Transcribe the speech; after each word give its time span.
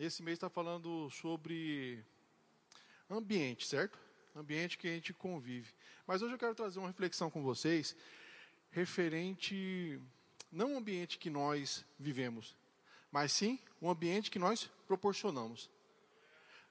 esse 0.00 0.22
mês 0.22 0.36
está 0.36 0.48
falando 0.48 1.10
sobre 1.10 2.02
ambiente, 3.10 3.66
certo? 3.66 3.98
Ambiente 4.34 4.78
que 4.78 4.88
a 4.88 4.92
gente 4.92 5.12
convive. 5.12 5.74
Mas 6.06 6.22
hoje 6.22 6.34
eu 6.34 6.38
quero 6.38 6.54
trazer 6.54 6.78
uma 6.78 6.88
reflexão 6.88 7.30
com 7.30 7.42
vocês 7.42 7.94
referente 8.70 10.00
não 10.50 10.72
ao 10.72 10.78
ambiente 10.78 11.18
que 11.18 11.28
nós 11.28 11.84
vivemos, 11.98 12.56
mas 13.12 13.30
sim 13.30 13.58
o 13.78 13.90
ambiente 13.90 14.30
que 14.30 14.38
nós 14.38 14.70
proporcionamos. 14.86 15.68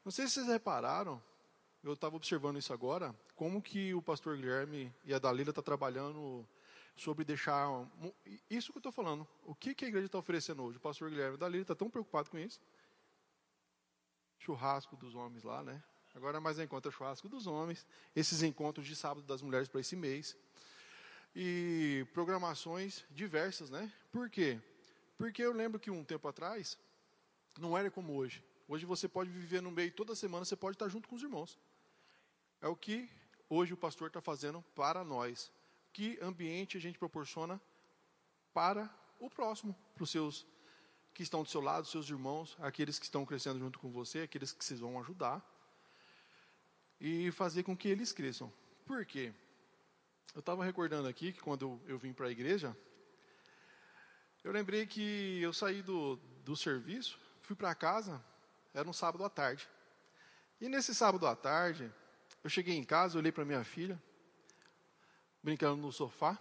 Não 0.03 0.11
sei 0.11 0.25
se 0.25 0.33
vocês 0.33 0.47
repararam, 0.47 1.21
eu 1.83 1.93
estava 1.93 2.15
observando 2.15 2.57
isso 2.57 2.73
agora, 2.73 3.15
como 3.35 3.61
que 3.61 3.93
o 3.93 4.01
pastor 4.01 4.37
Guilherme 4.37 4.91
e 5.05 5.13
a 5.13 5.19
Dalila 5.19 5.51
estão 5.51 5.61
tá 5.61 5.65
trabalhando 5.65 6.47
sobre 6.95 7.23
deixar. 7.23 7.69
Isso 8.49 8.71
que 8.71 8.77
eu 8.77 8.79
estou 8.79 8.91
falando. 8.91 9.27
O 9.45 9.53
que, 9.53 9.75
que 9.75 9.85
a 9.85 9.87
igreja 9.87 10.07
está 10.07 10.17
oferecendo 10.17 10.63
hoje? 10.63 10.77
O 10.77 10.81
pastor 10.81 11.09
Guilherme 11.09 11.33
e 11.33 11.37
a 11.37 11.39
Dalila 11.39 11.61
está 11.61 11.75
tão 11.75 11.89
preocupado 11.89 12.29
com 12.29 12.37
isso. 12.39 12.59
Churrasco 14.39 14.95
dos 14.95 15.15
homens 15.15 15.43
lá, 15.43 15.61
né? 15.63 15.83
Agora 16.15 16.39
mais 16.39 16.57
encontro 16.59 16.91
churrasco 16.91 17.29
dos 17.29 17.45
homens. 17.45 17.85
Esses 18.15 18.41
encontros 18.41 18.87
de 18.87 18.95
sábado 18.95 19.25
das 19.25 19.41
mulheres 19.41 19.67
para 19.67 19.81
esse 19.81 19.95
mês. 19.95 20.35
E 21.35 22.05
programações 22.13 23.05
diversas, 23.11 23.69
né? 23.69 23.91
Por 24.11 24.29
quê? 24.29 24.59
Porque 25.17 25.41
eu 25.41 25.53
lembro 25.53 25.79
que 25.79 25.91
um 25.91 26.03
tempo 26.03 26.27
atrás 26.27 26.77
não 27.59 27.77
era 27.77 27.91
como 27.91 28.15
hoje. 28.15 28.43
Hoje 28.67 28.85
você 28.85 29.07
pode 29.07 29.29
viver 29.29 29.61
no 29.61 29.71
meio 29.71 29.91
toda 29.91 30.15
semana, 30.15 30.45
você 30.45 30.55
pode 30.55 30.75
estar 30.75 30.87
junto 30.89 31.07
com 31.07 31.15
os 31.15 31.23
irmãos. 31.23 31.57
É 32.61 32.67
o 32.67 32.75
que 32.75 33.09
hoje 33.49 33.73
o 33.73 33.77
pastor 33.77 34.07
está 34.07 34.21
fazendo 34.21 34.61
para 34.75 35.03
nós. 35.03 35.51
Que 35.91 36.17
ambiente 36.21 36.77
a 36.77 36.79
gente 36.81 36.97
proporciona 36.97 37.59
para 38.53 38.89
o 39.19 39.29
próximo, 39.29 39.75
para 39.93 40.03
os 40.03 40.09
seus 40.09 40.45
que 41.13 41.23
estão 41.23 41.43
do 41.43 41.49
seu 41.49 41.61
lado, 41.61 41.87
seus 41.87 42.09
irmãos, 42.09 42.55
aqueles 42.59 42.97
que 42.97 43.05
estão 43.05 43.25
crescendo 43.25 43.59
junto 43.59 43.79
com 43.79 43.91
você, 43.91 44.21
aqueles 44.21 44.51
que 44.51 44.63
vocês 44.63 44.79
vão 44.79 44.99
ajudar 44.99 45.43
e 46.99 47.31
fazer 47.31 47.63
com 47.63 47.75
que 47.75 47.87
eles 47.87 48.11
cresçam. 48.11 48.51
Por 48.85 49.05
quê? 49.05 49.33
Eu 50.33 50.39
estava 50.39 50.63
recordando 50.63 51.07
aqui 51.07 51.31
que 51.31 51.41
quando 51.41 51.63
eu, 51.63 51.81
eu 51.93 51.97
vim 51.97 52.13
para 52.13 52.27
a 52.27 52.31
igreja, 52.31 52.75
eu 54.43 54.51
lembrei 54.51 54.85
que 54.85 55.41
eu 55.41 55.51
saí 55.51 55.81
do, 55.81 56.17
do 56.45 56.55
serviço, 56.55 57.19
fui 57.41 57.55
para 57.55 57.75
casa, 57.75 58.23
era 58.73 58.87
um 58.87 58.93
sábado 58.93 59.23
à 59.23 59.29
tarde. 59.29 59.67
E 60.61 60.69
nesse 60.69 60.93
sábado 60.93 61.25
à 61.27 61.35
tarde, 61.35 61.91
eu 62.43 62.49
cheguei 62.49 62.75
em 62.75 62.83
casa, 62.83 63.17
olhei 63.17 63.31
para 63.31 63.43
minha 63.43 63.63
filha, 63.63 64.01
brincando 65.43 65.81
no 65.81 65.91
sofá. 65.91 66.37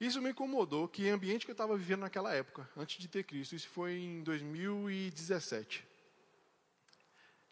Isso 0.00 0.22
me 0.22 0.30
incomodou, 0.30 0.86
que 0.86 1.08
ambiente 1.08 1.44
que 1.44 1.50
eu 1.50 1.54
estava 1.54 1.76
vivendo 1.76 2.00
naquela 2.00 2.32
época, 2.32 2.68
antes 2.76 2.98
de 2.98 3.08
ter 3.08 3.24
Cristo. 3.24 3.56
Isso 3.56 3.68
foi 3.68 3.98
em 3.98 4.22
2017. 4.22 5.84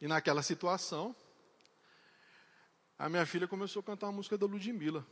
E 0.01 0.07
naquela 0.07 0.43
situação, 0.43 1.15
a 2.99 3.09
minha 3.09 3.27
filha 3.27 3.49
começou 3.49 3.81
a 3.81 3.83
cantar 3.83 4.07
uma 4.07 4.13
música 4.13 4.39
da 4.39 4.47
Ludmilla. 4.47 5.05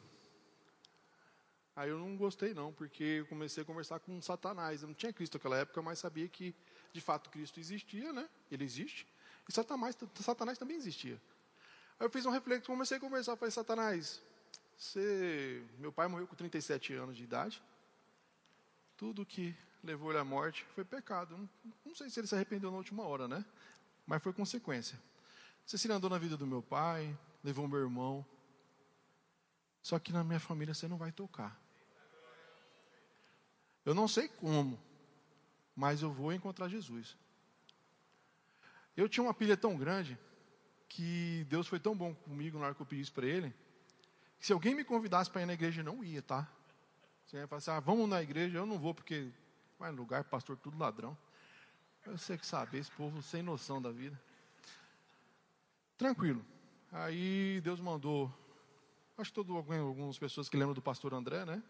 Aí 1.74 1.90
eu 1.90 1.98
não 1.98 2.16
gostei 2.16 2.54
não, 2.54 2.72
porque 2.72 3.02
eu 3.02 3.26
comecei 3.26 3.64
a 3.64 3.66
conversar 3.66 3.98
com 3.98 4.22
Satanás. 4.22 4.82
Eu 4.82 4.88
não 4.88 4.94
tinha 4.94 5.12
Cristo 5.12 5.34
naquela 5.34 5.58
época, 5.58 5.82
mas 5.82 5.98
sabia 5.98 6.28
que 6.28 6.54
de 6.92 7.00
fato 7.00 7.30
Cristo 7.30 7.58
existia, 7.58 8.12
né? 8.12 8.28
Ele 8.48 8.64
existe. 8.64 9.06
E 9.48 9.52
Satanás, 9.52 9.96
Satanás 10.20 10.56
também 10.56 10.76
existia. 10.76 11.20
Aí 11.98 12.06
eu 12.06 12.10
fiz 12.10 12.24
um 12.26 12.30
reflexo, 12.30 12.66
comecei 12.66 12.96
a 12.96 13.00
conversar, 13.00 13.36
falei, 13.36 13.50
Satanás, 13.50 14.22
você, 14.76 15.62
meu 15.78 15.92
pai 15.92 16.08
morreu 16.08 16.26
com 16.26 16.34
37 16.34 16.94
anos 16.94 17.16
de 17.16 17.24
idade. 17.24 17.62
Tudo 18.96 19.26
que 19.26 19.56
levou 19.82 20.10
ele 20.10 20.18
à 20.18 20.24
morte 20.24 20.64
foi 20.74 20.84
pecado. 20.84 21.36
Não, 21.36 21.48
não 21.84 21.94
sei 21.94 22.10
se 22.10 22.20
ele 22.20 22.26
se 22.26 22.34
arrependeu 22.34 22.70
na 22.70 22.76
última 22.76 23.04
hora, 23.04 23.28
né? 23.28 23.44
Mas 24.06 24.22
foi 24.22 24.32
consequência. 24.32 25.00
Se 25.66 25.90
andou 25.90 26.10
na 26.10 26.18
vida 26.18 26.36
do 26.36 26.46
meu 26.46 26.62
pai, 26.62 27.16
levou 27.42 27.66
meu 27.66 27.80
irmão. 27.80 28.24
Só 29.82 29.98
que 29.98 30.12
na 30.12 30.24
minha 30.24 30.40
família 30.40 30.74
você 30.74 30.88
não 30.88 30.96
vai 30.96 31.12
tocar. 31.12 31.60
Eu 33.84 33.94
não 33.94 34.08
sei 34.08 34.28
como, 34.28 34.80
mas 35.76 36.00
eu 36.00 36.10
vou 36.10 36.32
encontrar 36.32 36.68
Jesus. 36.68 37.16
Eu 38.96 39.08
tinha 39.08 39.24
uma 39.24 39.34
pilha 39.34 39.56
tão 39.56 39.76
grande 39.76 40.18
que 40.88 41.44
Deus 41.50 41.66
foi 41.66 41.78
tão 41.78 41.96
bom 41.96 42.14
comigo 42.14 42.58
na 42.58 42.66
hora 42.66 42.74
que 42.74 42.80
eu 42.80 42.86
pedi 42.86 43.02
isso 43.02 43.12
para 43.12 43.26
Ele, 43.26 43.52
se 44.44 44.52
alguém 44.52 44.74
me 44.74 44.84
convidasse 44.84 45.30
para 45.30 45.40
ir 45.40 45.46
na 45.46 45.54
igreja, 45.54 45.80
eu 45.80 45.84
não 45.86 46.04
ia, 46.04 46.20
tá? 46.20 46.46
Você 47.24 47.38
ia 47.38 47.46
falar 47.46 47.60
assim, 47.60 47.70
ah, 47.70 47.80
vamos 47.80 48.06
na 48.06 48.22
igreja, 48.22 48.58
eu 48.58 48.66
não 48.66 48.78
vou 48.78 48.92
porque 48.92 49.32
vai 49.78 49.90
no 49.90 49.96
lugar, 49.96 50.22
pastor, 50.24 50.58
tudo 50.58 50.76
ladrão. 50.76 51.16
Eu 52.04 52.18
sei 52.18 52.36
que 52.36 52.44
sabe, 52.44 52.76
esse 52.76 52.90
povo 52.90 53.22
sem 53.22 53.42
noção 53.42 53.80
da 53.80 53.90
vida. 53.90 54.20
Tranquilo. 55.96 56.44
Aí 56.92 57.58
Deus 57.62 57.80
mandou, 57.80 58.30
acho 59.16 59.30
que 59.30 59.34
todo, 59.34 59.56
algumas 59.56 60.18
pessoas 60.18 60.46
que 60.46 60.58
lembram 60.58 60.74
do 60.74 60.82
pastor 60.82 61.14
André, 61.14 61.46
né? 61.46 61.62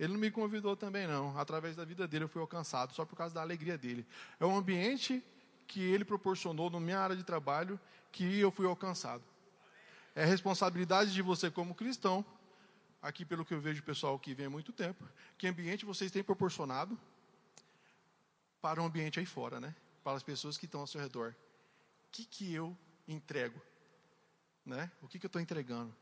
Ele 0.00 0.14
não 0.14 0.18
me 0.18 0.30
convidou 0.30 0.74
também, 0.74 1.06
não. 1.06 1.38
Através 1.38 1.76
da 1.76 1.84
vida 1.84 2.08
dele 2.08 2.24
eu 2.24 2.28
fui 2.30 2.40
alcançado, 2.40 2.94
só 2.94 3.04
por 3.04 3.14
causa 3.14 3.34
da 3.34 3.42
alegria 3.42 3.76
dele. 3.76 4.06
É 4.40 4.46
um 4.46 4.56
ambiente 4.56 5.22
que 5.66 5.82
ele 5.82 6.02
proporcionou 6.02 6.70
na 6.70 6.80
minha 6.80 6.98
área 6.98 7.14
de 7.14 7.24
trabalho 7.24 7.78
que 8.10 8.40
eu 8.40 8.50
fui 8.50 8.66
alcançado. 8.66 9.22
É 10.16 10.24
responsabilidade 10.24 11.12
de 11.12 11.20
você 11.20 11.50
como 11.50 11.74
cristão, 11.74 12.24
aqui 13.02 13.22
pelo 13.22 13.44
que 13.44 13.52
eu 13.52 13.60
vejo 13.60 13.82
pessoal 13.82 14.18
que 14.18 14.32
vem 14.32 14.46
há 14.46 14.50
muito 14.50 14.72
tempo, 14.72 15.06
que 15.36 15.46
ambiente 15.46 15.84
vocês 15.84 16.10
têm 16.10 16.24
proporcionado 16.24 16.98
para 18.62 18.80
o 18.80 18.84
um 18.84 18.86
ambiente 18.86 19.20
aí 19.20 19.26
fora, 19.26 19.60
né? 19.60 19.76
Para 20.02 20.16
as 20.16 20.22
pessoas 20.22 20.56
que 20.56 20.64
estão 20.64 20.80
ao 20.80 20.86
seu 20.86 21.02
redor. 21.02 21.34
O 22.06 22.10
que, 22.10 22.24
que 22.24 22.50
eu 22.50 22.74
entrego? 23.06 23.60
Né? 24.64 24.90
O 25.02 25.06
que, 25.06 25.18
que 25.18 25.26
eu 25.26 25.28
estou 25.28 25.42
entregando? 25.42 25.94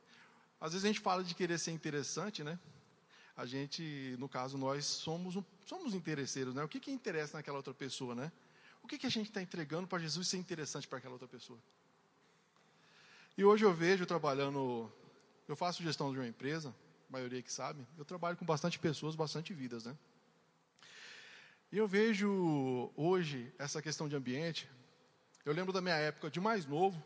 Às 0.61 0.75
vezes 0.75 0.85
a 0.85 0.89
gente 0.89 1.01
fala 1.01 1.25
de 1.25 1.35
querer 1.35 1.59
ser 1.59 1.73
interessante, 1.73 2.45
né? 2.45 2.57
A 3.37 3.45
gente, 3.45 4.15
no 4.21 4.29
caso, 4.29 4.57
nós 4.57 4.87
somos, 4.87 5.37
somos 5.67 5.93
interesseiros, 5.93 6.55
né? 6.55 6.63
O 6.63 6.69
que, 6.69 6.79
que 6.79 6.93
interessa 6.93 7.37
naquela 7.37 7.57
outra 7.57 7.75
pessoa, 7.75 8.15
né? 8.15 8.31
O 8.81 8.87
que, 8.87 8.97
que 8.97 9.09
a 9.09 9.11
gente 9.11 9.27
está 9.27 9.43
entregando 9.43 9.89
para 9.89 9.99
Jesus 9.99 10.29
ser 10.29 10.37
interessante 10.37 10.87
para 10.87 10.99
aquela 10.99 11.15
outra 11.15 11.27
pessoa? 11.27 11.59
E 13.37 13.45
hoje 13.45 13.65
eu 13.65 13.75
vejo 13.75 14.07
trabalhando, 14.07 14.89
eu 15.49 15.57
faço 15.57 15.83
gestão 15.83 16.13
de 16.13 16.19
uma 16.19 16.27
empresa, 16.27 16.73
maioria 17.11 17.43
que 17.43 17.53
sabe, 17.53 17.85
eu 17.99 18.05
trabalho 18.05 18.37
com 18.37 18.45
bastante 18.45 18.79
pessoas, 18.79 19.17
bastante 19.17 19.53
vidas, 19.53 19.85
né? 19.85 19.97
E 21.73 21.77
eu 21.77 21.89
vejo 21.89 22.93
hoje 22.95 23.53
essa 23.59 23.83
questão 23.83 24.09
de 24.09 24.15
ambiente, 24.15 24.71
eu 25.45 25.53
lembro 25.53 25.73
da 25.73 25.81
minha 25.81 25.97
época 25.97 26.31
de 26.31 26.39
mais 26.39 26.65
novo, 26.65 27.03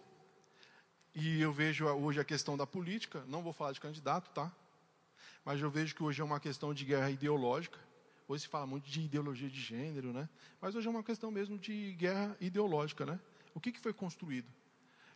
e 1.14 1.40
eu 1.40 1.50
vejo 1.50 1.86
hoje 1.86 2.20
a 2.20 2.24
questão 2.24 2.58
da 2.58 2.66
política, 2.66 3.24
não 3.26 3.42
vou 3.42 3.54
falar 3.54 3.72
de 3.72 3.80
candidato, 3.80 4.30
tá? 4.30 4.52
Mas 5.46 5.62
eu 5.62 5.70
vejo 5.70 5.94
que 5.94 6.02
hoje 6.02 6.20
é 6.20 6.24
uma 6.24 6.38
questão 6.38 6.74
de 6.74 6.84
guerra 6.84 7.10
ideológica. 7.10 7.78
Hoje 8.28 8.42
se 8.42 8.48
fala 8.48 8.66
muito 8.66 8.86
de 8.90 9.00
ideologia 9.00 9.48
de 9.48 9.58
gênero, 9.58 10.12
né? 10.12 10.28
Mas 10.60 10.74
hoje 10.74 10.86
é 10.86 10.90
uma 10.90 11.02
questão 11.02 11.30
mesmo 11.30 11.58
de 11.58 11.92
guerra 11.92 12.36
ideológica, 12.38 13.06
né? 13.06 13.18
O 13.54 13.60
que, 13.60 13.72
que 13.72 13.80
foi 13.80 13.94
construído? 13.94 14.46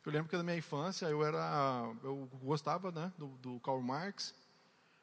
Eu 0.05 0.11
lembro 0.11 0.29
que 0.29 0.37
na 0.37 0.43
minha 0.43 0.57
infância 0.57 1.07
eu 1.07 1.25
era, 1.25 1.95
eu 2.03 2.29
gostava, 2.43 2.91
né, 2.91 3.13
do, 3.17 3.29
do 3.39 3.61
Karl 3.61 3.81
Marx, 3.81 4.35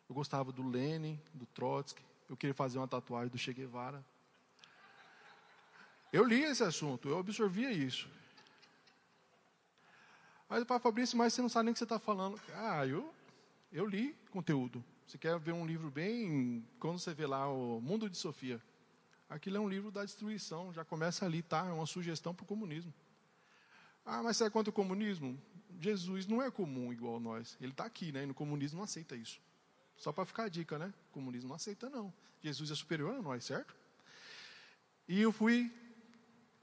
eu 0.10 0.16
gostava 0.16 0.52
do 0.52 0.68
Lenin, 0.68 1.20
do 1.34 1.46
Trotsky, 1.46 2.04
eu 2.30 2.36
queria 2.36 2.54
fazer 2.54 2.80
uma 2.80 2.88
tatuagem 2.88 3.30
do 3.30 3.38
Che 3.38 3.54
Guevara. 3.54 4.04
Eu 6.12 6.26
li 6.26 6.44
esse 6.44 6.64
assunto, 6.64 7.08
eu 7.08 7.18
absorvia 7.18 7.72
isso. 7.72 8.10
Mas, 10.50 10.64
pai 10.64 10.80
Fabrício, 10.80 11.18
mas 11.18 11.34
você 11.34 11.42
não 11.42 11.50
sabe 11.50 11.66
nem 11.66 11.72
o 11.72 11.74
que 11.74 11.80
você 11.80 11.86
está 11.86 12.00
falando. 12.00 12.40
Ah, 12.56 12.86
eu, 12.86 13.14
eu 13.72 13.86
li 13.86 14.16
conteúdo. 14.32 14.84
Você 15.08 15.18
quer 15.18 15.38
ver 15.40 15.54
um 15.54 15.66
livro 15.66 15.90
bem. 15.90 16.66
Quando 16.80 17.00
você 17.00 17.14
vê 17.14 17.26
lá 17.26 17.48
o 17.48 17.80
Mundo 17.80 18.10
de 18.10 18.18
Sofia, 18.18 18.60
aquilo 19.30 19.58
é 19.58 19.60
um 19.60 19.70
livro 19.70 19.92
da 19.92 20.04
destruição, 20.04 20.74
já 20.74 20.84
começa 20.84 21.26
ali, 21.26 21.42
tá? 21.42 21.68
É 21.68 21.72
uma 21.72 21.86
sugestão 21.86 22.34
para 22.34 22.44
o 22.44 22.48
comunismo. 22.48 22.94
Ah, 24.12 24.24
mas 24.24 24.38
você 24.38 24.46
é 24.46 24.50
contra 24.50 24.72
o 24.72 24.74
comunismo? 24.74 25.40
Jesus 25.80 26.26
não 26.26 26.42
é 26.42 26.50
comum 26.50 26.92
igual 26.92 27.20
nós. 27.20 27.56
Ele 27.62 27.72
está 27.72 27.86
aqui, 27.86 28.12
né? 28.12 28.24
E 28.24 28.26
no 28.26 28.34
comunismo 28.34 28.78
não 28.78 28.84
aceita 28.84 29.16
isso. 29.16 29.40
Só 29.98 30.12
para 30.12 30.26
ficar 30.26 30.46
a 30.46 30.50
dica, 30.50 30.80
né? 30.80 30.92
O 31.10 31.14
comunismo 31.14 31.50
não 31.50 31.56
aceita, 31.56 31.88
não. 31.92 32.12
Jesus 32.42 32.72
é 32.72 32.76
superior 32.76 33.16
a 33.16 33.22
nós, 33.22 33.46
certo? 33.46 33.76
E 35.08 35.22
eu 35.22 35.32
fui. 35.32 35.72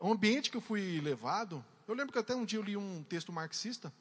O 0.00 0.10
ambiente 0.10 0.50
que 0.50 0.56
eu 0.56 0.60
fui 0.60 1.00
levado. 1.00 1.64
Eu 1.86 1.94
lembro 1.94 2.12
que 2.12 2.18
até 2.18 2.34
um 2.34 2.44
dia 2.44 2.58
eu 2.58 2.64
li 2.64 2.76
um 2.76 3.04
texto 3.04 3.32
marxista 3.32 3.92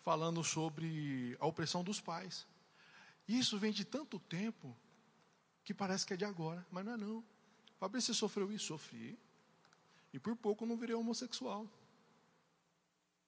falando 0.00 0.42
sobre 0.42 1.36
a 1.38 1.46
opressão 1.46 1.84
dos 1.84 2.00
pais. 2.00 2.46
Isso 3.28 3.58
vem 3.58 3.70
de 3.70 3.84
tanto 3.84 4.18
tempo 4.18 4.74
que 5.62 5.74
parece 5.74 6.06
que 6.06 6.14
é 6.14 6.16
de 6.16 6.24
agora, 6.24 6.66
mas 6.70 6.86
não 6.86 6.94
é 6.94 6.96
não. 6.96 7.24
Fabrício, 7.78 8.14
sofreu 8.14 8.50
isso? 8.50 8.68
Sofri. 8.68 9.18
E 10.10 10.18
por 10.18 10.34
pouco 10.34 10.64
não 10.64 10.76
virei 10.76 10.96
homossexual. 10.96 11.68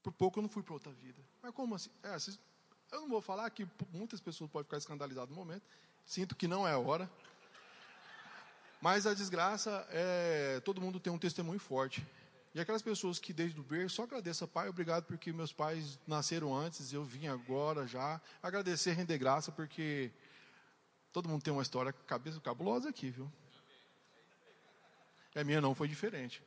Por 0.04 0.12
pouco 0.12 0.38
eu 0.38 0.42
não 0.42 0.50
fui 0.50 0.62
para 0.62 0.74
outra 0.74 0.92
vida. 0.92 1.18
Mas 1.42 1.54
como 1.54 1.74
assim? 1.74 1.88
É, 2.02 2.14
eu 2.92 3.00
não 3.00 3.08
vou 3.08 3.22
falar 3.22 3.48
que 3.48 3.66
muitas 3.90 4.20
pessoas 4.20 4.50
podem 4.50 4.64
ficar 4.64 4.76
escandalizadas 4.76 5.30
no 5.30 5.34
momento. 5.34 5.62
Sinto 6.04 6.36
que 6.36 6.46
não 6.46 6.68
é 6.68 6.72
a 6.72 6.78
hora. 6.78 7.10
Mas 8.82 9.06
a 9.06 9.14
desgraça 9.14 9.86
é. 9.90 10.60
Todo 10.62 10.78
mundo 10.78 11.00
tem 11.00 11.10
um 11.10 11.18
testemunho 11.18 11.58
forte. 11.58 12.06
E 12.54 12.60
aquelas 12.60 12.82
pessoas 12.82 13.18
que 13.18 13.32
desde 13.32 13.58
o 13.58 13.64
berço, 13.64 13.96
só 13.96 14.02
agradeça, 14.02 14.46
Pai, 14.46 14.68
obrigado 14.68 15.04
porque 15.04 15.32
meus 15.32 15.52
pais 15.52 15.98
nasceram 16.06 16.54
antes, 16.54 16.92
eu 16.92 17.02
vim 17.02 17.26
agora 17.26 17.86
já. 17.86 18.20
Agradecer, 18.42 18.92
render 18.92 19.16
graça, 19.16 19.50
porque 19.50 20.12
todo 21.12 21.28
mundo 21.30 21.42
tem 21.42 21.52
uma 21.52 21.62
história 21.62 21.92
cabeça 21.92 22.38
cabulosa 22.40 22.90
aqui, 22.90 23.10
viu? 23.10 23.32
É 25.34 25.42
minha 25.42 25.62
não, 25.62 25.74
foi 25.74 25.88
diferente. 25.88 26.42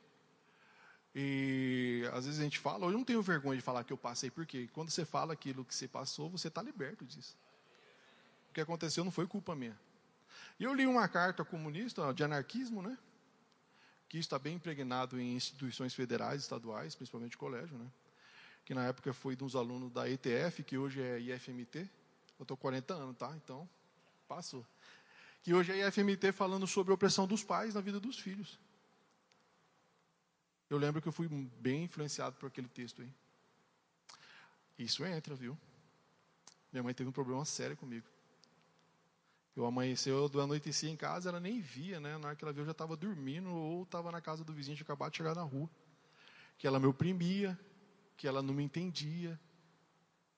E 1.14 2.08
às 2.12 2.26
vezes 2.26 2.40
a 2.40 2.42
gente 2.42 2.58
fala, 2.58 2.86
eu 2.86 2.92
não 2.92 3.04
tenho 3.04 3.22
vergonha 3.22 3.56
de 3.56 3.62
falar 3.62 3.84
que 3.84 3.92
eu 3.92 3.96
passei, 3.96 4.30
porque 4.30 4.68
quando 4.68 4.90
você 4.90 5.04
fala 5.04 5.32
aquilo 5.32 5.64
que 5.64 5.74
você 5.74 5.88
passou, 5.88 6.28
você 6.28 6.48
está 6.48 6.62
liberto 6.62 7.04
disso. 7.04 7.36
O 8.50 8.54
que 8.54 8.60
aconteceu 8.60 9.04
não 9.04 9.10
foi 9.10 9.26
culpa 9.26 9.54
minha. 9.54 9.78
E 10.58 10.64
eu 10.64 10.74
li 10.74 10.86
uma 10.86 11.08
carta 11.08 11.44
comunista 11.44 12.12
de 12.12 12.22
anarquismo, 12.24 12.82
né? 12.82 12.96
que 14.08 14.18
está 14.18 14.38
bem 14.38 14.54
impregnado 14.54 15.20
em 15.20 15.36
instituições 15.36 15.92
federais, 15.94 16.42
estaduais, 16.42 16.94
principalmente 16.94 17.36
colégio, 17.36 17.76
né? 17.76 17.86
que 18.64 18.74
na 18.74 18.84
época 18.84 19.12
foi 19.12 19.36
de 19.36 19.44
uns 19.44 19.54
alunos 19.54 19.90
da 19.92 20.08
ETF, 20.08 20.62
que 20.62 20.76
hoje 20.76 21.00
é 21.00 21.18
IFMT. 21.20 21.88
Eu 22.38 22.42
estou 22.42 22.56
40 22.56 22.94
anos, 22.94 23.16
tá? 23.16 23.32
Então, 23.36 23.68
passou. 24.26 24.64
Que 25.42 25.54
hoje 25.54 25.72
é 25.72 25.88
IFMT 25.88 26.32
falando 26.32 26.66
sobre 26.66 26.92
a 26.92 26.94
opressão 26.94 27.26
dos 27.26 27.42
pais 27.42 27.74
na 27.74 27.80
vida 27.80 27.98
dos 27.98 28.18
filhos. 28.18 28.58
Eu 30.70 30.76
lembro 30.76 31.00
que 31.00 31.08
eu 31.08 31.12
fui 31.12 31.28
bem 31.28 31.84
influenciado 31.84 32.36
por 32.36 32.46
aquele 32.46 32.68
texto 32.68 33.00
aí. 33.00 33.12
Isso 34.78 35.04
entra, 35.04 35.34
viu? 35.34 35.56
Minha 36.70 36.82
mãe 36.82 36.94
teve 36.94 37.08
um 37.08 37.12
problema 37.12 37.44
sério 37.44 37.76
comigo. 37.76 38.06
Eu 39.56 39.66
amanheceu, 39.66 40.30
eu 40.32 40.40
anoiteci 40.40 40.86
em 40.88 40.96
casa, 40.96 41.30
ela 41.30 41.40
nem 41.40 41.60
via, 41.60 41.98
né? 41.98 42.16
Na 42.18 42.28
hora 42.28 42.36
que 42.36 42.44
ela 42.44 42.52
viu, 42.52 42.62
eu 42.62 42.66
já 42.66 42.72
estava 42.72 42.96
dormindo 42.96 43.50
ou 43.50 43.82
estava 43.82 44.12
na 44.12 44.20
casa 44.20 44.44
do 44.44 44.52
vizinho, 44.52 44.76
tinha 44.76 44.84
acabado 44.84 45.10
de 45.10 45.16
chegar 45.16 45.34
na 45.34 45.42
rua. 45.42 45.68
Que 46.56 46.66
ela 46.66 46.78
me 46.78 46.86
oprimia, 46.86 47.58
que 48.16 48.28
ela 48.28 48.40
não 48.42 48.54
me 48.54 48.62
entendia. 48.62 49.40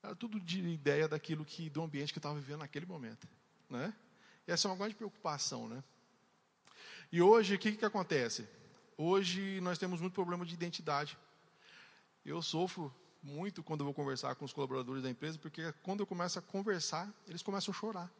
Era 0.03 0.15
tudo 0.15 0.41
de 0.41 0.61
ideia 0.61 1.07
daquilo 1.07 1.45
que, 1.45 1.69
do 1.69 1.83
ambiente 1.83 2.13
que 2.13 2.19
eu 2.19 2.21
estava 2.21 2.39
vivendo 2.39 2.61
naquele 2.61 2.87
momento, 2.87 3.29
né? 3.69 3.93
E 4.47 4.53
essa 4.53 4.69
é 4.69 4.71
uma 4.71 4.77
grande 4.77 4.95
preocupação, 4.95 5.69
né? 5.69 5.85
E 7.13 7.21
hoje, 7.21 7.57
o 7.57 7.59
que, 7.59 7.73
que 7.73 7.85
acontece? 7.85 8.49
Hoje 9.03 9.63
nós 9.63 9.79
temos 9.79 9.99
muito 9.99 10.13
problema 10.13 10.45
de 10.45 10.53
identidade. 10.53 11.17
Eu 12.23 12.43
sofro 12.43 12.95
muito 13.23 13.63
quando 13.63 13.81
eu 13.81 13.87
vou 13.87 13.95
conversar 13.95 14.35
com 14.35 14.45
os 14.45 14.53
colaboradores 14.53 15.03
da 15.03 15.09
empresa, 15.09 15.39
porque 15.39 15.73
quando 15.83 16.01
eu 16.01 16.07
começo 16.07 16.39
a 16.39 16.43
conversar, 16.43 17.11
eles 17.27 17.43
começam 17.43 17.73
a 17.73 17.75
chorar. 17.75 18.11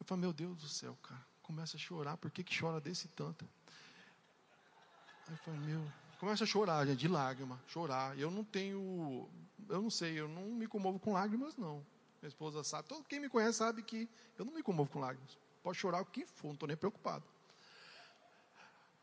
Eu 0.00 0.06
falo, 0.06 0.22
meu 0.22 0.32
Deus 0.32 0.56
do 0.56 0.66
céu, 0.66 0.96
cara, 1.02 1.20
começa 1.42 1.76
a 1.76 1.78
chorar, 1.78 2.16
por 2.16 2.30
que, 2.30 2.42
que 2.42 2.58
chora 2.58 2.80
desse 2.80 3.06
tanto? 3.08 3.46
Aí 5.26 5.34
eu 5.34 5.36
falo, 5.44 5.58
meu, 5.58 5.92
começa 6.18 6.44
a 6.44 6.46
chorar, 6.46 6.86
gente, 6.86 7.00
de 7.00 7.08
lágrima, 7.08 7.60
chorar. 7.66 8.18
Eu 8.18 8.30
não 8.30 8.42
tenho, 8.42 9.28
eu 9.68 9.82
não 9.82 9.90
sei, 9.90 10.18
eu 10.18 10.26
não 10.26 10.44
me 10.44 10.66
comovo 10.66 10.98
com 10.98 11.12
lágrimas, 11.12 11.54
não. 11.54 11.84
Minha 12.22 12.30
esposa 12.30 12.64
sabe, 12.64 12.88
todo 12.88 13.04
quem 13.04 13.20
me 13.20 13.28
conhece 13.28 13.58
sabe 13.58 13.82
que 13.82 14.08
eu 14.38 14.46
não 14.46 14.54
me 14.54 14.62
comovo 14.62 14.90
com 14.90 15.00
lágrimas. 15.00 15.36
Pode 15.62 15.76
chorar 15.76 16.00
o 16.00 16.06
que 16.06 16.24
for, 16.24 16.46
não 16.46 16.54
estou 16.54 16.66
nem 16.66 16.78
preocupado. 16.78 17.26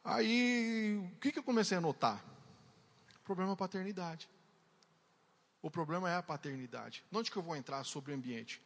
Aí, 0.05 1.01
o 1.11 1.19
que, 1.19 1.31
que 1.31 1.39
eu 1.39 1.43
comecei 1.43 1.75
a 1.75 1.81
notar? 1.81 2.23
O 3.17 3.23
problema 3.23 3.49
é 3.49 3.53
a 3.53 3.57
paternidade. 3.57 4.29
O 5.63 5.71
problema 5.71 6.07
é 6.07 6.15
a 6.15 6.21
paternidade. 6.21 7.03
Onde 7.11 7.31
que 7.31 7.37
eu 7.37 7.41
vou 7.41 7.55
entrar 7.55 7.83
sobre 7.83 8.11
o 8.11 8.15
ambiente? 8.15 8.61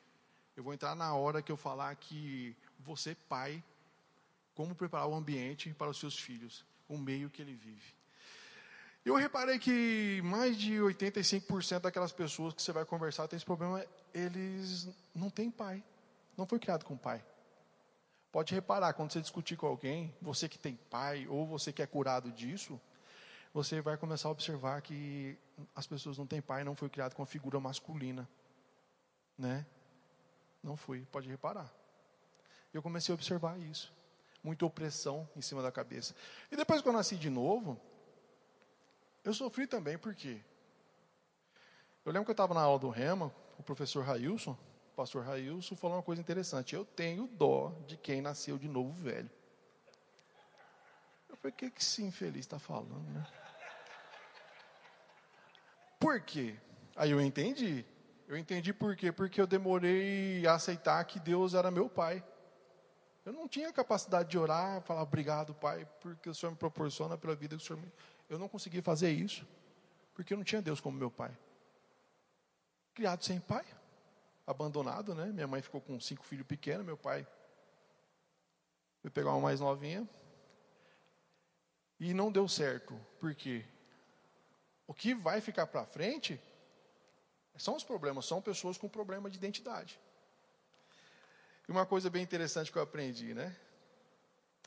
Eu 0.57 0.63
vou 0.63 0.73
entrar 0.73 0.93
na 0.95 1.15
hora 1.15 1.41
que 1.41 1.49
eu 1.49 1.55
falar 1.55 1.95
que 1.95 2.53
você, 2.77 3.15
pai, 3.15 3.63
como 4.53 4.75
preparar 4.75 5.07
o 5.07 5.15
ambiente 5.15 5.73
para 5.73 5.89
os 5.89 5.97
seus 5.97 6.19
filhos, 6.19 6.65
o 6.89 6.97
meio 6.97 7.29
que 7.29 7.41
ele 7.41 7.55
vive. 7.55 7.95
Eu 9.05 9.15
reparei 9.15 9.57
que 9.57 10.21
mais 10.25 10.57
de 10.57 10.73
85% 10.73 11.79
daquelas 11.79 12.11
pessoas 12.11 12.53
que 12.53 12.61
você 12.61 12.73
vai 12.73 12.83
conversar 12.83 13.29
tem 13.29 13.37
esse 13.37 13.45
problema, 13.45 13.85
eles 14.13 14.89
não 15.15 15.29
têm 15.29 15.49
pai. 15.49 15.81
Não 16.35 16.45
foi 16.45 16.59
criado 16.59 16.83
com 16.83 16.97
pai. 16.97 17.23
Pode 18.31 18.53
reparar, 18.53 18.93
quando 18.93 19.11
você 19.11 19.21
discutir 19.21 19.55
com 19.57 19.65
alguém, 19.65 20.13
você 20.21 20.47
que 20.47 20.59
tem 20.59 20.75
pai 20.75 21.27
ou 21.27 21.47
você 21.47 21.73
que 21.73 21.81
é 21.81 21.87
curado 21.87 22.31
disso, 22.31 22.79
você 23.53 23.81
vai 23.81 23.97
começar 23.97 24.27
a 24.27 24.31
observar 24.31 24.81
que 24.81 25.35
as 25.75 25.87
pessoas 25.87 26.17
não 26.17 26.27
têm 26.27 26.41
pai, 26.41 26.63
não 26.63 26.75
foi 26.75 26.89
criado 26.89 27.15
com 27.15 27.23
a 27.23 27.25
figura 27.25 27.59
masculina, 27.59 28.29
né? 29.37 29.65
Não 30.61 30.77
fui, 30.77 31.07
pode 31.11 31.27
reparar. 31.27 31.73
Eu 32.71 32.83
comecei 32.83 33.11
a 33.11 33.15
observar 33.15 33.59
isso. 33.59 33.91
Muita 34.43 34.65
opressão 34.65 35.27
em 35.35 35.41
cima 35.41 35.63
da 35.63 35.71
cabeça. 35.71 36.15
E 36.51 36.55
depois 36.55 36.81
que 36.81 36.87
eu 36.87 36.93
nasci 36.93 37.15
de 37.15 37.29
novo, 37.29 37.79
eu 39.23 39.33
sofri 39.33 39.65
também, 39.65 39.97
por 39.97 40.13
quê? 40.13 40.39
Eu 42.05 42.11
lembro 42.11 42.25
que 42.25 42.31
eu 42.31 42.33
estava 42.33 42.53
na 42.53 42.61
aula 42.61 42.79
do 42.79 42.89
Rema, 42.89 43.33
o 43.57 43.63
professor 43.63 44.05
Railson, 44.05 44.57
pastor 44.99 45.23
Railson, 45.23 45.77
falou 45.77 45.95
uma 45.95 46.03
coisa 46.03 46.21
interessante. 46.21 46.75
Eu 46.75 46.83
tenho 46.83 47.25
dó 47.25 47.73
de 47.87 47.95
quem 47.95 48.21
nasceu 48.21 48.57
de 48.57 48.67
novo 48.67 48.91
velho. 48.91 49.29
Eu 51.29 51.37
falei, 51.37 51.53
o 51.53 51.55
que, 51.55 51.71
que 51.71 51.81
esse 51.81 52.03
infeliz 52.03 52.41
está 52.41 52.59
falando, 52.59 53.09
né? 53.13 53.25
Por 55.97 56.19
quê? 56.19 56.57
Aí 56.97 57.11
eu 57.11 57.21
entendi. 57.21 57.85
Eu 58.27 58.35
entendi 58.35 58.73
por 58.73 58.93
quê? 58.97 59.09
Porque 59.09 59.39
eu 59.39 59.47
demorei 59.47 60.45
a 60.45 60.55
aceitar 60.55 61.01
que 61.05 61.17
Deus 61.17 61.53
era 61.53 61.71
meu 61.71 61.87
pai. 61.87 62.21
Eu 63.25 63.31
não 63.31 63.47
tinha 63.47 63.71
capacidade 63.71 64.27
de 64.27 64.37
orar, 64.37 64.81
falar 64.81 65.03
obrigado, 65.03 65.53
pai, 65.53 65.87
porque 66.01 66.29
o 66.29 66.35
Senhor 66.35 66.51
me 66.51 66.57
proporciona 66.57 67.17
pela 67.17 67.35
vida 67.37 67.55
que 67.55 67.63
o 67.63 67.65
Senhor 67.65 67.81
me. 67.81 67.89
Eu 68.29 68.37
não 68.37 68.49
conseguia 68.49 68.83
fazer 68.83 69.11
isso, 69.11 69.47
porque 70.13 70.33
eu 70.33 70.37
não 70.37 70.43
tinha 70.43 70.61
Deus 70.61 70.81
como 70.81 70.97
meu 70.97 71.09
pai. 71.09 71.31
Criado 72.93 73.23
sem 73.23 73.39
pai, 73.39 73.65
abandonado, 74.49 75.13
né? 75.13 75.25
Minha 75.27 75.45
mãe 75.45 75.61
ficou 75.61 75.79
com 75.79 75.99
cinco 75.99 76.25
filhos 76.25 76.45
pequenos, 76.47 76.83
meu 76.83 76.97
pai 76.97 77.25
foi 78.99 79.11
pegar 79.11 79.29
uma 79.29 79.41
mais 79.41 79.59
novinha. 79.59 80.09
E 81.99 82.15
não 82.15 82.31
deu 82.31 82.47
certo, 82.47 82.99
porque 83.19 83.63
o 84.87 84.93
que 84.93 85.13
vai 85.13 85.39
ficar 85.39 85.67
para 85.67 85.85
frente 85.85 86.41
são 87.57 87.75
os 87.75 87.83
problemas, 87.83 88.25
são 88.25 88.41
pessoas 88.41 88.75
com 88.75 88.89
problema 88.89 89.29
de 89.29 89.37
identidade. 89.37 89.99
E 91.67 91.71
uma 91.71 91.85
coisa 91.85 92.09
bem 92.09 92.23
interessante 92.23 92.71
que 92.71 92.77
eu 92.77 92.81
aprendi, 92.81 93.35
né? 93.35 93.55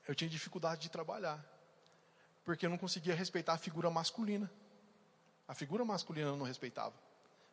Eu 0.06 0.14
tinha 0.14 0.30
dificuldade 0.30 0.82
de 0.82 0.90
trabalhar, 0.90 1.44
porque 2.44 2.66
eu 2.66 2.70
não 2.70 2.78
conseguia 2.78 3.16
respeitar 3.16 3.54
a 3.54 3.58
figura 3.58 3.90
masculina. 3.90 4.48
A 5.48 5.54
figura 5.54 5.84
masculina 5.84 6.28
eu 6.28 6.36
não 6.36 6.46
respeitava, 6.46 6.94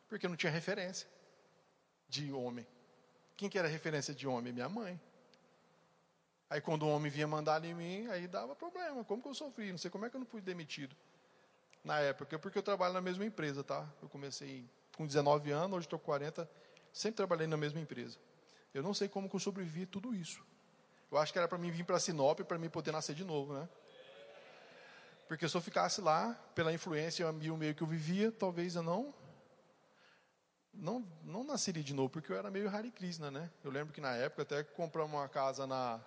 porque 0.08 0.26
eu 0.26 0.30
não 0.30 0.36
tinha 0.36 0.52
referência 0.52 1.08
de 2.10 2.32
homem. 2.32 2.66
Quem 3.36 3.48
que 3.48 3.58
era 3.58 3.68
referência 3.68 4.12
de 4.12 4.26
homem? 4.26 4.52
Minha 4.52 4.68
mãe. 4.68 5.00
Aí 6.50 6.60
quando 6.60 6.82
o 6.82 6.88
homem 6.88 7.10
vinha 7.10 7.28
mandar 7.28 7.64
em 7.64 7.72
mim, 7.72 8.06
aí 8.08 8.26
dava 8.26 8.54
problema. 8.56 9.04
Como 9.04 9.22
que 9.22 9.28
eu 9.28 9.34
sofri? 9.34 9.70
Não 9.70 9.78
sei 9.78 9.90
como 9.90 10.04
é 10.04 10.10
que 10.10 10.16
eu 10.16 10.18
não 10.18 10.26
fui 10.26 10.40
demitido. 10.40 10.94
Na 11.84 12.00
época, 12.00 12.38
porque 12.38 12.58
eu 12.58 12.62
trabalho 12.62 12.92
na 12.92 13.00
mesma 13.00 13.24
empresa, 13.24 13.62
tá? 13.62 13.88
Eu 14.02 14.08
comecei 14.08 14.68
com 14.96 15.06
19 15.06 15.50
anos, 15.52 15.78
hoje 15.78 15.86
estou 15.86 15.98
com 15.98 16.06
40, 16.06 16.50
sempre 16.92 17.16
trabalhei 17.16 17.46
na 17.46 17.56
mesma 17.56 17.80
empresa. 17.80 18.18
Eu 18.74 18.82
não 18.82 18.92
sei 18.92 19.08
como 19.08 19.28
que 19.30 19.36
eu 19.36 19.40
sobrevivi 19.40 19.86
tudo 19.86 20.14
isso. 20.14 20.44
Eu 21.10 21.16
acho 21.16 21.32
que 21.32 21.38
era 21.38 21.48
para 21.48 21.56
mim 21.56 21.70
vir 21.70 21.84
para 21.84 21.98
Sinop 21.98 22.40
para 22.40 22.58
mim 22.58 22.68
poder 22.68 22.92
nascer 22.92 23.14
de 23.14 23.24
novo, 23.24 23.54
né? 23.54 23.68
Porque 25.28 25.48
se 25.48 25.56
eu 25.56 25.60
ficasse 25.60 26.00
lá, 26.00 26.34
pela 26.54 26.72
influência 26.72 27.22
e 27.40 27.50
o 27.50 27.56
meio 27.56 27.74
que 27.74 27.82
eu 27.82 27.86
vivia, 27.86 28.32
talvez 28.32 28.74
eu 28.74 28.82
não 28.82 29.14
não, 30.72 31.06
não 31.24 31.44
nasceria 31.44 31.82
de 31.82 31.92
novo, 31.92 32.08
porque 32.08 32.32
eu 32.32 32.36
era 32.36 32.50
meio 32.50 32.68
Hare 32.68 32.90
Krishna, 32.90 33.30
né? 33.30 33.50
Eu 33.62 33.70
lembro 33.70 33.92
que 33.92 34.00
na 34.00 34.14
época 34.14 34.42
até 34.42 34.62
compramos 34.62 35.18
uma 35.18 35.28
casa 35.28 35.66
na, 35.66 36.00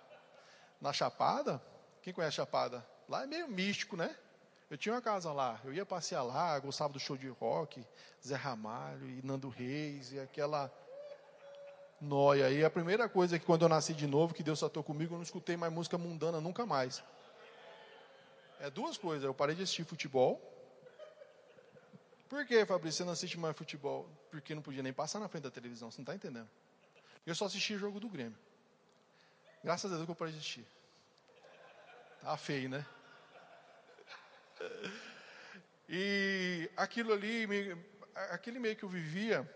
na 0.79 0.93
Chapada. 0.93 1.62
Quem 2.01 2.13
conhece 2.13 2.38
Chapada? 2.38 2.86
Lá 3.08 3.24
é 3.24 3.27
meio 3.27 3.48
místico, 3.48 3.96
né? 3.96 4.15
Eu 4.70 4.77
tinha 4.77 4.96
uma 4.96 5.01
casa 5.01 5.32
lá, 5.32 5.60
eu 5.63 5.74
ia 5.74 5.86
passear 5.86 6.24
lá, 6.24 6.58
gostava 6.58 6.93
do 6.93 7.00
show 7.00 7.15
de 7.15 7.27
rock, 7.27 7.86
Zé 8.25 8.36
Ramalho 8.36 9.08
e 9.08 9.22
Nando 9.24 9.48
Reis 9.48 10.12
e 10.12 10.20
aquela 10.20 10.74
noia. 12.01 12.50
E 12.50 12.65
a 12.65 12.70
primeira 12.70 13.08
coisa 13.08 13.36
é 13.36 13.39
que 13.39 13.46
quando 13.46 13.63
eu 13.63 13.70
nasci 13.70 13.93
de 13.93 14.08
novo, 14.08 14.34
que 14.34 14.41
Deus 14.41 14.60
tratou 14.60 14.84
comigo, 14.84 15.13
eu 15.13 15.17
não 15.17 15.24
escutei 15.24 15.55
mais 15.55 15.72
música 15.72 15.98
mundana 15.98 16.41
nunca 16.41 16.65
mais. 16.65 17.03
É 18.60 18.70
duas 18.70 18.98
coisas, 18.98 19.24
eu 19.24 19.34
parei 19.34 19.55
de 19.55 19.63
assistir 19.63 19.84
futebol. 19.84 20.41
Por 22.34 22.48
que, 22.48 22.66
Fabrício, 22.66 22.98
você 22.98 23.04
não 23.04 23.13
assiste 23.13 23.38
mais 23.38 23.56
futebol? 23.56 24.10
Porque 24.32 24.56
não 24.56 24.62
podia 24.63 24.82
nem 24.82 24.92
passar 24.92 25.20
na 25.20 25.28
frente 25.28 25.44
da 25.44 25.52
televisão, 25.52 25.92
você 25.92 26.00
não 26.00 26.04
está 26.04 26.16
entendendo. 26.16 26.50
Eu 27.28 27.36
só 27.36 27.46
assisti 27.46 27.75
o 27.75 27.78
jogo 27.78 28.00
do 28.00 28.10
Grêmio. 28.10 28.36
Graças 29.63 29.92
a 29.92 29.94
Deus 29.94 30.08
que 30.08 30.12
eu 30.12 30.16
parei 30.16 30.34
de 30.34 30.40
assistir. 30.40 30.66
Tá 32.22 32.36
feio, 32.36 32.70
né? 32.70 32.84
E 35.88 36.72
aquilo 36.75 37.13
ali, 37.13 37.48
aquele 38.32 38.58
meio 38.58 38.75
que 38.75 38.84
eu 38.84 38.90
vivia, 38.90 39.48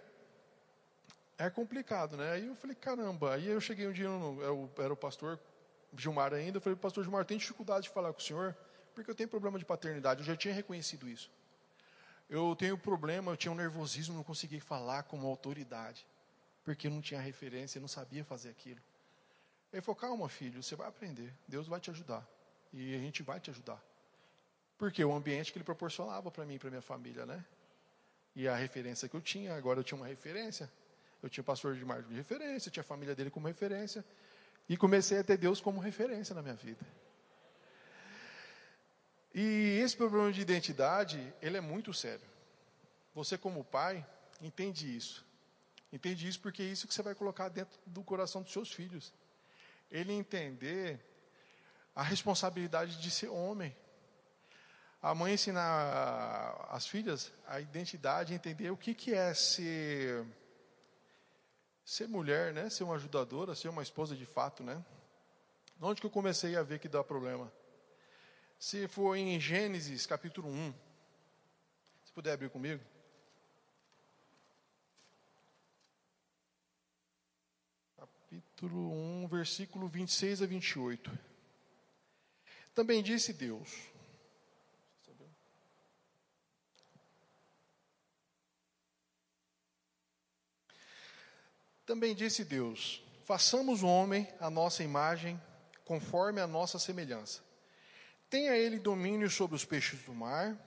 é 1.36 1.50
complicado, 1.50 2.16
né? 2.16 2.34
Aí 2.34 2.46
eu 2.46 2.56
falei, 2.56 2.76
caramba. 2.76 3.34
Aí 3.34 3.48
eu 3.48 3.60
cheguei 3.60 3.88
um 3.88 3.92
dia, 3.92 4.08
no, 4.08 4.40
eu 4.40 4.72
era 4.78 4.94
o 4.94 4.98
pastor 4.98 5.40
Gilmar 5.96 6.32
ainda, 6.32 6.58
eu 6.58 6.62
falei, 6.62 6.78
pastor 6.78 7.04
Gilmar, 7.04 7.26
tem 7.26 7.40
dificuldade 7.40 7.86
de 7.86 7.90
falar 7.90 8.14
com 8.14 8.20
o 8.20 8.24
senhor, 8.24 8.56
porque 8.94 9.10
eu 9.10 9.16
tenho 9.16 9.28
problema 9.28 9.58
de 9.58 9.66
paternidade, 9.66 10.20
eu 10.20 10.28
já 10.28 10.36
tinha 10.36 10.54
reconhecido 10.54 11.10
isso. 11.10 11.32
Eu 12.30 12.56
tenho 12.56 12.78
problema, 12.78 13.32
eu 13.32 13.38
tinha 13.38 13.52
um 13.52 13.56
nervosismo, 13.56 14.16
não 14.16 14.24
conseguia 14.24 14.60
falar 14.62 15.04
como 15.04 15.28
autoridade, 15.28 16.06
porque 16.64 16.88
eu 16.88 16.92
não 16.92 17.02
tinha 17.02 17.22
referência, 17.22 17.78
eu 17.78 17.82
não 17.82 17.88
sabia 17.88 18.24
fazer 18.24 18.50
aquilo. 18.50 18.82
Ele 19.72 19.82
falou, 19.82 19.96
calma 19.96 20.30
filho, 20.30 20.62
você 20.62 20.76
vai 20.76 20.88
aprender, 20.88 21.34
Deus 21.48 21.68
vai 21.68 21.80
te 21.80 21.90
ajudar, 21.90 22.28
e 22.74 22.96
a 22.96 23.00
gente 23.00 23.24
vai 23.24 23.40
te 23.40 23.50
ajudar. 23.50 23.82
Porque 24.78 25.04
o 25.04 25.14
ambiente 25.14 25.52
que 25.52 25.58
ele 25.58 25.66
proporcionava 25.66 26.30
para 26.30 26.46
mim 26.46 26.56
e 26.56 26.60
para 26.60 26.70
minha 26.70 26.82
família, 26.82 27.26
né? 27.26 27.44
E 28.36 28.48
a 28.48 28.56
referência 28.56 29.10
que 29.10 29.16
eu 29.16 29.22
tinha, 29.22 29.56
agora 29.56 29.80
eu 29.80 29.84
tinha 29.84 30.00
uma 30.00 30.06
referência. 30.06 30.72
Eu 31.24 31.30
tinha 31.30 31.42
o 31.42 31.46
pastor 31.46 31.76
de 31.76 31.84
Marcos 31.84 32.10
de 32.10 32.16
referência, 32.16 32.70
tinha 32.70 32.82
a 32.82 32.86
família 32.86 33.16
dele 33.16 33.32
como 33.32 33.48
referência. 33.48 34.06
E 34.70 34.78
comecei 34.78 35.18
a 35.18 35.24
ter 35.24 35.38
Deus 35.38 35.60
como 35.60 35.80
referência 35.80 36.36
na 36.36 36.44
minha 36.44 36.54
vida. 36.54 36.86
E 39.40 39.80
esse 39.84 39.96
problema 39.96 40.32
de 40.32 40.42
identidade, 40.42 41.32
ele 41.40 41.58
é 41.58 41.62
muito 41.62 41.94
sério. 41.94 42.26
Você 43.14 43.38
como 43.38 43.64
pai, 43.64 44.04
entende 44.42 44.98
isso. 44.98 45.24
Entende 45.94 46.28
isso 46.28 46.40
porque 46.40 46.64
é 46.64 46.66
isso 46.66 46.88
que 46.88 46.94
você 46.96 47.04
vai 47.04 47.14
colocar 47.14 47.48
dentro 47.48 47.80
do 47.86 48.04
coração 48.04 48.42
dos 48.42 48.52
seus 48.52 48.72
filhos. 48.72 49.14
Ele 49.92 50.12
entender 50.12 51.00
a 51.96 52.02
responsabilidade 52.02 53.00
de 53.00 53.12
ser 53.12 53.28
homem. 53.28 53.76
A 55.04 55.14
mãe 55.14 55.36
ensinar 55.36 56.70
as 56.72 56.88
filhas 56.88 57.32
a 57.46 57.62
identidade, 57.62 58.34
entender 58.34 58.72
o 58.72 58.78
que, 58.78 58.96
que 58.96 59.14
é 59.14 59.36
ser 59.36 60.26
ser 61.86 62.08
mulher, 62.08 62.56
né? 62.56 62.72
Ser 62.72 62.86
uma 62.86 62.96
ajudadora, 62.96 63.54
ser 63.54 63.70
uma 63.70 63.84
esposa 63.84 64.16
de 64.16 64.26
fato, 64.26 64.64
né? 64.64 64.84
Onde 65.80 66.02
que 66.02 66.08
eu 66.08 66.12
comecei 66.12 66.56
a 66.56 66.64
ver 66.64 66.80
que 66.80 66.90
dá 66.90 67.04
problema? 67.04 67.52
Se 68.60 68.88
for 68.88 69.16
em 69.16 69.40
Gênesis 69.40 70.06
capítulo 70.06 70.50
1, 70.50 70.74
se 72.06 72.12
puder 72.12 72.34
abrir 72.34 72.50
comigo. 72.50 72.84
Capítulo 77.96 78.92
1, 79.24 79.28
versículo 79.28 79.88
26 79.88 80.42
a 80.42 80.46
28. 80.46 81.20
Também 82.74 83.02
disse 83.04 83.32
Deus: 83.32 83.72
Também 91.86 92.14
disse 92.14 92.44
Deus: 92.44 93.02
façamos 93.24 93.84
o 93.84 93.88
homem 93.88 94.26
a 94.40 94.50
nossa 94.50 94.84
imagem, 94.84 95.42
conforme 95.84 96.42
a 96.42 96.48
nossa 96.48 96.80
semelhança. 96.80 97.47
Tenha 98.30 98.56
ele 98.56 98.78
domínio 98.78 99.30
sobre 99.30 99.56
os 99.56 99.64
peixes 99.64 100.02
do 100.02 100.14
mar, 100.14 100.58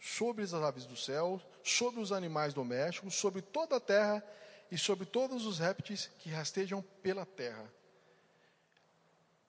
sobre 0.00 0.42
as 0.42 0.54
aves 0.54 0.86
do 0.86 0.96
céu, 0.96 1.40
sobre 1.62 2.00
os 2.00 2.10
animais 2.10 2.54
domésticos, 2.54 3.14
sobre 3.14 3.42
toda 3.42 3.76
a 3.76 3.80
terra 3.80 4.24
e 4.70 4.78
sobre 4.78 5.04
todos 5.04 5.44
os 5.44 5.58
répteis 5.58 6.10
que 6.18 6.30
rastejam 6.30 6.82
pela 7.02 7.26
terra. 7.26 7.70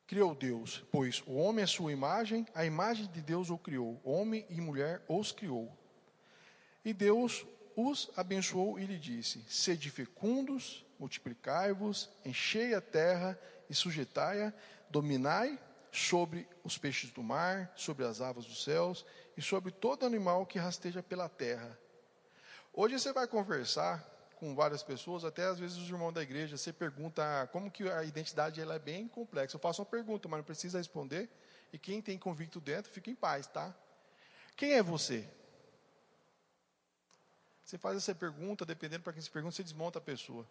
Criou 0.05 0.35
Deus, 0.35 0.83
pois 0.91 1.23
o 1.25 1.35
homem 1.35 1.63
é 1.63 1.67
sua 1.67 1.91
imagem, 1.91 2.45
a 2.53 2.65
imagem 2.65 3.07
de 3.07 3.21
Deus 3.21 3.49
o 3.49 3.57
criou, 3.57 4.01
homem 4.03 4.45
e 4.49 4.59
mulher 4.59 5.01
os 5.07 5.31
criou. 5.31 5.71
E 6.83 6.93
Deus 6.93 7.45
os 7.75 8.11
abençoou 8.17 8.77
e 8.77 8.85
lhe 8.85 8.99
disse: 8.99 9.41
Sede 9.47 9.89
fecundos, 9.89 10.85
multiplicai-vos, 10.99 12.09
enchei 12.25 12.73
a 12.73 12.81
terra 12.81 13.39
e 13.69 13.73
sujeitai-a, 13.73 14.53
dominai 14.89 15.57
sobre 15.93 16.47
os 16.63 16.77
peixes 16.77 17.11
do 17.11 17.21
mar, 17.21 17.71
sobre 17.75 18.05
as 18.05 18.19
aves 18.19 18.45
dos 18.45 18.63
céus 18.63 19.05
e 19.37 19.41
sobre 19.41 19.71
todo 19.71 20.05
animal 20.05 20.45
que 20.45 20.57
rasteja 20.57 21.03
pela 21.03 21.29
terra. 21.29 21.77
Hoje 22.73 22.99
você 22.99 23.13
vai 23.13 23.27
conversar 23.27 24.03
com 24.35 24.55
várias 24.55 24.83
pessoas, 24.83 25.23
até 25.23 25.45
às 25.45 25.59
vezes 25.59 25.77
os 25.77 25.87
irmãos 25.87 26.11
da 26.11 26.21
igreja, 26.21 26.57
você 26.57 26.73
pergunta 26.73 27.47
como 27.51 27.71
que 27.71 27.89
a 27.89 28.03
identidade 28.03 28.59
ela 28.59 28.75
é 28.75 28.79
bem 28.79 29.07
complexa. 29.07 29.55
Eu 29.55 29.59
faço 29.59 29.81
uma 29.81 29.85
pergunta, 29.85 30.27
mas 30.27 30.39
não 30.39 30.43
precisa 30.43 30.79
responder. 30.79 31.29
E 31.71 31.77
quem 31.77 32.01
tem 32.01 32.17
convicto 32.17 32.59
dentro, 32.59 32.91
fica 32.91 33.09
em 33.09 33.15
paz, 33.15 33.47
tá? 33.47 33.73
Quem 34.57 34.73
é 34.73 34.83
você? 34.83 35.29
Você 37.63 37.77
faz 37.77 37.97
essa 37.97 38.13
pergunta, 38.13 38.65
dependendo 38.65 39.03
para 39.03 39.13
quem 39.13 39.21
se 39.21 39.29
pergunta, 39.29 39.55
você 39.55 39.63
desmonta 39.63 39.99
a 39.99 40.01
pessoa 40.01 40.45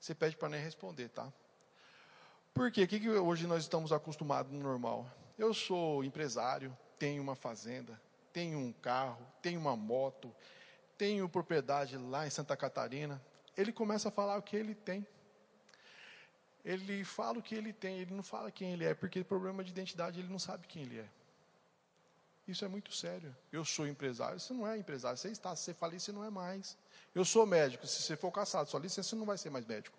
você 0.00 0.14
pede 0.14 0.36
para 0.36 0.48
nem 0.48 0.60
responder, 0.60 1.08
tá? 1.08 1.32
Por 2.58 2.72
quê? 2.72 2.82
O 2.82 2.88
que, 2.88 2.98
que 2.98 3.08
hoje 3.08 3.46
nós 3.46 3.62
estamos 3.62 3.92
acostumados 3.92 4.50
no 4.50 4.58
normal? 4.58 5.08
Eu 5.38 5.54
sou 5.54 6.02
empresário, 6.02 6.76
tenho 6.98 7.22
uma 7.22 7.36
fazenda, 7.36 7.98
tenho 8.32 8.58
um 8.58 8.72
carro, 8.72 9.24
tenho 9.40 9.60
uma 9.60 9.76
moto, 9.76 10.34
tenho 10.98 11.28
propriedade 11.28 11.96
lá 11.96 12.26
em 12.26 12.30
Santa 12.30 12.56
Catarina. 12.56 13.22
Ele 13.56 13.72
começa 13.72 14.08
a 14.08 14.10
falar 14.10 14.36
o 14.36 14.42
que 14.42 14.56
ele 14.56 14.74
tem. 14.74 15.06
Ele 16.64 17.04
fala 17.04 17.38
o 17.38 17.42
que 17.42 17.54
ele 17.54 17.72
tem, 17.72 18.00
ele 18.00 18.12
não 18.12 18.24
fala 18.24 18.50
quem 18.50 18.72
ele 18.72 18.84
é, 18.84 18.92
porque 18.92 19.22
problema 19.22 19.62
de 19.62 19.70
identidade 19.70 20.18
ele 20.18 20.28
não 20.28 20.40
sabe 20.40 20.66
quem 20.66 20.82
ele 20.82 20.98
é. 20.98 21.08
Isso 22.48 22.64
é 22.64 22.68
muito 22.68 22.92
sério. 22.92 23.36
Eu 23.52 23.64
sou 23.64 23.86
empresário, 23.86 24.40
você 24.40 24.52
não 24.52 24.66
é 24.66 24.76
empresário, 24.76 25.16
você 25.16 25.28
está, 25.28 25.54
se 25.54 25.62
você 25.62 25.74
falir, 25.74 26.00
você 26.00 26.10
não 26.10 26.24
é 26.24 26.30
mais. 26.30 26.76
Eu 27.14 27.24
sou 27.24 27.46
médico, 27.46 27.86
se 27.86 28.02
você 28.02 28.16
for 28.16 28.32
caçado, 28.32 28.68
sua 28.68 28.80
licença 28.80 29.14
não 29.14 29.26
vai 29.26 29.38
ser 29.38 29.48
mais 29.48 29.64
médico. 29.64 29.96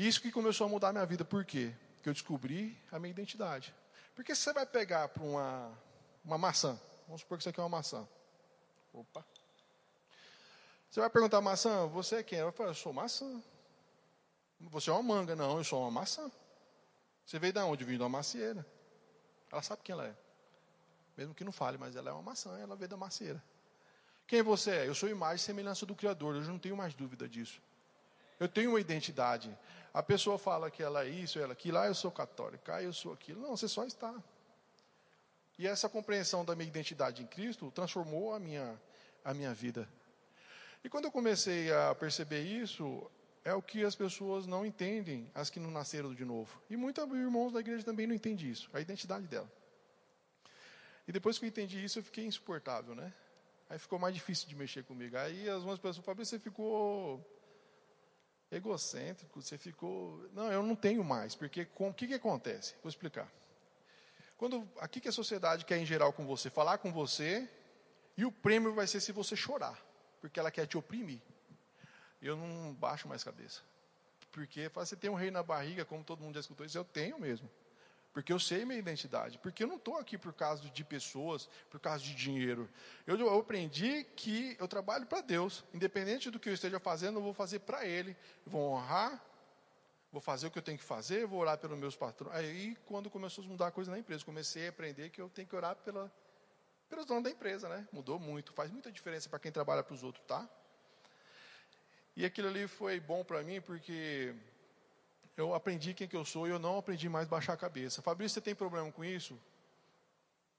Isso 0.00 0.22
que 0.22 0.32
começou 0.32 0.66
a 0.66 0.70
mudar 0.70 0.88
a 0.88 0.92
minha 0.94 1.04
vida, 1.04 1.26
por 1.26 1.44
quê? 1.44 1.74
Porque 1.96 2.08
eu 2.08 2.14
descobri 2.14 2.74
a 2.90 2.98
minha 2.98 3.10
identidade. 3.10 3.74
Porque 4.14 4.34
se 4.34 4.40
você 4.40 4.54
vai 4.54 4.64
pegar 4.64 5.08
para 5.10 5.22
uma, 5.22 5.78
uma 6.24 6.38
maçã, 6.38 6.80
vamos 7.06 7.20
supor 7.20 7.36
que 7.36 7.42
isso 7.42 7.50
aqui 7.50 7.60
é 7.60 7.62
uma 7.62 7.68
maçã. 7.68 8.08
Opa. 8.94 9.22
Você 10.90 11.00
vai 11.00 11.10
perguntar 11.10 11.42
maçã, 11.42 11.86
você 11.86 12.16
é 12.16 12.22
quem? 12.22 12.38
Eu 12.38 12.50
falo, 12.50 12.70
eu 12.70 12.74
sou 12.74 12.94
maçã. 12.94 13.42
Você 14.58 14.88
é 14.88 14.92
uma 14.94 15.02
manga. 15.02 15.36
Não, 15.36 15.58
eu 15.58 15.64
sou 15.64 15.82
uma 15.82 15.90
maçã. 15.90 16.32
Você 17.26 17.38
veio 17.38 17.52
de 17.52 17.60
onde? 17.60 17.84
Vim 17.84 17.98
uma 17.98 18.08
macieira. 18.08 18.64
Ela 19.52 19.60
sabe 19.60 19.82
quem 19.82 19.92
ela 19.92 20.06
é. 20.06 20.16
Mesmo 21.14 21.34
que 21.34 21.44
não 21.44 21.52
fale, 21.52 21.76
mas 21.76 21.94
ela 21.94 22.08
é 22.08 22.12
uma 22.14 22.22
maçã, 22.22 22.58
ela 22.58 22.74
veio 22.74 22.88
da 22.88 22.96
macieira. 22.96 23.44
Quem 24.26 24.40
você 24.40 24.70
é? 24.70 24.88
Eu 24.88 24.94
sou 24.94 25.10
imagem 25.10 25.36
e 25.36 25.40
semelhança 25.40 25.84
do 25.84 25.94
Criador, 25.94 26.36
eu 26.36 26.42
não 26.44 26.58
tenho 26.58 26.74
mais 26.74 26.94
dúvida 26.94 27.28
disso. 27.28 27.60
Eu 28.40 28.48
tenho 28.48 28.70
uma 28.70 28.80
identidade. 28.80 29.54
A 29.92 30.02
pessoa 30.02 30.38
fala 30.38 30.70
que 30.70 30.82
ela 30.82 31.04
é 31.04 31.08
isso, 31.08 31.38
ela 31.38 31.52
aquilo, 31.52 31.78
ah, 31.78 31.86
eu 31.86 31.94
sou 31.94 32.10
católica, 32.10 32.76
ah, 32.76 32.82
eu 32.82 32.92
sou 32.92 33.12
aquilo. 33.12 33.40
Não, 33.40 33.56
você 33.56 33.66
só 33.66 33.84
está. 33.84 34.14
E 35.58 35.66
essa 35.66 35.88
compreensão 35.88 36.44
da 36.44 36.54
minha 36.54 36.68
identidade 36.68 37.22
em 37.22 37.26
Cristo 37.26 37.70
transformou 37.72 38.32
a 38.32 38.38
minha, 38.38 38.80
a 39.24 39.34
minha 39.34 39.52
vida. 39.52 39.88
E 40.82 40.88
quando 40.88 41.06
eu 41.06 41.10
comecei 41.10 41.72
a 41.72 41.94
perceber 41.94 42.40
isso, 42.40 43.10
é 43.44 43.52
o 43.52 43.60
que 43.60 43.84
as 43.84 43.94
pessoas 43.94 44.46
não 44.46 44.64
entendem, 44.64 45.30
as 45.34 45.50
que 45.50 45.60
não 45.60 45.70
nasceram 45.70 46.14
de 46.14 46.24
novo. 46.24 46.62
E 46.70 46.76
muitos 46.76 47.04
irmãos 47.12 47.52
da 47.52 47.60
igreja 47.60 47.84
também 47.84 48.06
não 48.06 48.14
entendem 48.14 48.48
isso, 48.48 48.70
a 48.72 48.80
identidade 48.80 49.26
dela. 49.26 49.50
E 51.06 51.12
depois 51.12 51.38
que 51.38 51.44
eu 51.44 51.48
entendi 51.48 51.84
isso, 51.84 51.98
eu 51.98 52.02
fiquei 52.04 52.24
insuportável, 52.24 52.94
né? 52.94 53.12
Aí 53.68 53.78
ficou 53.78 53.98
mais 53.98 54.14
difícil 54.14 54.48
de 54.48 54.54
mexer 54.54 54.84
comigo. 54.84 55.16
Aí 55.16 55.48
as 55.48 55.62
outras 55.62 55.78
pessoas 55.78 56.04
falam, 56.04 56.24
você 56.24 56.38
ficou 56.38 57.24
egocêntrico, 58.50 59.40
você 59.40 59.56
ficou. 59.56 60.28
Não, 60.32 60.50
eu 60.50 60.62
não 60.62 60.74
tenho 60.74 61.04
mais, 61.04 61.34
porque 61.34 61.68
o 61.76 61.92
que, 61.92 62.08
que 62.08 62.14
acontece? 62.14 62.74
Vou 62.82 62.88
explicar. 62.88 63.30
Quando 64.36 64.68
aqui 64.78 65.00
que 65.00 65.08
a 65.08 65.12
sociedade 65.12 65.64
quer 65.64 65.78
em 65.78 65.86
geral 65.86 66.12
com 66.12 66.26
você, 66.26 66.48
falar 66.48 66.78
com 66.78 66.92
você, 66.92 67.48
e 68.16 68.24
o 68.24 68.32
prêmio 68.32 68.74
vai 68.74 68.86
ser 68.86 69.00
se 69.00 69.12
você 69.12 69.36
chorar, 69.36 69.78
porque 70.20 70.40
ela 70.40 70.50
quer 70.50 70.66
te 70.66 70.76
oprimir. 70.76 71.20
Eu 72.20 72.36
não 72.36 72.74
baixo 72.74 73.08
mais 73.08 73.22
cabeça. 73.22 73.62
Porque 74.32 74.68
você 74.68 74.96
tem 74.96 75.10
um 75.10 75.14
rei 75.14 75.30
na 75.30 75.42
barriga, 75.42 75.84
como 75.84 76.04
todo 76.04 76.22
mundo 76.22 76.34
já 76.34 76.40
escutou 76.40 76.64
isso, 76.64 76.78
eu 76.78 76.84
tenho 76.84 77.18
mesmo. 77.18 77.50
Porque 78.12 78.32
eu 78.32 78.40
sei 78.40 78.64
minha 78.64 78.78
identidade. 78.78 79.38
Porque 79.38 79.62
eu 79.62 79.68
não 79.68 79.76
estou 79.76 79.96
aqui 79.96 80.18
por 80.18 80.32
causa 80.32 80.68
de 80.68 80.84
pessoas, 80.84 81.48
por 81.68 81.78
causa 81.78 82.02
de 82.02 82.14
dinheiro. 82.14 82.68
Eu, 83.06 83.16
eu 83.18 83.38
aprendi 83.38 84.04
que 84.16 84.56
eu 84.58 84.66
trabalho 84.66 85.06
para 85.06 85.20
Deus. 85.20 85.64
Independente 85.72 86.30
do 86.30 86.38
que 86.38 86.48
eu 86.48 86.54
esteja 86.54 86.80
fazendo, 86.80 87.18
eu 87.18 87.22
vou 87.22 87.32
fazer 87.32 87.60
para 87.60 87.86
Ele. 87.86 88.16
Vou 88.44 88.72
honrar, 88.72 89.22
vou 90.10 90.20
fazer 90.20 90.48
o 90.48 90.50
que 90.50 90.58
eu 90.58 90.62
tenho 90.62 90.78
que 90.78 90.84
fazer, 90.84 91.26
vou 91.26 91.40
orar 91.40 91.56
pelos 91.58 91.78
meus 91.78 91.94
patrões. 91.94 92.34
Aí, 92.34 92.76
quando 92.84 93.08
começou 93.08 93.44
a 93.44 93.46
mudar 93.46 93.68
a 93.68 93.70
coisa 93.70 93.90
na 93.90 93.98
empresa, 93.98 94.24
comecei 94.24 94.66
a 94.66 94.70
aprender 94.70 95.10
que 95.10 95.20
eu 95.20 95.28
tenho 95.28 95.46
que 95.46 95.54
orar 95.54 95.76
pela, 95.76 96.12
pelos 96.88 97.06
donos 97.06 97.22
da 97.22 97.30
empresa, 97.30 97.68
né? 97.68 97.86
Mudou 97.92 98.18
muito. 98.18 98.52
Faz 98.52 98.72
muita 98.72 98.90
diferença 98.90 99.28
para 99.28 99.38
quem 99.38 99.52
trabalha 99.52 99.84
para 99.84 99.94
os 99.94 100.02
outros, 100.02 100.24
tá? 100.26 100.48
E 102.16 102.24
aquilo 102.24 102.48
ali 102.48 102.66
foi 102.66 102.98
bom 102.98 103.24
para 103.24 103.40
mim, 103.42 103.60
porque 103.60 104.34
eu 105.40 105.54
aprendi 105.54 105.94
quem 105.94 106.06
que 106.06 106.16
eu 106.16 106.24
sou 106.24 106.46
e 106.46 106.50
eu 106.50 106.58
não 106.58 106.78
aprendi 106.78 107.08
mais 107.08 107.26
baixar 107.26 107.54
a 107.54 107.56
cabeça. 107.56 108.02
Fabrício, 108.02 108.34
você 108.34 108.40
tem 108.40 108.54
problema 108.54 108.90
com 108.92 109.04
isso? 109.04 109.38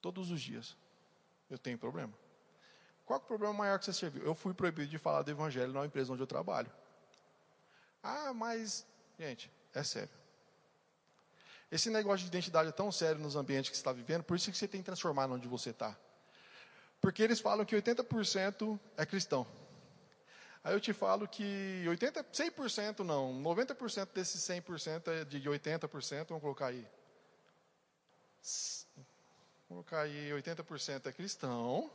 Todos 0.02 0.32
os 0.32 0.42
dias. 0.42 0.76
Eu 1.50 1.58
tenho 1.58 1.78
problema. 1.78 2.14
Qual 3.06 3.20
é 3.20 3.22
o 3.22 3.26
problema 3.26 3.54
maior 3.54 3.78
que 3.78 3.86
você 3.86 3.94
serviu? 3.94 4.24
Eu 4.24 4.34
fui 4.34 4.54
proibido 4.54 4.90
de 4.90 4.98
falar 4.98 5.22
do 5.22 5.32
evangelho 5.32 5.72
na 5.74 5.86
empresa 5.86 6.12
onde 6.12 6.22
eu 6.22 6.28
trabalho. 6.28 6.72
Ah, 8.02 8.34
mas, 8.34 8.86
gente, 9.20 9.52
é 9.74 9.84
sério. 9.84 10.22
Esse 11.72 11.90
negócio 11.90 12.26
de 12.26 12.28
identidade 12.28 12.70
é 12.70 12.72
tão 12.72 12.92
sério 12.92 13.22
nos 13.22 13.36
ambientes 13.36 13.70
que 13.70 13.78
você 13.78 13.82
está 13.82 13.94
vivendo, 13.94 14.24
por 14.24 14.36
isso 14.36 14.52
que 14.52 14.58
você 14.58 14.68
tem 14.68 14.82
que 14.82 14.86
transformar 14.86 15.30
onde 15.30 15.48
você 15.48 15.70
está. 15.70 15.96
Porque 17.00 17.22
eles 17.24 17.40
falam 17.40 17.66
que 17.66 17.76
80% 17.76 18.80
é 18.98 19.06
cristão. 19.06 19.48
Aí 20.64 20.74
eu 20.74 20.80
te 20.80 20.94
falo 20.94 21.28
que 21.28 21.84
80, 21.88 22.24
100% 22.24 23.00
não, 23.00 23.34
90% 23.42 24.10
desses 24.14 24.42
100% 24.42 25.08
é 25.08 25.26
de 25.26 25.42
80%, 25.42 26.28
vamos 26.28 26.42
colocar 26.42 26.68
aí. 26.68 26.88
Vamos 29.68 29.86
colocar 29.86 30.02
aí 30.02 30.30
80% 30.30 31.08
é 31.08 31.12
cristão. 31.12 31.90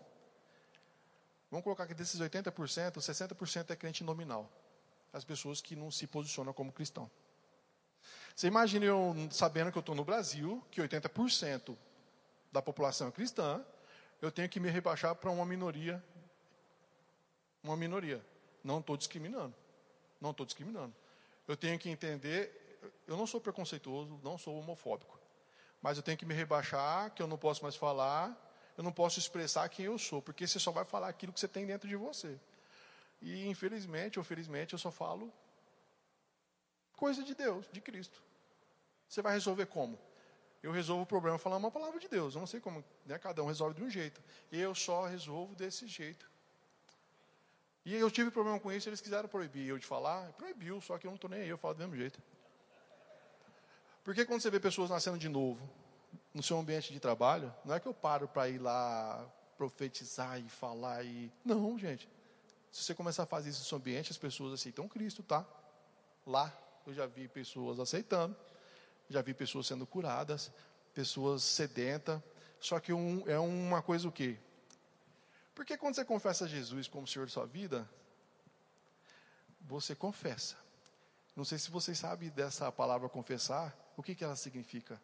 Vamos 1.51 1.63
colocar 1.63 1.87
que 1.87 1.95
desses 1.95 2.21
80%, 2.21 2.97
60% 2.97 3.71
é 3.71 3.77
crente 3.77 4.03
nominal. 4.03 4.51
As 5.13 5.25
pessoas 5.25 5.61
que 5.61 5.77
não 5.77 5.91
se 5.91 6.07
posicionam 6.07 6.53
como 6.53 6.73
cristão. 6.73 7.09
Você 8.35 8.49
imagina 8.49 8.85
eu 8.85 9.15
sabendo 9.31 9.71
que 9.71 9.79
eu 9.79 9.81
estou 9.81 9.95
no 9.95 10.05
Brasil, 10.05 10.63
que 10.71 10.81
80% 10.81 11.77
da 12.53 12.61
população 12.61 13.09
é 13.09 13.13
cristã, 13.13 13.65
eu 14.21 14.31
tenho 14.31 14.49
que 14.49 14.59
me 14.59 14.69
rebaixar 14.69 15.15
para 15.15 15.31
uma 15.31 15.47
minoria. 15.47 16.03
Uma 17.63 17.77
minoria. 17.77 18.23
Não 18.67 18.81
estou 18.81 18.97
discriminando. 18.97 19.55
Não 20.21 20.33
estou 20.33 20.45
discriminando. 20.45 20.93
Eu 21.47 21.57
tenho 21.57 21.79
que 21.79 21.89
entender, 21.89 22.81
eu 23.07 23.17
não 23.17 23.25
sou 23.25 23.41
preconceituoso, 23.41 24.21
não 24.25 24.37
sou 24.37 24.59
homofóbico. 24.59 25.17
Mas 25.81 25.97
eu 25.97 26.03
tenho 26.03 26.19
que 26.19 26.27
me 26.27 26.35
rebaixar, 26.35 27.13
que 27.13 27.23
eu 27.23 27.29
não 27.29 27.39
posso 27.39 27.63
mais 27.63 27.77
falar, 27.77 28.37
eu 28.77 28.83
não 28.83 28.91
posso 28.91 29.21
expressar 29.21 29.69
quem 29.69 29.87
eu 29.87 29.97
sou, 29.97 30.21
porque 30.21 30.49
você 30.49 30.59
só 30.59 30.73
vai 30.73 30.85
falar 30.85 31.09
aquilo 31.09 31.33
que 31.33 31.39
você 31.39 31.47
tem 31.47 31.65
dentro 31.65 31.89
de 31.89 31.95
você. 31.95 32.41
E 33.23 33.47
infelizmente 33.47 34.19
ou 34.19 34.25
felizmente 34.25 34.73
eu 34.73 34.79
só 34.81 34.91
falo 34.91 35.33
coisa 36.97 37.23
de 37.23 37.37
Deus, 37.37 37.69
de 37.71 37.81
Cristo. 37.81 38.21
Você 39.09 39.23
vai 39.23 39.35
resolver 39.35 39.67
como? 39.67 39.97
Eu 40.61 40.73
resolvo 40.73 41.05
o 41.05 41.07
problema 41.07 41.39
falando 41.39 41.63
uma 41.63 41.71
palavra 41.71 42.01
de 42.01 42.09
Deus. 42.09 42.35
Eu 42.35 42.41
não 42.41 42.49
sei 42.49 42.59
como, 42.59 42.85
né? 43.05 43.17
cada 43.17 43.45
um 43.45 43.47
resolve 43.47 43.77
de 43.77 43.85
um 43.85 43.89
jeito. 43.89 44.21
Eu 44.51 44.75
só 44.75 45.07
resolvo 45.07 45.55
desse 45.55 45.87
jeito. 45.87 46.29
E 47.87 47.95
eu 47.95 48.11
tive 48.11 48.33
problema 48.33 48.59
com 48.59 48.73
isso, 48.73 48.89
eles 48.89 49.01
quiseram 49.01 49.29
proibir 49.29 49.69
eu 49.69 49.79
de 49.79 49.87
falar, 49.87 50.33
proibiu, 50.33 50.81
só 50.81 50.99
que 50.99 51.07
eu 51.07 51.11
não 51.13 51.15
estou 51.15 51.31
nem 51.31 51.43
aí, 51.43 51.49
eu 51.49 51.57
falo 51.57 51.75
do 51.75 51.79
mesmo 51.79 51.95
jeito. 51.95 52.21
Porque 54.03 54.25
quando 54.25 54.41
você 54.41 54.51
vê 54.51 54.59
pessoas 54.59 54.91
nascendo 54.91 55.17
de 55.17 55.29
novo, 55.29 55.71
no 56.35 56.43
seu 56.43 56.59
ambiente 56.59 56.93
de 56.93 56.99
trabalho, 56.99 57.55
não 57.65 57.77
é 57.77 57.79
que 57.79 57.87
eu 57.87 57.95
paro 57.95 58.27
para 58.27 58.49
ir 58.49 58.59
lá 58.59 59.25
profetizar 59.57 60.41
e 60.41 60.49
falar 60.49 61.05
e. 61.05 61.33
Não, 61.45 61.79
gente. 61.79 62.09
Se 62.73 62.83
você 62.83 62.93
começar 62.93 63.23
a 63.23 63.27
fazer 63.27 63.51
isso 63.51 63.61
no 63.61 63.65
seu 63.67 63.79
ambiente, 63.79 64.11
as 64.11 64.19
pessoas 64.19 64.53
aceitam 64.53 64.89
Cristo, 64.89 65.23
tá? 65.23 65.47
Lá 66.27 66.53
eu 66.89 66.93
já 66.93 67.07
vi 67.07 67.29
pessoas 67.29 67.79
aceitando, 67.79 68.37
já 69.09 69.23
vi 69.23 69.33
pessoas 69.33 69.65
sendo 69.69 69.87
curadas, 69.87 70.51
pessoas 70.93 71.45
sedentas. 71.45 72.21
Só 72.59 72.81
que 72.81 72.93
um, 72.93 73.23
é 73.29 73.39
uma 73.39 73.81
coisa 73.81 74.09
o 74.09 74.13
quê? 74.13 74.37
Porque 75.57 75.79
quando 75.79 75.95
você 75.95 76.05
confessa 76.05 76.47
Jesus 76.47 76.87
como 76.87 77.07
Senhor 77.07 77.25
de 77.25 77.33
sua 77.33 77.47
vida, 77.47 77.89
você 79.63 79.97
confessa. 79.97 80.55
Não 81.35 81.47
sei 81.47 81.59
se 81.59 81.71
vocês 81.71 81.99
sabem 81.99 82.29
dessa 82.29 82.71
palavra 82.71 83.09
confessar, 83.09 83.75
o 83.97 84.03
que, 84.03 84.15
que 84.15 84.23
ela 84.23 84.37
significa? 84.37 85.01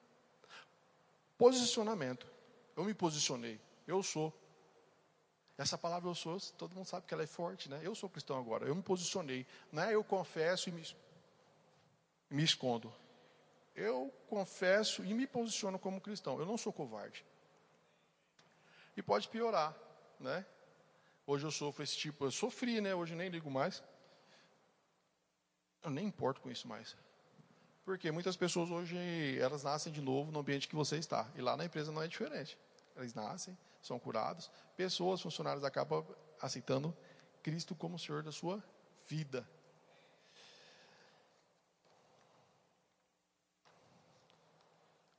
Posicionamento. 1.38 2.30
Eu 2.76 2.85
me 2.85 2.92
posicionei. 2.92 3.59
Eu 3.87 4.02
sou. 4.02 4.30
Essa 5.56 5.78
palavra 5.78 6.11
eu 6.11 6.14
sou, 6.14 6.38
todo 6.59 6.75
mundo 6.75 6.87
sabe 6.87 7.06
que 7.06 7.14
ela 7.14 7.23
é 7.23 7.26
forte, 7.26 7.71
né? 7.71 7.80
Eu 7.82 7.94
sou 7.94 8.11
cristão 8.11 8.38
agora. 8.38 8.66
Eu 8.66 8.75
me 8.75 8.82
posicionei. 8.82 9.47
Não 9.73 9.82
é 9.82 9.94
eu 9.94 10.04
confesso 10.04 10.68
e 10.68 10.73
me, 10.73 10.87
me 12.28 12.44
escondo. 12.44 12.92
Eu 13.75 14.12
confesso 14.28 15.02
e 15.02 15.14
me 15.14 15.26
posiciono 15.26 15.78
como 15.78 15.99
cristão. 15.99 16.38
Eu 16.38 16.44
não 16.44 16.59
sou 16.59 16.75
covarde. 16.75 17.25
E 18.94 19.02
pode 19.02 19.28
piorar 19.28 19.75
né? 20.23 20.47
Hoje 21.26 21.45
eu 21.45 21.50
sofro 21.50 21.83
esse 21.83 21.96
tipo, 21.96 22.25
eu 22.25 22.31
sofri, 22.31 22.81
né? 22.81 22.94
Hoje 22.94 23.14
nem 23.14 23.29
ligo 23.29 23.51
mais. 23.51 23.83
Eu 25.83 25.90
nem 25.90 26.07
importo 26.07 26.40
com 26.40 26.51
isso 26.51 26.66
mais. 26.68 26.96
Porque 27.85 28.11
muitas 28.12 28.37
pessoas 28.37 28.70
hoje, 28.70 28.96
elas 29.40 29.64
nascem 29.64 29.92
de 29.92 30.01
novo 30.01 30.31
no 30.31 30.38
ambiente 30.40 30.68
que 30.68 30.75
você 30.75 30.96
está. 30.96 31.29
E 31.35 31.40
lá 31.40 31.57
na 31.57 31.64
empresa 31.64 31.90
não 31.90 32.03
é 32.03 32.07
diferente. 32.07 32.57
Eles 32.96 33.14
nascem, 33.14 33.57
são 33.81 33.99
curados. 33.99 34.51
Pessoas, 34.77 35.20
funcionários 35.20 35.64
acabam 35.64 36.05
aceitando 36.40 36.96
Cristo 37.42 37.75
como 37.75 37.99
Senhor 37.99 38.23
da 38.23 38.31
sua 38.31 38.62
vida. 39.07 39.49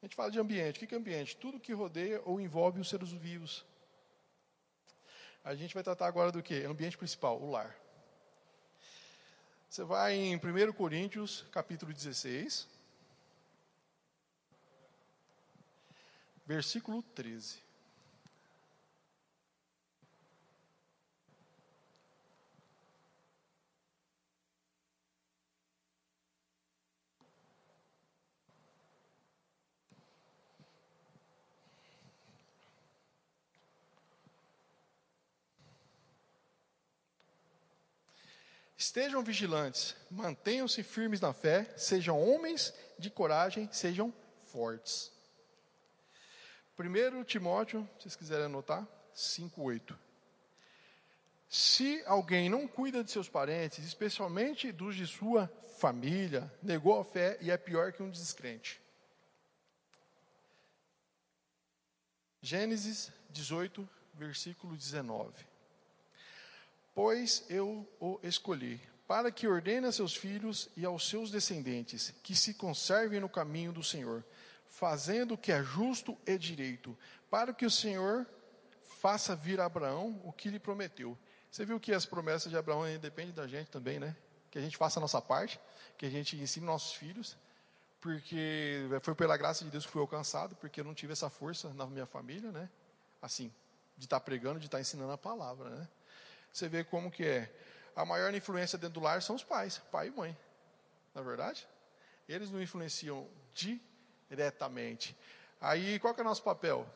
A 0.01 0.05
gente 0.05 0.15
fala 0.15 0.31
de 0.31 0.39
ambiente. 0.39 0.83
O 0.83 0.87
que 0.87 0.93
é 0.93 0.97
ambiente? 0.97 1.35
Tudo 1.37 1.59
que 1.59 1.73
rodeia 1.73 2.21
ou 2.25 2.39
envolve 2.39 2.79
os 2.79 2.89
seres 2.89 3.11
vivos. 3.11 3.65
A 5.43 5.55
gente 5.55 5.73
vai 5.73 5.83
tratar 5.83 6.07
agora 6.07 6.31
do 6.31 6.41
que? 6.41 6.63
Ambiente 6.63 6.97
principal, 6.97 7.41
o 7.41 7.51
lar. 7.51 7.75
Você 9.69 9.83
vai 9.83 10.13
em 10.13 10.35
1 10.35 10.71
Coríntios, 10.71 11.45
capítulo 11.51 11.91
16, 11.91 12.67
versículo 16.45 17.01
13. 17.01 17.62
Estejam 38.77 39.23
vigilantes, 39.23 39.95
mantenham-se 40.09 40.81
firmes 40.83 41.21
na 41.21 41.31
fé, 41.31 41.71
sejam 41.77 42.19
homens 42.19 42.73
de 42.97 43.09
coragem, 43.09 43.69
sejam 43.71 44.13
fortes. 44.45 45.11
1 46.77 47.23
Timóteo, 47.23 47.87
se 47.97 48.03
vocês 48.03 48.15
quiserem 48.15 48.45
anotar, 48.45 48.87
5,8. 49.15 49.95
Se 51.47 52.03
alguém 52.07 52.49
não 52.49 52.67
cuida 52.67 53.03
de 53.03 53.11
seus 53.11 53.29
parentes, 53.29 53.85
especialmente 53.85 54.71
dos 54.71 54.95
de 54.95 55.05
sua 55.05 55.47
família, 55.77 56.51
negou 56.61 56.99
a 56.99 57.05
fé 57.05 57.37
e 57.41 57.51
é 57.51 57.57
pior 57.57 57.93
que 57.93 58.01
um 58.01 58.09
descrente. 58.09 58.81
Gênesis 62.41 63.11
18, 63.29 63.87
versículo 64.15 64.75
19 64.75 65.52
pois 66.93 67.43
eu 67.49 67.87
o 67.99 68.19
escolhi, 68.23 68.81
para 69.07 69.31
que 69.31 69.47
ordene 69.47 69.87
a 69.87 69.91
seus 69.91 70.15
filhos 70.15 70.69
e 70.77 70.85
aos 70.85 71.07
seus 71.07 71.31
descendentes 71.31 72.13
que 72.23 72.35
se 72.35 72.53
conservem 72.53 73.19
no 73.19 73.29
caminho 73.29 73.71
do 73.71 73.83
Senhor, 73.83 74.23
fazendo 74.65 75.33
o 75.33 75.37
que 75.37 75.51
é 75.51 75.63
justo 75.63 76.17
e 76.25 76.37
direito, 76.37 76.97
para 77.29 77.53
que 77.53 77.65
o 77.65 77.71
Senhor 77.71 78.25
faça 78.99 79.35
vir 79.35 79.59
a 79.59 79.65
Abraão 79.65 80.19
o 80.23 80.31
que 80.31 80.49
lhe 80.49 80.59
prometeu. 80.59 81.17
Você 81.51 81.65
viu 81.65 81.79
que 81.79 81.93
as 81.93 82.05
promessas 82.05 82.49
de 82.49 82.57
Abraão 82.57 82.83
dependem 82.99 83.33
da 83.33 83.45
gente 83.47 83.69
também, 83.69 83.99
né? 83.99 84.15
Que 84.49 84.57
a 84.57 84.61
gente 84.61 84.77
faça 84.77 84.99
a 84.99 85.01
nossa 85.01 85.21
parte, 85.21 85.59
que 85.97 86.05
a 86.05 86.09
gente 86.09 86.35
ensine 86.35 86.65
nossos 86.65 86.93
filhos, 86.93 87.37
porque 88.01 88.87
foi 89.01 89.13
pela 89.13 89.37
graça 89.37 89.63
de 89.63 89.69
Deus 89.69 89.85
que 89.85 89.91
fui 89.91 90.01
alcançado, 90.01 90.55
porque 90.55 90.79
eu 90.79 90.83
não 90.83 90.93
tive 90.93 91.13
essa 91.13 91.29
força 91.29 91.73
na 91.73 91.85
minha 91.85 92.05
família, 92.05 92.51
né? 92.51 92.69
Assim, 93.21 93.53
de 93.97 94.05
estar 94.05 94.19
pregando, 94.19 94.59
de 94.59 94.65
estar 94.65 94.79
ensinando 94.79 95.11
a 95.11 95.17
palavra, 95.17 95.69
né? 95.69 95.87
Você 96.53 96.69
vê 96.69 96.83
como 96.83 97.09
que 97.09 97.25
é. 97.25 97.51
A 97.95 98.05
maior 98.05 98.33
influência 98.33 98.77
dentro 98.77 98.99
do 98.99 99.03
lar 99.03 99.21
são 99.21 99.35
os 99.35 99.43
pais, 99.43 99.79
pai 99.91 100.07
e 100.07 100.11
mãe. 100.11 100.37
Na 101.13 101.21
é 101.21 101.23
verdade? 101.23 101.67
Eles 102.29 102.51
não 102.51 102.61
influenciam 102.61 103.27
diretamente. 103.53 105.17
Aí, 105.59 105.99
qual 105.99 106.13
que 106.13 106.21
é 106.21 106.23
o 106.23 106.27
nosso 106.27 106.43
papel? 106.43 106.87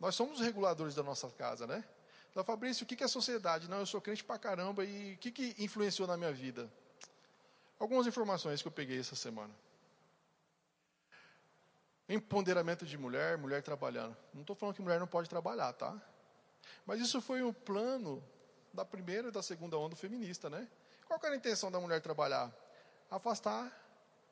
Nós 0.00 0.14
somos 0.14 0.40
os 0.40 0.44
reguladores 0.44 0.94
da 0.94 1.02
nossa 1.02 1.28
casa, 1.30 1.66
né? 1.66 1.84
Então, 2.30 2.44
Fabrício, 2.44 2.84
o 2.84 2.86
que 2.86 3.02
é 3.02 3.08
sociedade? 3.08 3.68
Não, 3.68 3.78
eu 3.78 3.86
sou 3.86 4.00
crente 4.00 4.22
pra 4.22 4.38
caramba 4.38 4.84
e 4.84 5.14
o 5.14 5.18
que, 5.18 5.30
que 5.30 5.54
influenciou 5.58 6.06
na 6.06 6.16
minha 6.16 6.32
vida? 6.32 6.70
Algumas 7.78 8.06
informações 8.06 8.60
que 8.60 8.68
eu 8.68 8.72
peguei 8.72 8.98
essa 8.98 9.16
semana. 9.16 9.54
Empoderamento 12.08 12.84
de 12.84 12.98
mulher, 12.98 13.38
mulher 13.38 13.62
trabalhando. 13.62 14.16
Não 14.34 14.42
estou 14.42 14.54
falando 14.54 14.74
que 14.74 14.82
mulher 14.82 15.00
não 15.00 15.06
pode 15.06 15.28
trabalhar, 15.28 15.72
tá? 15.72 15.96
Mas 16.84 17.00
isso 17.00 17.20
foi 17.20 17.42
um 17.42 17.52
plano 17.52 18.22
da 18.76 18.84
primeira 18.84 19.28
e 19.28 19.32
da 19.32 19.42
segunda 19.42 19.76
onda 19.76 19.96
feminista, 19.96 20.48
né? 20.48 20.68
Qual 21.06 21.18
era 21.22 21.34
a 21.34 21.36
intenção 21.36 21.70
da 21.70 21.80
mulher 21.80 22.00
trabalhar? 22.00 22.52
Afastar 23.10 23.72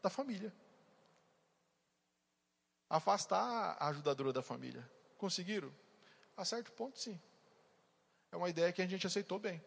da 0.02 0.10
família. 0.10 0.52
Afastar 2.88 3.76
a 3.80 3.88
ajudadora 3.88 4.32
da 4.32 4.42
família. 4.42 4.88
Conseguiram? 5.16 5.72
A 6.36 6.44
certo 6.44 6.70
ponto, 6.72 6.98
sim. 6.98 7.18
É 8.30 8.36
uma 8.36 8.50
ideia 8.50 8.72
que 8.72 8.82
a 8.82 8.86
gente 8.86 9.06
aceitou 9.06 9.38
bem. 9.38 9.62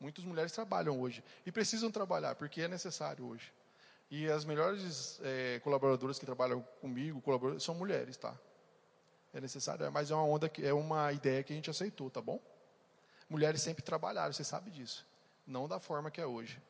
Muitas 0.00 0.24
mulheres 0.24 0.52
trabalham 0.52 1.00
hoje 1.00 1.22
e 1.44 1.52
precisam 1.52 1.90
trabalhar 1.90 2.34
porque 2.36 2.62
é 2.62 2.68
necessário 2.68 3.26
hoje. 3.26 3.52
E 4.10 4.26
as 4.30 4.44
melhores 4.44 5.20
é, 5.22 5.60
colaboradoras 5.60 6.18
que 6.18 6.24
trabalham 6.24 6.62
comigo, 6.80 7.22
são 7.60 7.74
mulheres, 7.74 8.16
tá? 8.16 8.34
É 9.34 9.40
necessário, 9.40 9.92
mas 9.92 10.10
é 10.10 10.14
uma 10.14 10.24
onda 10.24 10.48
que 10.48 10.64
é 10.64 10.72
uma 10.72 11.12
ideia 11.12 11.42
que 11.42 11.52
a 11.52 11.56
gente 11.56 11.68
aceitou, 11.68 12.08
tá 12.08 12.20
bom? 12.22 12.40
Mulheres 13.28 13.60
sempre 13.60 13.82
trabalharam, 13.82 14.32
você 14.32 14.44
sabe 14.44 14.70
disso. 14.70 15.06
Não 15.46 15.68
da 15.68 15.78
forma 15.78 16.10
que 16.10 16.20
é 16.20 16.26
hoje. 16.26 16.60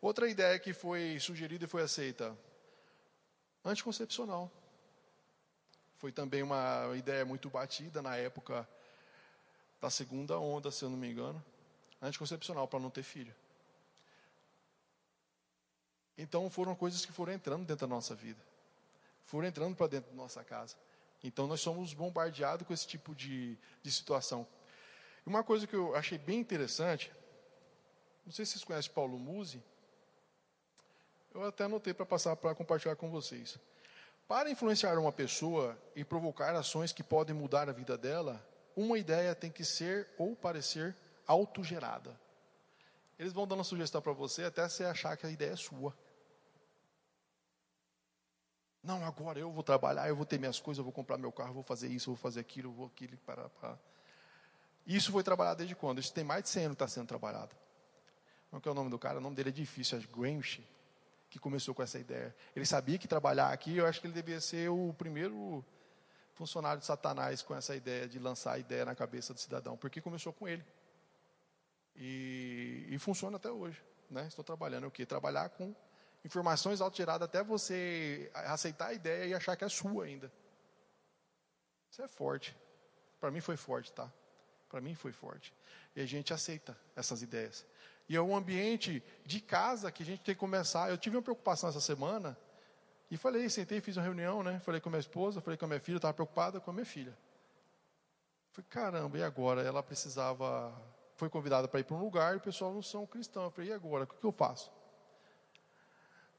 Outra 0.00 0.28
ideia 0.28 0.58
que 0.58 0.72
foi 0.72 1.18
sugerida 1.20 1.64
e 1.64 1.68
foi 1.68 1.82
aceita, 1.82 2.36
anticoncepcional. 3.64 4.50
Foi 5.98 6.10
também 6.10 6.42
uma 6.42 6.90
ideia 6.96 7.24
muito 7.24 7.50
batida 7.50 8.00
na 8.00 8.16
época 8.16 8.66
da 9.80 9.90
segunda 9.90 10.38
onda, 10.38 10.70
se 10.70 10.84
eu 10.84 10.90
não 10.90 10.96
me 10.96 11.10
engano. 11.10 11.44
Anticoncepcional 12.00 12.66
para 12.66 12.80
não 12.80 12.90
ter 12.90 13.02
filho. 13.02 13.34
Então 16.16 16.48
foram 16.50 16.74
coisas 16.74 17.04
que 17.04 17.12
foram 17.12 17.32
entrando 17.32 17.66
dentro 17.66 17.86
da 17.86 17.94
nossa 17.94 18.14
vida. 18.14 18.40
Foram 19.26 19.48
entrando 19.48 19.76
para 19.76 19.86
dentro 19.86 20.10
da 20.10 20.16
nossa 20.16 20.42
casa. 20.42 20.76
Então 21.22 21.46
nós 21.46 21.60
somos 21.60 21.92
bombardeados 21.92 22.66
com 22.66 22.72
esse 22.72 22.86
tipo 22.86 23.14
de, 23.14 23.58
de 23.82 23.92
situação. 23.92 24.46
Uma 25.24 25.44
coisa 25.44 25.66
que 25.66 25.74
eu 25.74 25.94
achei 25.94 26.18
bem 26.18 26.38
interessante, 26.40 27.12
não 28.24 28.32
sei 28.32 28.44
se 28.44 28.52
vocês 28.52 28.64
conhecem 28.64 28.92
Paulo 28.92 29.18
Musi, 29.18 29.62
eu 31.32 31.44
até 31.44 31.64
anotei 31.64 31.94
para 31.94 32.06
passar 32.06 32.34
para 32.36 32.54
compartilhar 32.54 32.96
com 32.96 33.10
vocês. 33.10 33.58
Para 34.26 34.50
influenciar 34.50 34.98
uma 34.98 35.12
pessoa 35.12 35.76
e 35.94 36.04
provocar 36.04 36.54
ações 36.54 36.92
que 36.92 37.02
podem 37.02 37.34
mudar 37.34 37.68
a 37.68 37.72
vida 37.72 37.96
dela, 37.96 38.44
uma 38.76 38.98
ideia 38.98 39.34
tem 39.34 39.50
que 39.50 39.64
ser 39.64 40.08
ou 40.16 40.34
parecer 40.34 40.94
autogerada. 41.26 42.18
Eles 43.18 43.32
vão 43.32 43.46
dando 43.46 43.62
sugestão 43.62 44.00
para 44.00 44.12
você 44.12 44.44
até 44.44 44.68
você 44.68 44.84
achar 44.84 45.16
que 45.16 45.26
a 45.26 45.30
ideia 45.30 45.52
é 45.52 45.56
sua. 45.56 45.94
Não, 48.82 49.04
agora 49.04 49.38
eu 49.38 49.52
vou 49.52 49.62
trabalhar, 49.62 50.08
eu 50.08 50.16
vou 50.16 50.24
ter 50.24 50.38
minhas 50.38 50.58
coisas, 50.58 50.78
eu 50.78 50.84
vou 50.84 50.92
comprar 50.92 51.18
meu 51.18 51.30
carro, 51.30 51.52
vou 51.52 51.62
fazer 51.62 51.88
isso, 51.88 52.10
vou 52.10 52.16
fazer 52.16 52.40
aquilo, 52.40 52.72
vou 52.72 52.86
aquilo, 52.86 53.16
para, 53.18 53.48
para. 53.50 53.78
Isso 54.90 55.12
foi 55.12 55.22
trabalhado 55.22 55.58
desde 55.58 55.76
quando? 55.76 56.00
Isso 56.00 56.12
tem 56.12 56.24
mais 56.24 56.42
de 56.42 56.48
100 56.48 56.64
anos 56.64 56.76
que 56.76 56.82
está 56.82 56.92
sendo 56.92 57.06
trabalhado. 57.06 57.54
Qual 58.50 58.60
é 58.64 58.70
o 58.70 58.74
nome 58.74 58.90
do 58.90 58.98
cara? 58.98 59.18
O 59.18 59.20
nome 59.20 59.36
dele 59.36 59.50
é 59.50 59.52
difícil, 59.52 59.96
é 59.96 60.02
Gramsci, 60.02 60.66
que 61.30 61.38
começou 61.38 61.72
com 61.72 61.80
essa 61.80 61.96
ideia. 61.96 62.34
Ele 62.56 62.66
sabia 62.66 62.98
que 62.98 63.06
trabalhar 63.06 63.52
aqui, 63.52 63.76
eu 63.76 63.86
acho 63.86 64.00
que 64.00 64.08
ele 64.08 64.14
devia 64.14 64.40
ser 64.40 64.68
o 64.68 64.92
primeiro 64.98 65.64
funcionário 66.34 66.80
de 66.80 66.86
Satanás 66.86 67.40
com 67.40 67.54
essa 67.54 67.76
ideia 67.76 68.08
de 68.08 68.18
lançar 68.18 68.54
a 68.54 68.58
ideia 68.58 68.84
na 68.84 68.96
cabeça 68.96 69.32
do 69.32 69.38
cidadão, 69.38 69.76
porque 69.76 70.00
começou 70.00 70.32
com 70.32 70.48
ele. 70.48 70.64
E, 71.94 72.88
e 72.90 72.98
funciona 72.98 73.36
até 73.36 73.48
hoje. 73.48 73.80
Né? 74.10 74.26
Estou 74.26 74.44
trabalhando 74.44 74.88
o 74.88 74.90
quê? 74.90 75.06
Trabalhar 75.06 75.50
com 75.50 75.72
informações 76.24 76.80
alteradas 76.80 77.26
até 77.28 77.44
você 77.44 78.28
aceitar 78.34 78.88
a 78.88 78.92
ideia 78.92 79.26
e 79.26 79.34
achar 79.34 79.54
que 79.54 79.64
é 79.64 79.68
sua 79.68 80.06
ainda. 80.06 80.32
Isso 81.92 82.02
é 82.02 82.08
forte. 82.08 82.56
Para 83.20 83.30
mim 83.30 83.40
foi 83.40 83.56
forte, 83.56 83.92
tá? 83.92 84.12
Para 84.70 84.80
mim 84.80 84.94
foi 84.94 85.12
forte. 85.12 85.52
E 85.96 86.00
a 86.00 86.06
gente 86.06 86.32
aceita 86.32 86.78
essas 86.94 87.20
ideias. 87.20 87.66
E 88.08 88.16
é 88.16 88.22
um 88.22 88.34
ambiente 88.34 89.02
de 89.26 89.40
casa 89.40 89.90
que 89.90 90.02
a 90.02 90.06
gente 90.06 90.22
tem 90.22 90.34
que 90.34 90.38
começar. 90.38 90.88
Eu 90.88 90.96
tive 90.96 91.16
uma 91.16 91.22
preocupação 91.22 91.68
essa 91.68 91.80
semana 91.80 92.38
e 93.10 93.16
falei, 93.16 93.50
sentei, 93.50 93.80
fiz 93.80 93.96
uma 93.96 94.04
reunião, 94.04 94.42
né? 94.42 94.60
Falei 94.60 94.80
com 94.80 94.88
a 94.88 94.92
minha 94.92 95.00
esposa, 95.00 95.40
falei 95.40 95.58
com 95.58 95.64
a 95.64 95.68
minha 95.68 95.80
filha, 95.80 95.96
estava 95.96 96.14
preocupada 96.14 96.60
com 96.60 96.70
a 96.70 96.72
minha 96.72 96.86
filha. 96.86 97.16
Falei, 98.52 98.66
caramba, 98.70 99.18
e 99.18 99.22
agora? 99.22 99.62
Ela 99.62 99.82
precisava, 99.82 100.72
foi 101.16 101.28
convidada 101.28 101.66
para 101.66 101.80
ir 101.80 101.84
para 101.84 101.96
um 101.96 102.00
lugar 102.00 102.34
e 102.34 102.36
o 102.38 102.40
pessoal 102.40 102.72
não 102.72 102.82
são 102.82 103.04
cristãos. 103.06 103.46
Eu 103.46 103.50
falei, 103.50 103.70
e 103.70 103.72
agora? 103.72 104.04
O 104.04 104.06
que 104.06 104.24
eu 104.24 104.32
faço? 104.32 104.70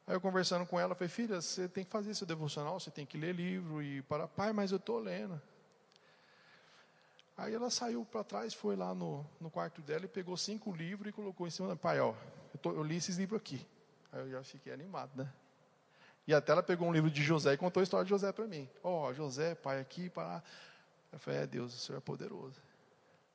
Aí 0.07 0.15
eu 0.15 0.21
conversando 0.21 0.65
com 0.65 0.79
ela, 0.79 0.95
falei, 0.95 1.09
filha, 1.09 1.41
você 1.41 1.67
tem 1.67 1.83
que 1.83 1.91
fazer 1.91 2.13
seu 2.15 2.25
devocional, 2.25 2.79
você 2.79 2.89
tem 2.89 3.05
que 3.05 3.17
ler 3.17 3.35
livro 3.35 3.83
e 3.83 4.01
para, 4.03 4.27
pai, 4.27 4.53
mas 4.53 4.71
eu 4.71 4.77
estou 4.77 4.99
lendo. 4.99 5.41
Aí 7.37 7.53
ela 7.53 7.69
saiu 7.69 8.05
para 8.05 8.23
trás, 8.23 8.53
foi 8.53 8.75
lá 8.75 8.93
no, 8.93 9.25
no 9.39 9.49
quarto 9.49 9.81
dela 9.81 10.05
e 10.05 10.07
pegou 10.07 10.35
cinco 10.37 10.71
livros 10.71 11.09
e 11.09 11.11
colocou 11.11 11.47
em 11.47 11.49
cima 11.49 11.69
da 11.69 11.75
pai, 11.75 11.99
ó, 11.99 12.13
eu, 12.53 12.59
tô, 12.59 12.71
eu 12.71 12.83
li 12.83 12.97
esses 12.97 13.17
livros 13.17 13.39
aqui. 13.39 13.65
Aí 14.11 14.19
eu 14.19 14.29
já 14.29 14.43
fiquei 14.43 14.71
animado, 14.71 15.11
né? 15.15 15.31
E 16.27 16.33
até 16.33 16.51
ela 16.51 16.61
pegou 16.61 16.87
um 16.87 16.93
livro 16.93 17.09
de 17.09 17.23
José 17.23 17.53
e 17.53 17.57
contou 17.57 17.81
a 17.81 17.83
história 17.83 18.03
de 18.03 18.09
José 18.09 18.31
para 18.31 18.45
mim. 18.45 18.69
Ó, 18.83 19.09
oh, 19.09 19.13
José, 19.13 19.55
pai 19.55 19.79
aqui, 19.79 20.09
para. 20.09 20.43
Eu 21.11 21.19
falei, 21.19 21.41
é 21.41 21.47
Deus, 21.47 21.73
o 21.73 21.77
Senhor 21.77 21.97
é 21.97 22.01
poderoso. 22.01 22.61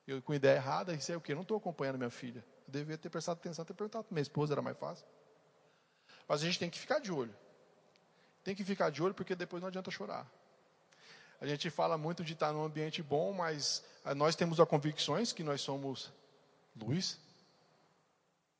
Eu 0.06 0.22
com 0.22 0.32
ideia 0.32 0.56
errada, 0.56 0.94
isso 0.94 1.10
é 1.10 1.16
o 1.16 1.20
quê? 1.20 1.32
Eu 1.32 1.36
não 1.36 1.42
estou 1.42 1.56
acompanhando 1.56 1.98
minha 1.98 2.10
filha. 2.10 2.44
Eu 2.66 2.72
devia 2.72 2.96
ter 2.96 3.10
prestado 3.10 3.38
atenção, 3.38 3.64
ter 3.64 3.74
perguntado 3.74 4.04
para 4.04 4.14
minha 4.14 4.22
esposa, 4.22 4.54
era 4.54 4.62
mais 4.62 4.78
fácil. 4.78 5.04
Mas 6.28 6.42
a 6.42 6.44
gente 6.44 6.58
tem 6.58 6.70
que 6.70 6.78
ficar 6.78 7.00
de 7.00 7.10
olho. 7.10 7.34
Tem 8.44 8.54
que 8.54 8.64
ficar 8.64 8.90
de 8.90 9.02
olho 9.02 9.14
porque 9.14 9.34
depois 9.34 9.60
não 9.60 9.68
adianta 9.68 9.90
chorar. 9.90 10.30
A 11.40 11.46
gente 11.46 11.68
fala 11.70 11.98
muito 11.98 12.24
de 12.24 12.32
estar 12.32 12.52
num 12.52 12.64
ambiente 12.64 13.02
bom, 13.02 13.32
mas 13.32 13.84
ah, 14.04 14.14
nós 14.14 14.34
temos 14.34 14.58
as 14.58 14.68
convicções 14.68 15.32
que 15.32 15.42
nós 15.42 15.60
somos 15.60 16.12
luz, 16.74 17.18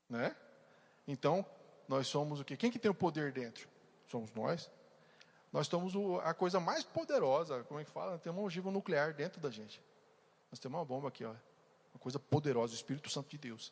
né? 0.09 0.35
Então, 1.07 1.45
nós 1.87 2.07
somos 2.07 2.39
o 2.39 2.45
quê? 2.45 2.55
Quem 2.55 2.69
que 2.69 2.79
tem 2.79 2.91
o 2.91 2.95
poder 2.95 3.31
dentro? 3.31 3.67
Somos 4.07 4.31
nós. 4.33 4.69
Nós 5.51 5.67
somos 5.67 5.93
a 6.23 6.33
coisa 6.33 6.59
mais 6.59 6.83
poderosa, 6.83 7.63
como 7.63 7.79
é 7.79 7.85
que 7.85 7.89
fala? 7.89 8.17
Temos 8.19 8.39
uma 8.39 8.45
ogiva 8.45 8.69
nuclear 8.69 9.13
dentro 9.13 9.39
da 9.39 9.49
gente. 9.49 9.81
Nós 10.51 10.59
temos 10.59 10.77
uma 10.77 10.85
bomba 10.85 11.07
aqui, 11.07 11.23
ó. 11.23 11.33
Uma 11.93 11.99
coisa 11.99 12.19
poderosa, 12.19 12.73
o 12.73 12.75
Espírito 12.75 13.09
Santo 13.09 13.29
de 13.29 13.37
Deus. 13.37 13.71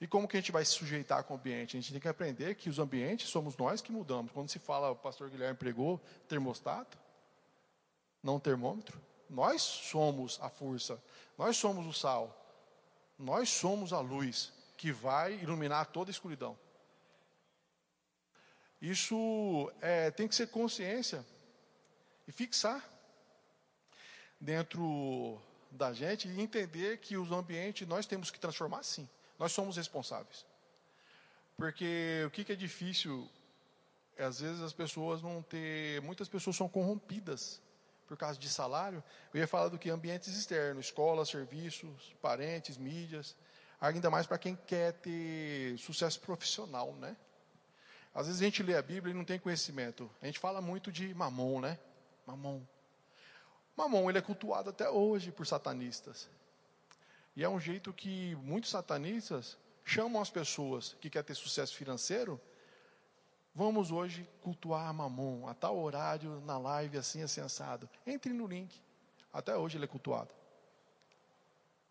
E 0.00 0.06
como 0.06 0.28
que 0.28 0.36
a 0.36 0.40
gente 0.40 0.52
vai 0.52 0.64
se 0.64 0.72
sujeitar 0.72 1.24
com 1.24 1.34
o 1.34 1.36
ambiente? 1.38 1.76
A 1.76 1.80
gente 1.80 1.92
tem 1.92 2.00
que 2.00 2.08
aprender 2.08 2.54
que 2.54 2.68
os 2.68 2.78
ambientes 2.78 3.30
somos 3.30 3.56
nós 3.56 3.80
que 3.80 3.90
mudamos. 3.90 4.30
Quando 4.32 4.50
se 4.50 4.58
fala, 4.58 4.90
o 4.90 4.96
pastor 4.96 5.30
Guilherme 5.30 5.56
pregou, 5.56 5.98
termostato, 6.28 6.98
não 8.26 8.40
termômetro. 8.40 9.00
Nós 9.30 9.62
somos 9.62 10.38
a 10.42 10.50
força, 10.50 11.02
nós 11.38 11.56
somos 11.56 11.86
o 11.86 11.92
sal, 11.92 12.36
nós 13.18 13.48
somos 13.48 13.92
a 13.92 14.00
luz 14.00 14.52
que 14.76 14.92
vai 14.92 15.34
iluminar 15.34 15.86
toda 15.86 16.10
a 16.10 16.12
escuridão. 16.12 16.58
Isso 18.82 19.72
é, 19.80 20.10
tem 20.10 20.28
que 20.28 20.34
ser 20.34 20.48
consciência 20.48 21.24
e 22.28 22.32
fixar 22.32 22.84
dentro 24.38 25.40
da 25.70 25.92
gente 25.92 26.28
e 26.28 26.40
entender 26.40 26.98
que 26.98 27.16
os 27.16 27.32
ambientes 27.32 27.88
nós 27.88 28.06
temos 28.06 28.30
que 28.30 28.38
transformar 28.38 28.82
sim. 28.82 29.08
Nós 29.38 29.52
somos 29.52 29.76
responsáveis. 29.76 30.44
Porque 31.56 32.24
o 32.26 32.30
que, 32.30 32.44
que 32.44 32.52
é 32.52 32.56
difícil, 32.56 33.28
é, 34.16 34.24
às 34.24 34.40
vezes 34.40 34.60
as 34.60 34.74
pessoas 34.74 35.22
não 35.22 35.42
ter. 35.42 36.02
Muitas 36.02 36.28
pessoas 36.28 36.54
são 36.54 36.68
corrompidas 36.68 37.62
por 38.06 38.16
causa 38.16 38.38
de 38.38 38.48
salário. 38.48 39.02
Eu 39.32 39.40
ia 39.40 39.48
falar 39.48 39.68
do 39.68 39.78
que 39.78 39.90
ambientes 39.90 40.36
externos, 40.36 40.86
escolas, 40.86 41.28
serviços, 41.28 42.14
parentes, 42.22 42.76
mídias. 42.76 43.36
Ainda 43.80 44.10
mais 44.10 44.26
para 44.26 44.38
quem 44.38 44.56
quer 44.66 44.92
ter 44.94 45.78
sucesso 45.78 46.20
profissional, 46.20 46.94
né? 46.94 47.16
Às 48.14 48.26
vezes 48.26 48.40
a 48.40 48.44
gente 48.46 48.62
lê 48.62 48.74
a 48.74 48.80
Bíblia 48.80 49.12
e 49.12 49.16
não 49.16 49.24
tem 49.24 49.38
conhecimento. 49.38 50.10
A 50.22 50.26
gente 50.26 50.38
fala 50.38 50.62
muito 50.62 50.90
de 50.90 51.12
mamon, 51.14 51.60
né? 51.60 51.78
Mamon. 52.26 52.62
Mamon, 53.76 54.08
ele 54.08 54.18
é 54.18 54.22
cultuado 54.22 54.70
até 54.70 54.88
hoje 54.88 55.30
por 55.30 55.46
satanistas. 55.46 56.28
E 57.36 57.44
é 57.44 57.48
um 57.48 57.60
jeito 57.60 57.92
que 57.92 58.34
muitos 58.36 58.70
satanistas 58.70 59.58
chamam 59.84 60.22
as 60.22 60.30
pessoas 60.30 60.96
que 60.98 61.10
querem 61.10 61.26
ter 61.26 61.34
sucesso 61.34 61.76
financeiro. 61.76 62.40
Vamos 63.56 63.90
hoje 63.90 64.28
cultuar 64.42 64.92
Mamon, 64.92 65.48
a 65.48 65.54
tal 65.54 65.78
horário, 65.78 66.42
na 66.42 66.58
live, 66.58 66.98
assim, 66.98 67.22
assim, 67.22 67.40
assado. 67.40 67.88
Entre 68.06 68.30
no 68.30 68.46
link. 68.46 68.78
Até 69.32 69.56
hoje 69.56 69.78
ele 69.78 69.86
é 69.86 69.88
cultuado. 69.88 70.28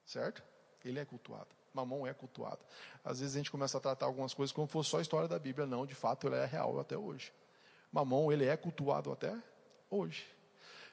Certo? 0.06 0.44
Ele 0.84 1.00
é 1.00 1.06
cultuado. 1.06 1.48
Mamon 1.74 2.06
é 2.06 2.14
cultuado. 2.14 2.60
Às 3.04 3.20
vezes 3.20 3.34
a 3.34 3.40
gente 3.40 3.50
começa 3.50 3.80
a 3.80 3.82
tratar 3.82 4.06
algumas 4.06 4.32
coisas 4.32 4.54
como 4.54 4.68
se 4.68 4.74
fosse 4.74 4.92
só 4.92 5.02
história 5.02 5.28
da 5.28 5.40
Bíblia. 5.40 5.66
Não, 5.66 5.88
de 5.88 5.96
fato, 5.96 6.28
ele 6.28 6.36
é 6.36 6.46
real 6.46 6.80
até 6.80 6.96
hoje. 6.96 7.34
Mamon, 7.92 8.32
ele 8.32 8.46
é 8.46 8.56
cultuado 8.56 9.12
até 9.12 9.36
hoje. 9.90 10.24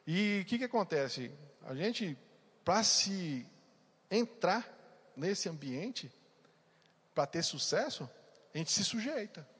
E 0.06 0.40
o 0.42 0.46
que, 0.46 0.56
que 0.56 0.64
acontece? 0.64 1.30
A 1.64 1.74
gente, 1.74 2.16
para 2.64 2.82
se 2.82 3.46
entrar 4.10 4.66
nesse 5.14 5.50
ambiente, 5.50 6.10
para 7.14 7.26
ter 7.26 7.42
sucesso, 7.42 8.08
a 8.54 8.56
gente 8.56 8.72
se 8.72 8.82
sujeita. 8.82 9.51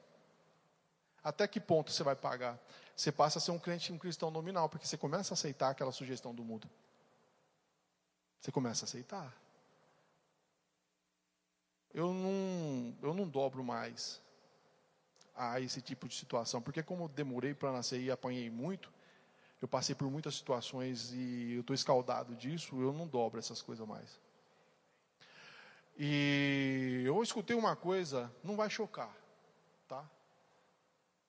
Até 1.23 1.47
que 1.47 1.59
ponto 1.59 1.91
você 1.91 2.03
vai 2.03 2.15
pagar? 2.15 2.59
Você 2.95 3.11
passa 3.11 3.39
a 3.39 3.41
ser 3.41 3.51
um 3.51 3.59
crente, 3.59 3.93
um 3.93 3.97
cristão 3.97 4.29
nominal, 4.29 4.67
porque 4.67 4.85
você 4.85 4.97
começa 4.97 5.33
a 5.33 5.35
aceitar 5.35 5.69
aquela 5.69 5.91
sugestão 5.91 6.35
do 6.35 6.43
mundo. 6.43 6.69
Você 8.41 8.51
começa 8.51 8.83
a 8.83 8.87
aceitar. 8.87 9.33
Eu 11.93 12.13
não, 12.13 12.95
eu 13.01 13.13
não 13.13 13.27
dobro 13.27 13.63
mais 13.63 14.21
a 15.35 15.61
esse 15.61 15.81
tipo 15.81 16.07
de 16.07 16.15
situação, 16.15 16.61
porque 16.61 16.83
como 16.83 17.05
eu 17.05 17.07
demorei 17.07 17.53
para 17.53 17.71
nascer 17.71 18.01
e 18.01 18.11
apanhei 18.11 18.49
muito, 18.49 18.91
eu 19.61 19.67
passei 19.67 19.95
por 19.95 20.09
muitas 20.11 20.35
situações 20.35 21.13
e 21.13 21.53
eu 21.53 21.61
estou 21.61 21.73
escaldado 21.73 22.35
disso, 22.35 22.79
eu 22.81 22.91
não 22.91 23.07
dobro 23.07 23.39
essas 23.39 23.61
coisas 23.61 23.87
mais. 23.87 24.19
E 25.97 27.03
eu 27.05 27.21
escutei 27.23 27.55
uma 27.55 27.75
coisa, 27.75 28.31
não 28.43 28.57
vai 28.57 28.69
chocar? 28.69 29.22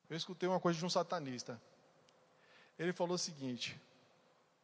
Eu 0.08 0.16
escutei 0.16 0.48
uma 0.48 0.60
coisa 0.60 0.78
de 0.78 0.84
um 0.84 0.90
satanista. 0.90 1.60
Ele 2.78 2.92
falou 2.92 3.14
o 3.14 3.18
seguinte: 3.18 3.80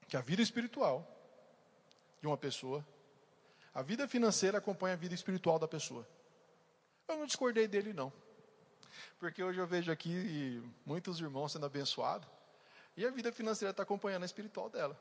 que 0.09 0.16
a 0.16 0.20
vida 0.20 0.42
espiritual 0.42 1.07
de 2.20 2.26
uma 2.26 2.37
pessoa, 2.37 2.87
a 3.72 3.83
vida 3.83 4.07
financeira 4.09 4.59
acompanha 4.59 4.94
a 4.94 4.98
vida 4.98 5.14
espiritual 5.14 5.59
da 5.59 5.68
pessoa. 5.68 6.07
Eu 7.09 7.16
não 7.16 7.26
discordei 7.26 7.66
dele, 7.66 7.92
não. 7.92 8.12
Porque 9.18 9.42
hoje 9.42 9.59
eu 9.59 9.66
vejo 9.66 9.90
aqui 9.90 10.62
muitos 10.85 11.20
irmãos 11.20 11.53
sendo 11.53 11.66
abençoados, 11.66 12.29
e 12.96 13.07
a 13.07 13.11
vida 13.11 13.33
financeira 13.33 13.70
está 13.70 13.83
acompanhando 13.83 14.22
a 14.22 14.26
espiritual 14.26 14.68
dela. 14.68 15.00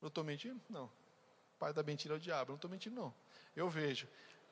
Eu 0.00 0.08
estou 0.08 0.22
mentindo? 0.22 0.60
Não. 0.68 0.84
O 0.84 1.58
pai 1.58 1.72
da 1.72 1.82
mentira 1.82 2.14
é 2.14 2.16
o 2.16 2.20
diabo. 2.20 2.50
Eu 2.50 2.52
não 2.52 2.56
estou 2.56 2.70
mentindo, 2.70 2.94
não. 2.94 3.14
Eu 3.56 3.68
vejo. 3.70 4.06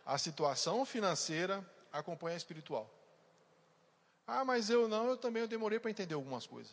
A 0.05 0.17
situação 0.17 0.85
financeira 0.85 1.65
acompanha 1.93 2.35
a 2.35 2.37
espiritual. 2.37 2.91
Ah, 4.35 4.47
mas 4.47 4.71
eu 4.71 4.89
não, 4.89 5.09
eu 5.09 5.17
também 5.17 5.43
eu 5.43 5.47
demorei 5.47 5.79
para 5.79 5.91
entender 5.91 6.15
algumas 6.15 6.47
coisas. 6.47 6.73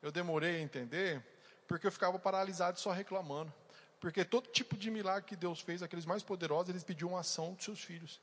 Eu 0.00 0.12
demorei 0.12 0.56
a 0.56 0.60
entender 0.60 1.20
porque 1.66 1.88
eu 1.88 1.90
ficava 1.90 2.20
paralisado 2.20 2.78
só 2.78 2.92
reclamando. 2.92 3.52
Porque 3.98 4.24
todo 4.24 4.48
tipo 4.50 4.76
de 4.76 4.88
milagre 4.88 5.28
que 5.28 5.34
Deus 5.34 5.60
fez, 5.60 5.82
aqueles 5.82 6.06
mais 6.06 6.22
poderosos, 6.22 6.68
eles 6.68 6.84
pediam 6.84 7.10
uma 7.10 7.20
ação 7.20 7.54
dos 7.54 7.64
seus 7.64 7.82
filhos. 7.82 8.20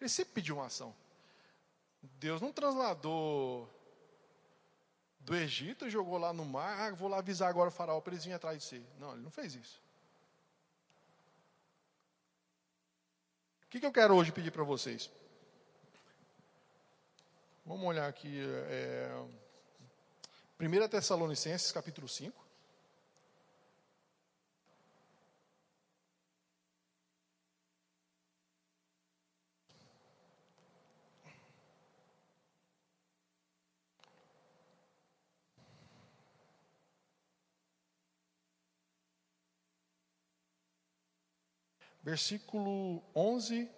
Eles 0.00 0.10
sempre 0.10 0.34
pediam 0.34 0.58
uma 0.58 0.66
ação. 0.66 0.92
Deus 2.18 2.40
não 2.40 2.52
trasladou 2.52 3.70
do 5.20 5.36
Egito 5.36 5.88
jogou 5.88 6.18
lá 6.18 6.32
no 6.32 6.44
mar, 6.44 6.80
ah, 6.80 6.94
vou 6.94 7.08
lá 7.08 7.18
avisar 7.18 7.48
agora 7.48 7.68
o 7.68 7.72
faraó 7.72 8.00
para 8.00 8.14
eles 8.14 8.24
virem 8.24 8.34
atrás 8.34 8.58
de 8.58 8.64
si. 8.64 8.84
Não, 8.98 9.12
ele 9.12 9.22
não 9.22 9.30
fez 9.30 9.54
isso. 9.54 9.80
O 13.64 13.68
que, 13.68 13.78
que 13.78 13.86
eu 13.86 13.92
quero 13.92 14.16
hoje 14.16 14.32
pedir 14.32 14.50
para 14.50 14.64
vocês? 14.64 15.08
Vamos 17.70 17.86
olhar 17.86 18.08
aqui. 18.08 18.40
É, 18.68 19.08
1 20.58 20.88
Tessalonicenses, 20.88 21.70
capítulo 21.70 22.08
5. 22.08 22.50
versículo 42.02 43.04
11 43.14 43.70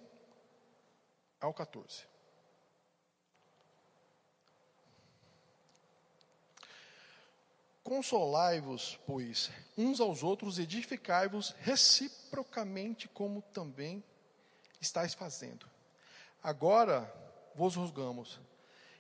ao 1.39 1.53
14. 1.53 2.12
Consolai-vos, 7.93 8.99
pois, 9.07 9.51
uns 9.77 10.01
aos 10.01 10.23
outros, 10.23 10.59
edificai-vos 10.59 11.55
reciprocamente, 11.61 13.07
como 13.07 13.43
também 13.53 14.03
estáis 14.81 15.13
fazendo. 15.13 15.67
Agora 16.43 17.13
vos 17.55 17.77
rogamos, 17.77 18.41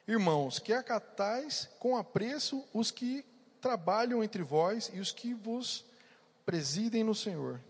irmãos, 0.07 0.59
que 0.59 0.75
acatais 0.75 1.71
com 1.79 1.97
apreço 1.97 2.69
os 2.75 2.91
que 2.91 3.25
trabalham 3.63 4.23
entre 4.23 4.43
vós 4.43 4.91
e 4.93 5.01
os 5.01 5.11
que 5.11 5.33
vos 5.33 5.87
presidem 6.45 7.03
no 7.03 7.15
Senhor 7.15 7.63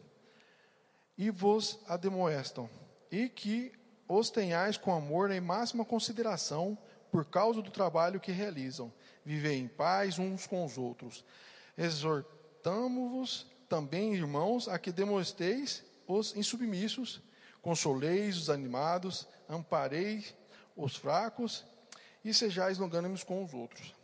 e 1.16 1.30
vos 1.30 1.78
ademoestam, 1.86 2.68
e 3.12 3.28
que 3.28 3.70
os 4.08 4.28
tenhais 4.28 4.76
com 4.76 4.92
amor 4.92 5.30
em 5.30 5.40
máxima 5.40 5.84
consideração 5.84 6.76
por 7.12 7.24
causa 7.24 7.62
do 7.62 7.70
trabalho 7.70 8.18
que 8.18 8.32
realizam. 8.32 8.92
Vivei 9.24 9.58
em 9.58 9.68
paz 9.68 10.18
uns 10.18 10.46
com 10.46 10.64
os 10.64 10.76
outros. 10.76 11.24
Exortamo-vos 11.76 13.46
também, 13.68 14.14
irmãos, 14.14 14.68
a 14.68 14.78
que 14.78 14.92
demonstreis 14.92 15.84
os 16.06 16.36
insubmissos, 16.36 17.20
consoleis 17.60 18.36
os 18.36 18.50
animados, 18.50 19.26
ampareis 19.48 20.34
os 20.76 20.96
fracos 20.96 21.64
e 22.24 22.34
sejais 22.34 22.78
longânimos 22.78 23.24
com 23.24 23.42
os 23.44 23.54
outros. 23.54 23.94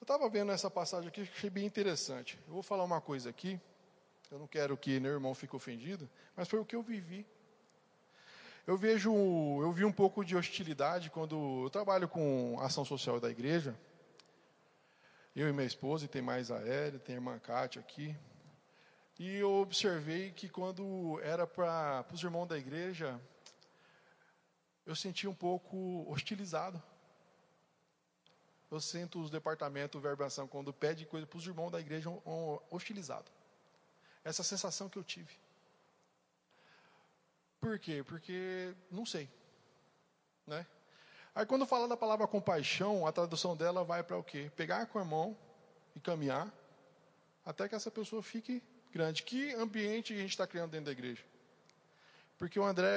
Eu 0.00 0.04
estava 0.04 0.28
vendo 0.28 0.52
essa 0.52 0.70
passagem 0.70 1.08
aqui, 1.08 1.22
achei 1.22 1.50
bem 1.50 1.66
interessante. 1.66 2.38
Eu 2.46 2.54
vou 2.54 2.62
falar 2.62 2.84
uma 2.84 3.00
coisa 3.00 3.28
aqui 3.28 3.60
eu 4.30 4.38
não 4.38 4.46
quero 4.46 4.76
que 4.76 5.00
meu 5.00 5.10
irmão 5.10 5.34
fique 5.34 5.56
ofendido, 5.56 6.08
mas 6.36 6.48
foi 6.48 6.60
o 6.60 6.64
que 6.64 6.76
eu 6.76 6.82
vivi. 6.82 7.26
Eu 8.66 8.76
vejo, 8.76 9.10
eu 9.62 9.72
vi 9.72 9.84
um 9.84 9.92
pouco 9.92 10.24
de 10.24 10.36
hostilidade 10.36 11.10
quando 11.10 11.64
eu 11.64 11.70
trabalho 11.70 12.08
com 12.08 12.58
ação 12.60 12.84
social 12.84 13.18
da 13.18 13.30
igreja. 13.30 13.74
Eu 15.34 15.48
e 15.48 15.52
minha 15.52 15.66
esposa, 15.66 16.04
e 16.04 16.08
tem 16.08 16.20
mais 16.20 16.50
a 16.50 16.58
Hélia, 16.58 16.98
tem 16.98 17.14
a 17.14 17.18
irmã 17.18 17.38
Kátia 17.38 17.80
aqui. 17.80 18.14
E 19.18 19.36
eu 19.36 19.50
observei 19.52 20.30
que 20.32 20.48
quando 20.48 21.18
era 21.22 21.46
para 21.46 22.04
os 22.12 22.22
irmãos 22.22 22.46
da 22.46 22.58
igreja, 22.58 23.20
eu 24.86 24.94
senti 24.94 25.26
um 25.26 25.34
pouco 25.34 26.04
hostilizado. 26.10 26.82
Eu 28.70 28.80
sinto 28.80 29.20
os 29.20 29.30
departamentos 29.30 30.00
verbação 30.00 30.46
quando 30.46 30.72
pede 30.72 31.06
coisa 31.06 31.26
para 31.26 31.38
os 31.38 31.46
irmãos 31.46 31.70
da 31.70 31.80
igreja 31.80 32.10
hostilizado. 32.70 33.30
Essa 34.22 34.42
sensação 34.42 34.88
que 34.88 34.98
eu 34.98 35.04
tive. 35.04 35.38
Por 37.60 37.78
quê? 37.78 38.02
Porque 38.02 38.74
não 38.90 39.04
sei. 39.04 39.28
Né? 40.46 40.66
Aí 41.34 41.46
quando 41.46 41.66
fala 41.66 41.86
da 41.86 41.96
palavra 41.96 42.26
compaixão, 42.26 43.06
a 43.06 43.12
tradução 43.12 43.56
dela 43.56 43.84
vai 43.84 44.02
para 44.02 44.16
o 44.16 44.24
quê? 44.24 44.50
Pegar 44.56 44.86
com 44.86 44.98
a 44.98 45.04
mão 45.04 45.36
e 45.94 46.00
caminhar 46.00 46.52
até 47.44 47.68
que 47.68 47.74
essa 47.74 47.90
pessoa 47.90 48.22
fique 48.22 48.62
grande. 48.90 49.22
Que 49.22 49.52
ambiente 49.54 50.12
a 50.12 50.16
gente 50.16 50.30
está 50.30 50.46
criando 50.46 50.70
dentro 50.70 50.86
da 50.86 50.92
igreja? 50.92 51.22
Porque 52.38 52.58
o 52.58 52.64
André 52.64 52.88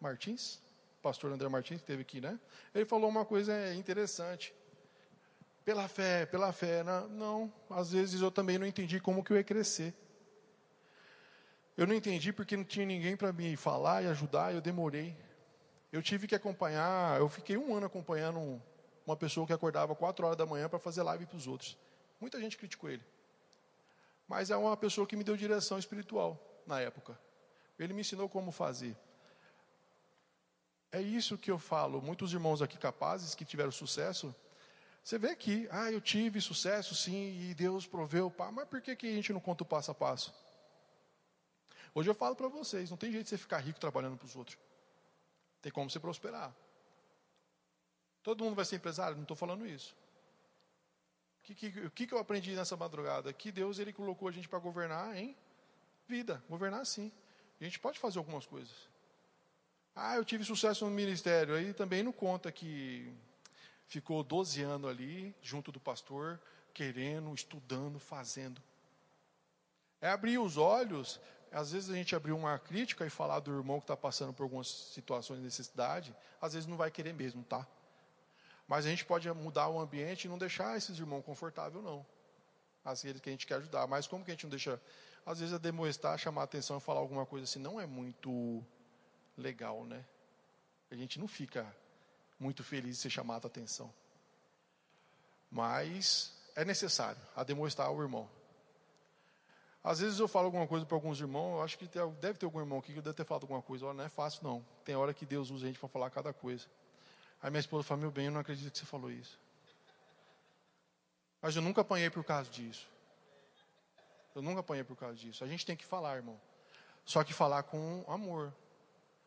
Martins, 0.00 0.60
pastor 1.02 1.30
André 1.30 1.48
Martins, 1.48 1.78
que 1.78 1.84
esteve 1.84 2.02
aqui, 2.02 2.20
né? 2.20 2.38
Ele 2.74 2.84
falou 2.84 3.08
uma 3.08 3.24
coisa 3.24 3.74
interessante. 3.74 4.54
Pela 5.64 5.86
fé, 5.86 6.26
pela 6.26 6.52
fé. 6.52 6.82
Não, 6.82 7.08
não, 7.08 7.52
às 7.70 7.92
vezes 7.92 8.20
eu 8.20 8.30
também 8.30 8.58
não 8.58 8.66
entendi 8.66 8.98
como 8.98 9.22
que 9.22 9.32
eu 9.32 9.36
ia 9.36 9.44
crescer. 9.44 9.94
Eu 11.82 11.86
não 11.88 11.96
entendi 11.96 12.32
porque 12.32 12.56
não 12.56 12.62
tinha 12.62 12.86
ninguém 12.86 13.16
para 13.16 13.32
me 13.32 13.56
falar 13.56 14.04
e 14.04 14.06
ajudar, 14.06 14.54
eu 14.54 14.60
demorei. 14.60 15.16
Eu 15.90 16.00
tive 16.00 16.28
que 16.28 16.34
acompanhar, 16.36 17.18
eu 17.18 17.28
fiquei 17.28 17.56
um 17.56 17.74
ano 17.74 17.86
acompanhando 17.86 18.62
uma 19.04 19.16
pessoa 19.16 19.44
que 19.44 19.52
acordava 19.52 19.92
quatro 19.96 20.24
horas 20.24 20.38
da 20.38 20.46
manhã 20.46 20.68
para 20.68 20.78
fazer 20.78 21.02
live 21.02 21.26
para 21.26 21.36
os 21.36 21.48
outros. 21.48 21.76
Muita 22.20 22.40
gente 22.40 22.56
criticou 22.56 22.88
ele. 22.88 23.02
Mas 24.28 24.48
é 24.52 24.56
uma 24.56 24.76
pessoa 24.76 25.08
que 25.08 25.16
me 25.16 25.24
deu 25.24 25.36
direção 25.36 25.76
espiritual 25.76 26.40
na 26.68 26.78
época. 26.78 27.18
Ele 27.76 27.92
me 27.92 28.02
ensinou 28.02 28.28
como 28.28 28.52
fazer. 28.52 28.96
É 30.92 31.02
isso 31.02 31.36
que 31.36 31.50
eu 31.50 31.58
falo. 31.58 32.00
Muitos 32.00 32.32
irmãos 32.32 32.62
aqui 32.62 32.78
capazes 32.78 33.34
que 33.34 33.44
tiveram 33.44 33.72
sucesso, 33.72 34.32
você 35.02 35.18
vê 35.18 35.30
aqui, 35.30 35.66
ah, 35.68 35.90
eu 35.90 36.00
tive 36.00 36.40
sucesso 36.40 36.94
sim, 36.94 37.40
e 37.40 37.54
Deus 37.54 37.88
proveu, 37.88 38.30
pá, 38.30 38.52
mas 38.52 38.68
por 38.68 38.80
que, 38.80 38.94
que 38.94 39.08
a 39.08 39.14
gente 39.16 39.32
não 39.32 39.40
conta 39.40 39.64
o 39.64 39.66
passo 39.66 39.90
a 39.90 39.94
passo? 39.96 40.32
Hoje 41.94 42.08
eu 42.08 42.14
falo 42.14 42.34
para 42.34 42.48
vocês, 42.48 42.90
não 42.90 42.96
tem 42.96 43.12
jeito 43.12 43.24
de 43.24 43.30
você 43.30 43.38
ficar 43.38 43.58
rico 43.58 43.78
trabalhando 43.78 44.16
para 44.16 44.26
os 44.26 44.34
outros. 44.34 44.58
Tem 45.60 45.70
como 45.70 45.90
você 45.90 46.00
prosperar. 46.00 46.54
Todo 48.22 48.44
mundo 48.44 48.54
vai 48.54 48.64
ser 48.64 48.76
empresário? 48.76 49.16
Não 49.16 49.22
estou 49.22 49.36
falando 49.36 49.66
isso. 49.66 49.94
O 51.40 51.44
que, 51.44 51.54
que, 51.54 51.90
que, 51.90 52.06
que 52.06 52.14
eu 52.14 52.18
aprendi 52.18 52.54
nessa 52.54 52.76
madrugada? 52.76 53.32
Que 53.32 53.50
Deus 53.50 53.78
ele 53.78 53.92
colocou 53.92 54.28
a 54.28 54.32
gente 54.32 54.48
para 54.48 54.58
governar 54.58 55.16
em 55.16 55.36
vida, 56.06 56.42
governar 56.48 56.86
sim. 56.86 57.12
A 57.60 57.64
gente 57.64 57.78
pode 57.78 57.98
fazer 57.98 58.18
algumas 58.18 58.46
coisas. 58.46 58.88
Ah, 59.94 60.16
eu 60.16 60.24
tive 60.24 60.44
sucesso 60.44 60.84
no 60.84 60.90
ministério. 60.90 61.54
Aí 61.54 61.74
também 61.74 62.02
não 62.02 62.12
conta 62.12 62.50
que 62.50 63.12
ficou 63.86 64.22
12 64.22 64.62
anos 64.62 64.90
ali, 64.90 65.34
junto 65.42 65.70
do 65.70 65.78
pastor, 65.78 66.40
querendo, 66.72 67.32
estudando, 67.34 67.98
fazendo. 67.98 68.62
É 70.00 70.08
abrir 70.08 70.38
os 70.38 70.56
olhos, 70.56 71.20
às 71.52 71.72
vezes 71.72 71.90
a 71.90 71.94
gente 71.94 72.16
abrir 72.16 72.32
uma 72.32 72.58
crítica 72.58 73.04
e 73.04 73.10
falar 73.10 73.40
do 73.40 73.52
irmão 73.52 73.78
que 73.78 73.84
está 73.84 73.96
passando 73.96 74.32
por 74.32 74.44
algumas 74.44 74.68
situações 74.68 75.38
de 75.38 75.44
necessidade, 75.44 76.14
às 76.40 76.54
vezes 76.54 76.66
não 76.66 76.76
vai 76.76 76.90
querer 76.90 77.12
mesmo, 77.12 77.44
tá? 77.44 77.66
Mas 78.66 78.86
a 78.86 78.88
gente 78.88 79.04
pode 79.04 79.30
mudar 79.32 79.68
o 79.68 79.78
ambiente 79.78 80.24
e 80.24 80.28
não 80.28 80.38
deixar 80.38 80.76
esses 80.76 80.98
irmãos 80.98 81.22
confortáveis, 81.22 81.84
não. 81.84 82.04
Aqueles 82.84 83.20
que 83.20 83.28
a 83.28 83.32
gente 83.32 83.46
quer 83.46 83.56
ajudar. 83.56 83.86
Mas 83.86 84.06
como 84.06 84.24
que 84.24 84.30
a 84.30 84.34
gente 84.34 84.44
não 84.44 84.50
deixa, 84.50 84.80
às 85.26 85.40
vezes, 85.40 85.54
a 85.54 85.58
demonstrar, 85.58 86.18
chamar 86.18 86.44
atenção 86.44 86.78
e 86.78 86.80
falar 86.80 87.00
alguma 87.00 87.26
coisa 87.26 87.44
assim, 87.44 87.58
não 87.58 87.80
é 87.80 87.86
muito 87.86 88.64
legal, 89.36 89.84
né? 89.84 90.04
A 90.90 90.94
gente 90.94 91.18
não 91.18 91.28
fica 91.28 91.66
muito 92.38 92.64
feliz 92.64 92.96
de 92.96 93.02
ser 93.02 93.10
chamado 93.10 93.44
a 93.44 93.48
atenção. 93.48 93.92
Mas 95.50 96.32
é 96.56 96.64
necessário 96.64 97.20
a 97.36 97.44
demonstrar 97.44 97.88
ao 97.88 98.00
irmão. 98.00 98.28
Às 99.84 99.98
vezes 99.98 100.20
eu 100.20 100.28
falo 100.28 100.46
alguma 100.46 100.66
coisa 100.66 100.86
para 100.86 100.96
alguns 100.96 101.20
irmãos, 101.20 101.56
eu 101.56 101.62
acho 101.62 101.76
que 101.76 101.88
deve 102.20 102.38
ter 102.38 102.46
algum 102.46 102.60
irmão 102.60 102.78
aqui 102.78 102.92
que 102.92 103.00
deve 103.00 103.16
ter 103.16 103.24
falado 103.24 103.42
alguma 103.42 103.60
coisa. 103.60 103.86
Olha, 103.86 103.94
não 103.94 104.04
é 104.04 104.08
fácil 104.08 104.44
não. 104.44 104.64
Tem 104.84 104.94
hora 104.94 105.12
que 105.12 105.26
Deus 105.26 105.50
usa 105.50 105.64
a 105.64 105.68
gente 105.68 105.78
para 105.78 105.88
falar 105.88 106.08
cada 106.10 106.32
coisa. 106.32 106.66
Aí 107.42 107.50
minha 107.50 107.60
esposa 107.60 107.82
fala, 107.82 108.00
meu 108.00 108.10
bem, 108.10 108.26
eu 108.26 108.32
não 108.32 108.40
acredito 108.40 108.70
que 108.70 108.78
você 108.78 108.86
falou 108.86 109.10
isso. 109.10 109.40
Mas 111.40 111.56
eu 111.56 111.62
nunca 111.62 111.80
apanhei 111.80 112.08
por 112.08 112.22
causa 112.22 112.48
disso. 112.48 112.88
Eu 114.32 114.40
nunca 114.40 114.60
apanhei 114.60 114.84
por 114.84 114.96
causa 114.96 115.16
disso. 115.16 115.42
A 115.42 115.48
gente 115.48 115.66
tem 115.66 115.76
que 115.76 115.84
falar, 115.84 116.16
irmão. 116.16 116.40
Só 117.04 117.24
que 117.24 117.32
falar 117.32 117.64
com 117.64 118.04
amor. 118.06 118.54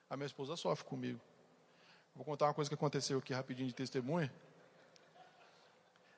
A 0.10 0.16
minha 0.16 0.26
esposa 0.26 0.56
sofre 0.56 0.86
comigo. 0.86 1.20
Vou 2.16 2.24
contar 2.24 2.46
uma 2.46 2.54
coisa 2.54 2.70
que 2.70 2.76
aconteceu 2.76 3.20
aqui 3.20 3.34
rapidinho 3.34 3.68
de 3.68 3.76
testemunha. 3.76 4.34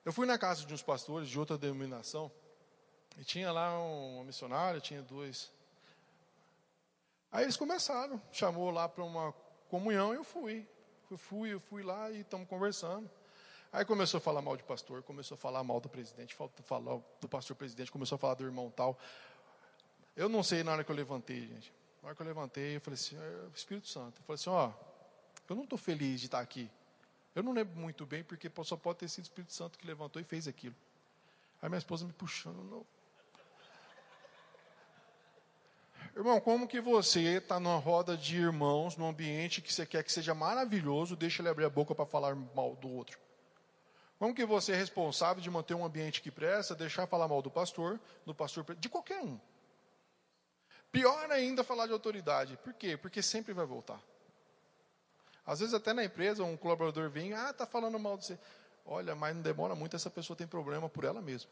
Eu 0.06 0.14
fui 0.14 0.28
na 0.28 0.38
casa 0.38 0.64
de 0.64 0.72
uns 0.72 0.84
pastores 0.84 1.28
de 1.28 1.40
outra 1.40 1.58
denominação. 1.58 2.32
E 3.18 3.24
tinha 3.24 3.52
lá 3.52 3.78
uma 3.80 4.24
missionária, 4.24 4.80
tinha 4.80 5.02
dois. 5.02 5.52
Aí 7.32 7.44
eles 7.44 7.58
começaram, 7.58 8.22
chamou 8.32 8.70
lá 8.72 8.88
para 8.88 9.04
uma 9.04 9.34
comunhão 9.70 10.14
e 10.14 10.18
eu 10.18 10.24
fui. 10.24 10.68
Eu 11.10 11.18
fui, 11.18 11.54
eu 11.54 11.60
fui 11.60 11.84
lá 11.84 12.12
e 12.12 12.22
estamos 12.22 12.48
conversando. 12.48 13.10
Aí 13.72 13.84
começou 13.84 14.20
a 14.20 14.22
falar 14.22 14.42
mal 14.42 14.56
de 14.56 14.64
pastor, 14.64 15.04
começou 15.04 15.36
a 15.36 15.38
falar 15.38 15.64
mal 15.64 15.80
do 15.80 15.90
presidente, 15.90 16.36
falar 16.64 17.02
do 17.20 17.28
pastor 17.28 17.56
presidente, 17.56 17.92
começou 17.92 18.16
a 18.16 18.20
falar 18.20 18.36
do 18.36 18.44
irmão 18.44 18.72
tal. 18.72 18.98
Eu 20.16 20.30
não 20.30 20.42
sei 20.42 20.64
na 20.64 20.72
hora 20.72 20.84
que 20.84 20.92
eu 20.92 20.96
levantei, 20.96 21.42
gente. 21.48 21.74
Na 22.02 22.08
hora 22.08 22.16
que 22.16 22.22
eu 22.22 22.26
levantei, 22.26 22.78
eu 22.78 22.82
falei 22.82 22.96
assim, 22.96 23.18
é, 23.18 23.48
Espírito 23.54 23.88
Santo. 23.88 24.20
Eu 24.20 24.24
falei 24.24 24.36
assim, 24.36 24.50
ó, 24.50 24.72
eu 25.50 25.56
não 25.56 25.64
estou 25.64 25.78
feliz 25.78 26.20
de 26.20 26.28
estar 26.28 26.40
aqui. 26.40 26.70
Eu 27.36 27.44
não 27.44 27.52
lembro 27.52 27.80
muito 27.80 28.06
bem, 28.06 28.24
porque 28.24 28.50
só 28.64 28.76
pode 28.76 29.00
ter 29.00 29.10
sido 29.10 29.26
o 29.26 29.28
Espírito 29.28 29.54
Santo 29.54 29.78
que 29.78 29.86
levantou 29.86 30.22
e 30.22 30.26
fez 30.26 30.48
aquilo. 30.48 30.76
Aí 31.62 31.70
minha 31.70 31.78
esposa 31.78 32.06
me 32.06 32.14
puxando, 32.14 32.64
não, 32.64 32.86
Irmão, 36.18 36.42
como 36.42 36.68
que 36.68 36.82
você 36.82 37.38
está 37.38 37.60
numa 37.60 37.78
roda 37.78 38.18
de 38.18 38.38
irmãos, 38.38 38.98
num 38.98 39.08
ambiente 39.08 39.62
que 39.62 39.72
você 39.72 39.86
quer 39.86 40.04
que 40.04 40.12
seja 40.12 40.34
maravilhoso, 40.34 41.16
deixa 41.16 41.44
ele 41.44 41.50
abrir 41.50 41.66
a 41.66 41.70
boca 41.70 41.94
para 41.94 42.08
falar 42.08 42.36
mal 42.56 42.76
do 42.76 42.90
outro? 42.90 43.20
Como 44.18 44.34
que 44.34 44.44
você 44.44 44.72
é 44.72 44.76
responsável 44.76 45.44
de 45.44 45.50
manter 45.52 45.76
um 45.76 45.86
ambiente 45.86 46.20
que 46.20 46.32
presta, 46.32 46.74
deixar 46.74 47.06
falar 47.06 47.28
mal 47.28 47.40
do 47.40 47.52
pastor, 47.52 48.00
do 48.26 48.34
pastor, 48.34 48.66
de 48.80 48.90
qualquer 48.90 49.22
um? 49.22 49.40
Pior 50.92 51.30
ainda 51.30 51.64
falar 51.64 51.86
de 51.86 51.94
autoridade. 51.94 52.58
Por 52.64 52.74
quê? 52.74 52.98
Porque 52.98 53.22
sempre 53.22 53.54
vai 53.54 53.68
voltar. 53.68 54.02
Às 55.46 55.60
vezes 55.60 55.76
até 55.76 55.94
na 55.94 56.04
empresa 56.04 56.44
um 56.44 56.58
colaborador 56.58 57.12
vem, 57.12 57.36
ah, 57.36 57.54
tá 57.54 57.68
falando 57.68 58.00
mal 58.00 58.18
de 58.18 58.26
você. 58.26 58.40
Olha, 58.84 59.14
mas 59.14 59.36
não 59.36 59.44
demora 59.44 59.76
muito, 59.76 59.96
essa 59.96 60.10
pessoa 60.10 60.36
tem 60.36 60.48
problema 60.48 60.90
por 60.90 61.04
ela 61.04 61.22
mesma. 61.22 61.52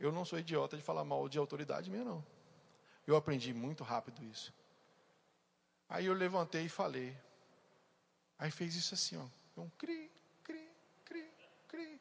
Eu 0.00 0.10
não 0.10 0.24
sou 0.24 0.38
idiota 0.38 0.78
de 0.78 0.82
falar 0.82 1.04
mal 1.04 1.28
de 1.28 1.36
autoridade 1.36 1.90
minha, 1.90 2.04
não. 2.04 2.24
Eu 3.06 3.16
aprendi 3.16 3.54
muito 3.54 3.84
rápido 3.84 4.24
isso. 4.24 4.52
Aí 5.88 6.06
eu 6.06 6.14
levantei 6.14 6.64
e 6.64 6.68
falei. 6.68 7.16
Aí 8.38 8.50
fez 8.50 8.74
isso 8.74 8.94
assim, 8.94 9.16
ó. 9.16 9.60
Um 9.60 9.70
cri, 9.70 10.10
cri, 10.42 10.68
cri, 11.04 11.30
cri. 11.68 12.00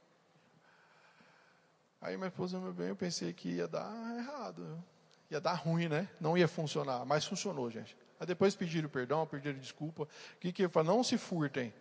Aí 2.02 2.18
minha 2.18 2.28
esposa, 2.28 2.60
meu 2.60 2.74
bem, 2.74 2.90
eu 2.90 2.96
pensei 2.96 3.32
que 3.32 3.50
ia 3.50 3.68
dar 3.68 4.18
errado. 4.18 4.84
Ia 5.30 5.40
dar 5.40 5.54
ruim, 5.54 5.88
né? 5.88 6.10
Não 6.20 6.38
ia 6.38 6.48
funcionar. 6.48 7.06
Mas 7.06 7.26
funcionou, 7.26 7.70
gente. 7.70 7.96
Aí 8.20 8.28
depois 8.28 8.56
pediram 8.56 8.90
perdão, 8.90 9.26
pediram 9.26 9.60
desculpa. 9.60 10.04
O 10.04 10.40
que 10.40 10.52
que 10.52 10.64
eu 10.64 10.70
falo? 10.70 10.88
Não 10.88 11.04
se 11.04 11.18
furtem. 11.18 11.74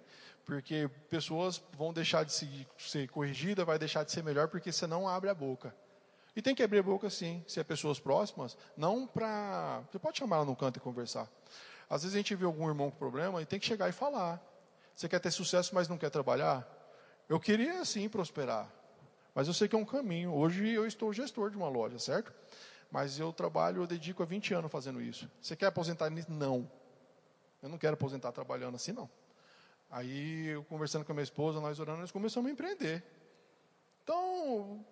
Porque 0.45 0.89
pessoas 1.09 1.63
vão 1.73 1.93
deixar 1.93 2.25
de 2.25 2.33
ser 2.79 3.09
corrigidas, 3.09 3.65
vai 3.65 3.79
deixar 3.79 4.05
de 4.05 4.13
ser 4.13 4.23
melhor, 4.23 4.49
porque 4.49 4.71
você 4.71 4.87
não 4.87 5.09
abre 5.09 5.31
a 5.31 5.35
boca. 5.35 5.75
E 6.37 6.43
tem 6.43 6.55
que 6.55 6.63
abrir 6.63 6.81
a 6.81 6.83
boca 6.83 7.09
sim, 7.09 7.45
se 7.47 7.61
é 7.61 7.65
pessoas 7.65 8.01
próximas, 8.01 8.57
não 8.77 9.07
para. 9.07 9.83
Você 9.91 9.99
pode 9.99 10.19
chamar 10.19 10.37
ela 10.37 10.45
no 10.45 10.57
canto 10.57 10.79
e 10.79 10.81
conversar. 10.81 11.29
Às 11.89 12.03
vezes 12.03 12.15
a 12.15 12.19
gente 12.19 12.35
vê 12.35 12.45
algum 12.45 12.69
irmão 12.69 12.91
com 12.91 12.97
problema 12.97 13.41
e 13.41 13.47
tem 13.47 13.61
que 13.61 13.67
chegar 13.67 13.89
e 13.89 13.93
falar. 13.93 14.43
Você 14.97 15.09
quer 15.09 15.21
ter 15.21 15.31
sucesso, 15.31 15.75
mas 15.75 15.89
não 15.89 15.97
quer 15.97 16.11
trabalhar? 16.11 16.67
Eu 17.29 17.39
queria 17.39 17.85
sim 17.85 18.09
prosperar, 18.09 18.69
mas 19.35 19.49
eu 19.49 19.55
sei 19.55 19.69
que 19.69 19.77
é 19.77 19.79
um 19.79 19.85
caminho. 19.85 20.33
Hoje 20.35 20.69
eu 20.69 20.87
estou 20.87 21.13
gestor 21.13 21.51
de 21.51 21.57
uma 21.57 21.69
loja, 21.69 21.99
certo? 21.99 22.33
Mas 22.91 23.19
eu 23.19 23.33
trabalho, 23.33 23.83
eu 23.83 23.87
dedico 23.87 24.23
a 24.23 24.27
20 24.27 24.55
anos 24.55 24.71
fazendo 24.71 25.01
isso. 25.01 25.31
Você 25.41 25.57
quer 25.57 25.67
aposentar 25.67 26.11
nisso? 26.11 26.31
Não. 26.31 26.71
Eu 27.63 27.69
não 27.69 27.79
quero 27.79 27.95
aposentar 27.95 28.31
trabalhando 28.31 28.75
assim, 28.75 28.93
não. 28.93 29.09
Aí, 29.91 30.49
eu 30.49 30.65
conversando 30.65 31.05
com 31.05 31.13
a 31.13 31.15
minha 31.15 31.25
esposa, 31.25 31.61
nós 31.61 31.79
orando, 31.79 32.01
nós 32.01 32.11
começamos 32.11 32.49
a 32.49 32.53
empreender. 32.53 33.03
Então, 34.03 34.85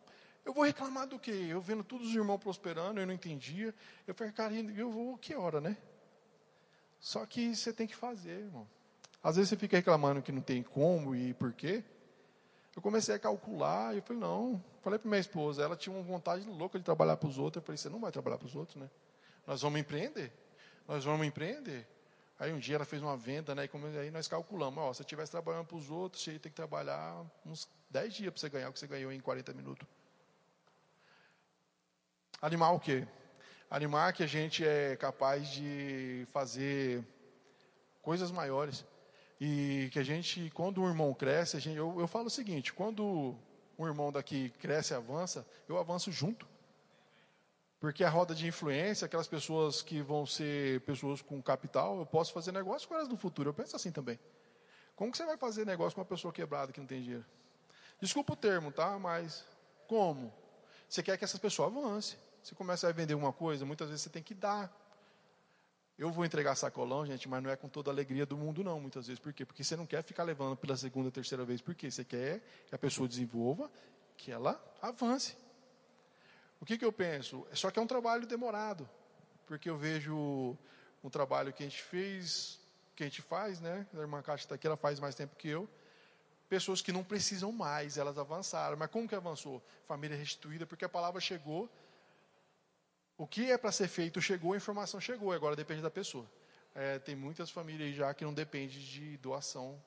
eu 0.45 0.53
vou 0.53 0.65
reclamar 0.65 1.07
do 1.07 1.19
quê? 1.19 1.47
Eu 1.49 1.61
vendo 1.61 1.85
todos 1.85 2.09
os 2.09 2.15
irmãos 2.15 2.39
prosperando, 2.39 3.01
eu 3.01 3.07
não 3.07 3.15
entendia. 3.15 3.75
Eu 4.07 4.15
falei, 4.15 4.33
cara, 4.33 4.55
eu 4.55 4.91
vou 4.91 5.17
que 5.17 5.35
hora, 5.35 5.61
né? 5.61 5.77
Só 6.99 7.25
que 7.27 7.55
você 7.55 7.73
tem 7.73 7.87
que 7.87 7.97
fazer, 7.97 8.41
irmão. 8.41 8.67
Às 9.23 9.37
vezes 9.37 9.51
você 9.51 9.57
fica 9.57 9.77
reclamando 9.77 10.21
que 10.21 10.33
não 10.33 10.43
tem 10.43 10.63
como 10.63 11.15
e 11.15 11.33
por 11.35 11.53
quê. 11.53 11.85
Eu 12.75 12.83
comecei 12.83 13.15
a 13.15 13.19
calcular, 13.19 13.95
eu 13.95 14.03
falei, 14.03 14.21
não. 14.21 14.63
Falei 14.83 14.99
para 14.99 15.09
minha 15.09 15.21
esposa, 15.21 15.63
ela 15.63 15.77
tinha 15.77 15.95
uma 15.95 16.03
vontade 16.03 16.49
louca 16.49 16.79
de 16.79 16.85
trabalhar 16.85 17.17
para 17.17 17.29
os 17.29 17.39
outros. 17.39 17.63
Eu 17.63 17.67
falei, 17.67 17.77
você 17.77 17.89
não 17.89 18.01
vai 18.01 18.11
trabalhar 18.11 18.39
para 18.39 18.47
os 18.47 18.57
outros, 18.57 18.77
né? 18.77 18.91
Nós 19.47 19.63
vamos 19.63 19.79
empreender. 19.81 20.33
Nós 20.89 21.05
vamos 21.05 21.27
empreender. 21.27 21.87
Aí 22.39 22.53
um 22.53 22.59
dia 22.59 22.77
ela 22.77 22.85
fez 22.85 23.01
uma 23.01 23.17
venda, 23.17 23.55
né? 23.55 23.69
E 23.95 23.99
aí 23.99 24.11
nós 24.11 24.27
calculamos, 24.27 24.83
ó, 24.83 24.93
se 24.93 24.97
você 24.97 25.03
estivesse 25.03 25.31
trabalhando 25.31 25.67
para 25.67 25.77
os 25.77 25.91
outros, 25.91 26.25
você 26.25 26.33
ia 26.33 26.41
ter 26.41 26.49
que 26.49 26.57
trabalhar 26.57 27.25
uns 27.47 27.69
10 27.91 28.15
dias 28.15 28.33
para 28.33 28.41
você 28.41 28.49
ganhar 28.49 28.69
o 28.69 28.73
que 28.73 28.81
você 28.81 28.87
ganhou 28.89 29.13
em 29.13 29.21
40 29.21 29.53
minutos. 29.53 29.87
Animar 32.43 32.73
o 32.75 32.81
quê? 32.81 33.07
Animar 33.71 34.13
que 34.13 34.25
a 34.25 34.27
gente 34.27 34.67
é 34.67 34.97
capaz 34.97 35.49
de 35.49 36.27
fazer 36.33 37.05
coisas 38.03 38.33
maiores. 38.33 38.85
E 39.41 39.89
que 39.93 39.99
a 40.01 40.03
gente, 40.03 40.51
quando 40.51 40.83
um 40.83 40.89
irmão 40.89 41.15
cresce, 41.15 41.61
gente, 41.61 41.77
eu, 41.77 42.01
eu 42.01 42.09
falo 42.09 42.27
o 42.27 42.31
seguinte: 42.31 42.73
quando 42.73 43.37
um 43.79 43.87
irmão 43.87 44.11
daqui 44.11 44.51
cresce 44.59 44.93
e 44.93 44.97
avança, 44.97 45.47
eu 45.69 45.79
avanço 45.79 46.11
junto. 46.11 46.45
Porque 47.79 48.03
a 48.03 48.11
roda 48.11 48.35
de 48.35 48.45
influência, 48.45 49.05
aquelas 49.05 49.29
pessoas 49.29 49.81
que 49.81 50.03
vão 50.03 50.27
ser 50.27 50.81
pessoas 50.81 51.23
com 51.23 51.41
capital, 51.41 52.01
eu 52.01 52.07
posso 52.07 52.33
fazer 52.33 52.51
negócio 52.51 52.89
com 52.89 52.97
elas 52.97 53.09
no 53.09 53.17
futuro. 53.17 53.51
Eu 53.51 53.55
penso 53.55 53.77
assim 53.77 53.93
também. 53.93 54.19
Como 54.97 55.13
que 55.13 55.17
você 55.17 55.25
vai 55.25 55.37
fazer 55.37 55.65
negócio 55.65 55.95
com 55.95 56.01
uma 56.01 56.07
pessoa 56.07 56.33
quebrada 56.33 56.73
que 56.73 56.81
não 56.81 56.89
tem 56.89 57.01
dinheiro? 57.01 57.25
Desculpa 58.01 58.33
o 58.33 58.37
termo, 58.37 58.73
tá? 58.73 58.99
Mas 58.99 59.45
como? 59.87 60.35
Você 60.89 61.05
quer 61.05 61.17
que 61.17 61.25
essa 61.25 61.39
pessoa 61.39 61.69
avance. 61.69 62.17
Você 62.43 62.55
começa 62.55 62.89
a 62.89 62.93
vender 62.93 63.15
uma 63.15 63.33
coisa, 63.33 63.65
muitas 63.65 63.89
vezes 63.89 64.03
você 64.03 64.11
tem 64.11 64.23
que 64.23 64.35
dar. 64.35 64.71
Eu 65.97 66.11
vou 66.11 66.25
entregar 66.25 66.57
sacolão, 66.57 67.07
gente, 67.07 67.29
mas 67.29 67.43
não 67.43 67.51
é 67.51 67.55
com 67.55 67.69
toda 67.69 67.91
a 67.91 67.93
alegria 67.93 68.27
do 68.27 68.37
mundo, 68.37 68.65
não, 68.65 68.81
muitas 68.81 69.07
vezes. 69.07 69.21
Por 69.21 69.33
quê? 69.33 69.45
Porque 69.45 69.63
você 69.63 69.77
não 69.77 69.87
quer 69.87 70.03
ficar 70.03 70.25
levando 70.25 70.57
pela 70.57 70.77
segunda, 70.77 71.11
terceira 71.11 71.45
vez. 71.45 71.61
Por 71.61 71.75
quê? 71.75 71.91
Você 71.91 72.05
quer 72.05 72.41
que 72.67 72.75
a 72.75 72.79
pessoa 72.79 73.07
desenvolva, 73.07 73.71
que 74.17 74.33
ela 74.33 74.61
avance. 74.81 75.37
O 76.61 76.65
que, 76.65 76.77
que 76.77 76.85
eu 76.85 76.93
penso? 76.93 77.47
Só 77.53 77.71
que 77.71 77.79
é 77.79 77.83
um 77.83 77.87
trabalho 77.87 78.27
demorado. 78.27 78.89
Porque 79.47 79.71
eu 79.71 79.77
vejo 79.77 80.57
um 81.05 81.11
trabalho 81.11 81.53
que 81.53 81.63
a 81.63 81.69
gente 81.69 81.83
fez, 81.83 82.59
que 82.97 83.05
a 83.05 83.07
gente 83.07 83.23
faz, 83.23 83.61
né? 83.61 83.87
A 83.95 83.99
irmã 83.99 84.21
Cátia 84.23 84.45
está 84.45 84.55
aqui, 84.57 84.67
ela 84.67 84.77
faz 84.77 84.99
mais 84.99 85.15
tempo 85.15 85.37
que 85.37 85.49
eu. 85.49 85.69
Pessoas 86.49 86.83
que 86.83 86.91
não 86.91 87.05
precisam 87.05 87.53
mais, 87.53 87.97
elas 87.97 88.19
avançaram. 88.19 88.77
Mas 88.77 88.91
como 88.91 89.09
que 89.09 89.15
avançou? 89.15 89.63
Família 89.87 90.17
restituída, 90.17 90.67
porque 90.67 90.85
a 90.85 90.89
palavra 90.89 91.21
chegou 91.21 91.71
o 93.23 93.27
que 93.27 93.53
é 93.53 93.57
para 93.57 93.71
ser 93.71 93.87
feito 93.87 94.21
chegou, 94.21 94.53
a 94.53 94.57
informação 94.57 95.01
chegou, 95.01 95.31
agora 95.31 95.55
depende 95.55 95.81
da 95.81 95.89
pessoa. 95.89 96.29
É, 96.75 96.99
tem 96.99 97.15
muitas 97.15 97.53
famílias 97.53 97.95
já 97.95 98.13
que 98.13 98.25
não 98.25 98.35
dependem 98.35 98.81
de 98.81 99.17
doação 99.19 99.81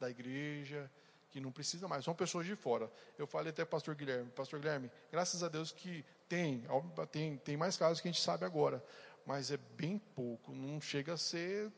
da 0.00 0.10
igreja, 0.10 0.90
que 1.30 1.38
não 1.38 1.52
precisa 1.52 1.86
mais, 1.86 2.04
são 2.04 2.12
pessoas 2.16 2.44
de 2.46 2.56
fora. 2.56 2.90
Eu 3.16 3.28
falei 3.28 3.50
até 3.50 3.64
pastor 3.64 3.94
Guilherme, 3.94 4.28
pastor 4.32 4.58
Guilherme, 4.58 4.90
graças 5.12 5.44
a 5.44 5.48
Deus 5.48 5.70
que 5.70 6.04
tem, 6.28 6.64
tem, 7.12 7.36
tem 7.36 7.56
mais 7.56 7.76
casos 7.76 8.00
que 8.00 8.08
a 8.08 8.10
gente 8.10 8.20
sabe 8.20 8.44
agora, 8.44 8.84
mas 9.24 9.52
é 9.52 9.56
bem 9.56 9.96
pouco, 9.96 10.52
não 10.52 10.80
chega 10.80 11.12
a 11.12 11.16
ser 11.16 11.70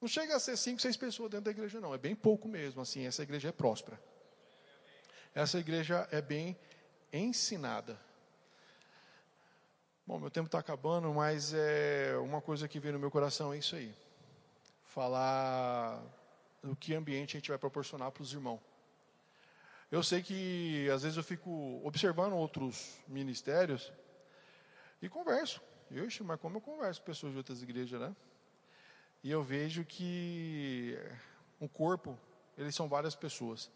não 0.00 0.08
chega 0.08 0.34
a 0.34 0.40
ser 0.40 0.56
cinco, 0.56 0.82
seis 0.82 0.96
pessoas 0.96 1.30
dentro 1.30 1.44
da 1.44 1.52
igreja, 1.52 1.80
não. 1.80 1.94
É 1.94 1.98
bem 1.98 2.16
pouco 2.16 2.48
mesmo. 2.48 2.82
Assim, 2.82 3.06
essa 3.06 3.22
igreja 3.22 3.50
é 3.50 3.52
próspera. 3.52 4.02
Essa 5.32 5.60
igreja 5.60 6.08
é 6.10 6.20
bem 6.20 6.58
ensinada. 7.12 7.96
Bom, 10.04 10.18
meu 10.18 10.30
tempo 10.30 10.46
está 10.46 10.58
acabando, 10.58 11.14
mas 11.14 11.54
é 11.54 12.16
uma 12.18 12.40
coisa 12.40 12.66
que 12.66 12.80
veio 12.80 12.94
no 12.94 12.98
meu 12.98 13.10
coração 13.10 13.52
é 13.52 13.58
isso 13.58 13.76
aí. 13.76 13.94
Falar 14.84 16.02
do 16.60 16.74
que 16.74 16.92
ambiente 16.92 17.36
a 17.36 17.38
gente 17.38 17.50
vai 17.50 17.58
proporcionar 17.58 18.10
para 18.10 18.20
os 18.20 18.32
irmãos. 18.32 18.60
Eu 19.92 20.02
sei 20.02 20.20
que 20.20 20.90
às 20.90 21.04
vezes 21.04 21.16
eu 21.16 21.22
fico 21.22 21.80
observando 21.84 22.32
outros 22.32 22.98
ministérios 23.06 23.92
e 25.00 25.08
converso. 25.08 25.62
Ixi, 25.88 26.24
mas 26.24 26.40
como 26.40 26.56
eu 26.56 26.60
converso 26.60 27.00
com 27.00 27.06
pessoas 27.06 27.30
de 27.30 27.38
outras 27.38 27.62
igrejas, 27.62 28.00
né? 28.00 28.12
E 29.22 29.30
eu 29.30 29.40
vejo 29.40 29.84
que 29.84 30.98
um 31.60 31.68
corpo, 31.68 32.18
eles 32.58 32.74
são 32.74 32.88
várias 32.88 33.14
pessoas. 33.14 33.70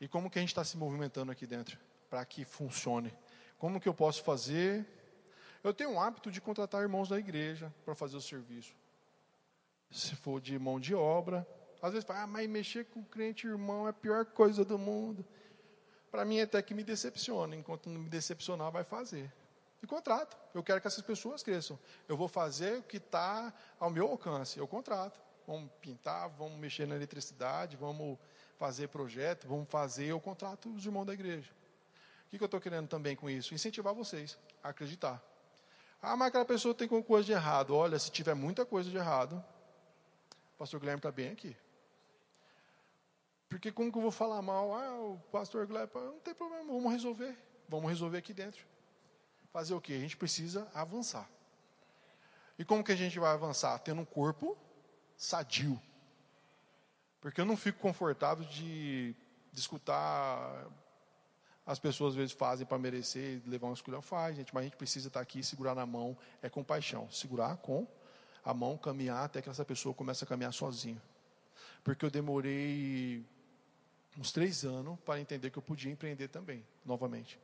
E 0.00 0.06
como 0.06 0.30
que 0.30 0.38
a 0.38 0.42
gente 0.42 0.50
está 0.50 0.62
se 0.62 0.76
movimentando 0.76 1.32
aqui 1.32 1.44
dentro 1.44 1.76
para 2.08 2.24
que 2.24 2.44
funcione? 2.44 3.12
Como 3.58 3.80
que 3.80 3.88
eu 3.88 3.94
posso 3.94 4.22
fazer? 4.22 4.86
Eu 5.64 5.72
tenho 5.72 5.90
um 5.90 6.00
hábito 6.00 6.30
de 6.30 6.42
contratar 6.42 6.82
irmãos 6.82 7.08
da 7.08 7.18
igreja 7.18 7.72
para 7.86 7.94
fazer 7.94 8.18
o 8.18 8.20
serviço. 8.20 8.76
Se 9.90 10.14
for 10.14 10.38
de 10.38 10.58
mão 10.58 10.78
de 10.78 10.94
obra, 10.94 11.48
às 11.80 11.92
vezes 11.92 12.06
fala, 12.06 12.22
ah, 12.22 12.26
mas 12.26 12.46
mexer 12.46 12.84
com 12.84 13.02
crente 13.02 13.46
irmão 13.46 13.86
é 13.86 13.90
a 13.90 13.92
pior 13.92 14.26
coisa 14.26 14.62
do 14.62 14.78
mundo. 14.78 15.24
Para 16.10 16.22
mim 16.22 16.38
até 16.38 16.60
que 16.60 16.74
me 16.74 16.84
decepciona, 16.84 17.56
enquanto 17.56 17.88
não 17.88 18.02
me 18.02 18.10
decepcionar, 18.10 18.70
vai 18.70 18.84
fazer. 18.84 19.32
E 19.82 19.86
contrato. 19.86 20.36
Eu 20.52 20.62
quero 20.62 20.82
que 20.82 20.86
essas 20.86 21.02
pessoas 21.02 21.42
cresçam. 21.42 21.78
Eu 22.06 22.16
vou 22.16 22.28
fazer 22.28 22.78
o 22.78 22.82
que 22.82 22.98
está 22.98 23.52
ao 23.80 23.88
meu 23.88 24.06
alcance. 24.06 24.58
Eu 24.58 24.68
contrato. 24.68 25.18
Vamos 25.46 25.70
pintar, 25.80 26.28
vamos 26.28 26.58
mexer 26.58 26.86
na 26.86 26.94
eletricidade, 26.94 27.76
vamos 27.76 28.18
fazer 28.58 28.88
projeto, 28.88 29.46
vamos 29.46 29.68
fazer, 29.68 30.06
eu 30.06 30.20
contrato 30.20 30.74
os 30.74 30.84
irmãos 30.84 31.04
da 31.04 31.12
igreja. 31.12 31.50
O 32.26 32.30
que, 32.30 32.38
que 32.38 32.44
eu 32.44 32.46
estou 32.46 32.60
querendo 32.60 32.88
também 32.88 33.16
com 33.16 33.28
isso? 33.28 33.54
Incentivar 33.54 33.94
vocês 33.94 34.38
a 34.62 34.70
acreditar. 34.70 35.22
Ah, 36.06 36.16
mas 36.16 36.28
aquela 36.28 36.44
pessoa 36.44 36.74
tem 36.74 36.84
alguma 36.84 37.02
coisa 37.02 37.24
de 37.24 37.32
errado. 37.32 37.74
Olha, 37.74 37.98
se 37.98 38.10
tiver 38.10 38.34
muita 38.34 38.66
coisa 38.66 38.90
de 38.90 38.96
errado, 38.96 39.42
o 40.54 40.58
pastor 40.58 40.78
Guilherme 40.78 40.98
está 40.98 41.10
bem 41.10 41.30
aqui. 41.30 41.56
Porque 43.48 43.72
como 43.72 43.90
que 43.90 43.96
eu 43.96 44.02
vou 44.02 44.10
falar 44.10 44.42
mal? 44.42 44.74
Ah, 44.74 45.00
o 45.00 45.18
pastor 45.32 45.66
Guilherme, 45.66 45.90
não 45.94 46.20
tem 46.20 46.34
problema, 46.34 46.64
vamos 46.64 46.92
resolver. 46.92 47.38
Vamos 47.68 47.88
resolver 47.88 48.18
aqui 48.18 48.34
dentro. 48.34 48.66
Fazer 49.50 49.72
o 49.72 49.80
quê? 49.80 49.94
A 49.94 49.98
gente 49.98 50.16
precisa 50.16 50.70
avançar. 50.74 51.26
E 52.58 52.64
como 52.64 52.84
que 52.84 52.92
a 52.92 52.96
gente 52.96 53.18
vai 53.18 53.32
avançar? 53.32 53.78
Tendo 53.78 54.02
um 54.02 54.04
corpo 54.04 54.58
sadio. 55.16 55.80
Porque 57.20 57.40
eu 57.40 57.46
não 57.46 57.56
fico 57.56 57.78
confortável 57.78 58.44
de, 58.44 59.16
de 59.50 59.58
escutar 59.58 60.66
as 61.66 61.78
pessoas 61.78 62.12
às 62.12 62.16
vezes 62.16 62.32
fazem 62.32 62.66
para 62.66 62.78
merecer, 62.78 63.40
levar 63.46 63.68
uma 63.68 63.74
escolha, 63.74 64.00
faz, 64.02 64.36
gente, 64.36 64.52
mas 64.54 64.62
a 64.62 64.64
gente 64.64 64.76
precisa 64.76 65.08
estar 65.08 65.20
aqui, 65.20 65.42
segurar 65.42 65.74
na 65.74 65.86
mão, 65.86 66.16
é 66.42 66.48
compaixão. 66.48 67.10
Segurar 67.10 67.56
com 67.56 67.86
a 68.44 68.52
mão, 68.52 68.76
caminhar 68.76 69.24
até 69.24 69.40
que 69.40 69.48
essa 69.48 69.64
pessoa 69.64 69.94
comece 69.94 70.24
a 70.24 70.26
caminhar 70.26 70.52
sozinha. 70.52 71.00
Porque 71.82 72.04
eu 72.04 72.10
demorei 72.10 73.24
uns 74.18 74.30
três 74.30 74.64
anos 74.64 74.98
para 75.00 75.20
entender 75.20 75.50
que 75.50 75.58
eu 75.58 75.62
podia 75.62 75.90
empreender 75.90 76.28
também, 76.28 76.64
novamente. 76.84 77.40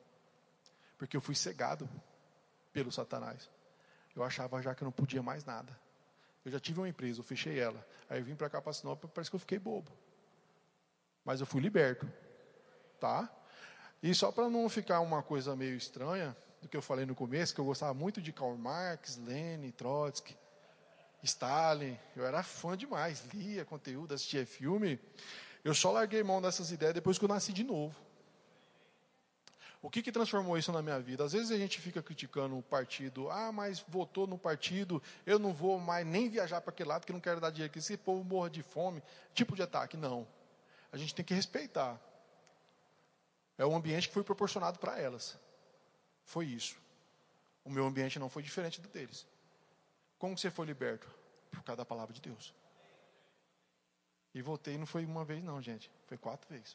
Porque 0.99 1.17
eu 1.17 1.21
fui 1.21 1.35
cegado 1.35 1.89
pelo 2.73 2.93
Satanás. 2.93 3.49
Eu 4.15 4.23
achava 4.23 4.61
já 4.61 4.75
que 4.75 4.83
eu 4.83 4.87
não 4.87 4.93
podia 4.93 5.23
mais 5.23 5.47
nada. 5.47 5.79
Eu 6.45 6.51
já 6.51 6.61
tive 6.61 6.81
uma 6.81 6.89
empresa, 6.89 7.21
eu 7.21 7.25
fechei 7.25 7.59
ela. 7.59 7.87
Aí 8.09 8.19
eu 8.19 8.25
vim 8.25 8.35
para 8.35 8.51
cá 8.51 8.61
para 8.61 8.73
Sinop, 8.73 9.03
parece 9.15 9.31
que 9.31 9.37
eu 9.37 9.41
fiquei 9.41 9.59
bobo. 9.59 9.91
Mas 11.25 11.41
eu 11.41 11.47
fui 11.47 11.61
liberto. 11.61 12.11
Tá? 12.99 13.31
E 14.03 14.15
só 14.15 14.33
para 14.33 14.49
não 14.49 14.69
ficar 14.69 15.01
uma 15.01 15.23
coisa 15.23 15.55
meio 15.55 15.77
estranha, 15.77 16.37
do 16.61 16.69
que 16.69 16.77
eu 16.77 16.83
falei 16.83 17.07
no 17.07 17.15
começo, 17.15 17.55
que 17.55 17.61
eu 17.61 17.65
gostava 17.65 17.95
muito 17.95 18.21
de 18.21 18.33
Karl 18.33 18.57
Marx, 18.57 19.17
Lenin, 19.17 19.71
Trotsky, 19.71 20.37
Stalin. 21.23 21.99
Eu 22.15 22.27
era 22.27 22.43
fã 22.43 22.77
demais, 22.77 23.25
lia 23.33 23.65
conteúdo, 23.65 24.15
assistia 24.15 24.47
filme. 24.47 24.99
Eu 25.65 25.75
só 25.75 25.91
larguei 25.91 26.23
mão 26.23 26.41
dessas 26.41 26.71
ideias 26.71 26.95
depois 26.95 27.19
que 27.19 27.25
eu 27.25 27.29
nasci 27.29 27.53
de 27.53 27.65
novo. 27.65 27.95
O 29.83 29.89
que, 29.89 30.03
que 30.03 30.13
transformou 30.13 30.59
isso 30.59 30.71
na 30.73 30.83
minha 30.83 31.01
vida? 31.01 31.25
Às 31.25 31.33
vezes 31.33 31.51
a 31.51 31.57
gente 31.57 31.81
fica 31.81 32.03
criticando 32.03 32.57
o 32.59 32.63
partido, 32.63 33.31
ah, 33.31 33.51
mas 33.51 33.83
votou 33.89 34.27
no 34.27 34.37
partido, 34.37 35.03
eu 35.25 35.39
não 35.39 35.55
vou 35.55 35.79
mais 35.79 36.07
nem 36.07 36.29
viajar 36.29 36.61
para 36.61 36.71
aquele 36.71 36.91
lado, 36.91 37.07
que 37.07 37.13
não 37.15 37.21
quero 37.21 37.41
dar 37.41 37.49
dinheiro, 37.49 37.73
que 37.73 37.79
esse 37.79 37.97
povo 37.97 38.23
morra 38.23 38.51
de 38.51 38.63
fome. 38.63 39.03
Tipo 39.33 39.57
de 39.57 39.63
ataque, 39.63 39.97
não. 39.97 40.29
A 40.93 40.99
gente 40.99 41.15
tem 41.15 41.25
que 41.25 41.33
respeitar. 41.33 41.99
É 43.61 43.67
o 43.67 43.75
ambiente 43.75 44.09
que 44.09 44.15
foi 44.15 44.25
proporcionado 44.25 44.79
para 44.79 44.99
elas. 44.99 45.39
Foi 46.25 46.47
isso. 46.47 46.81
O 47.63 47.69
meu 47.69 47.85
ambiente 47.85 48.19
não 48.19 48.31
foi 48.31 48.43
diferente 48.43 48.81
do 48.81 48.89
deles. 48.89 49.27
Como 50.19 50.39
você 50.39 50.51
foi 50.51 50.65
liberto? 50.65 51.07
Por 51.51 51.63
causa 51.63 51.77
da 51.77 51.85
palavra 51.85 52.15
de 52.15 52.23
Deus. 52.23 52.55
E 54.33 54.41
voltei, 54.41 54.79
não 54.79 54.87
foi 54.87 55.05
uma 55.05 55.27
vez, 55.27 55.45
não, 55.45 55.61
gente. 55.61 55.91
Foi 56.07 56.17
quatro 56.17 56.49
vezes. 56.49 56.75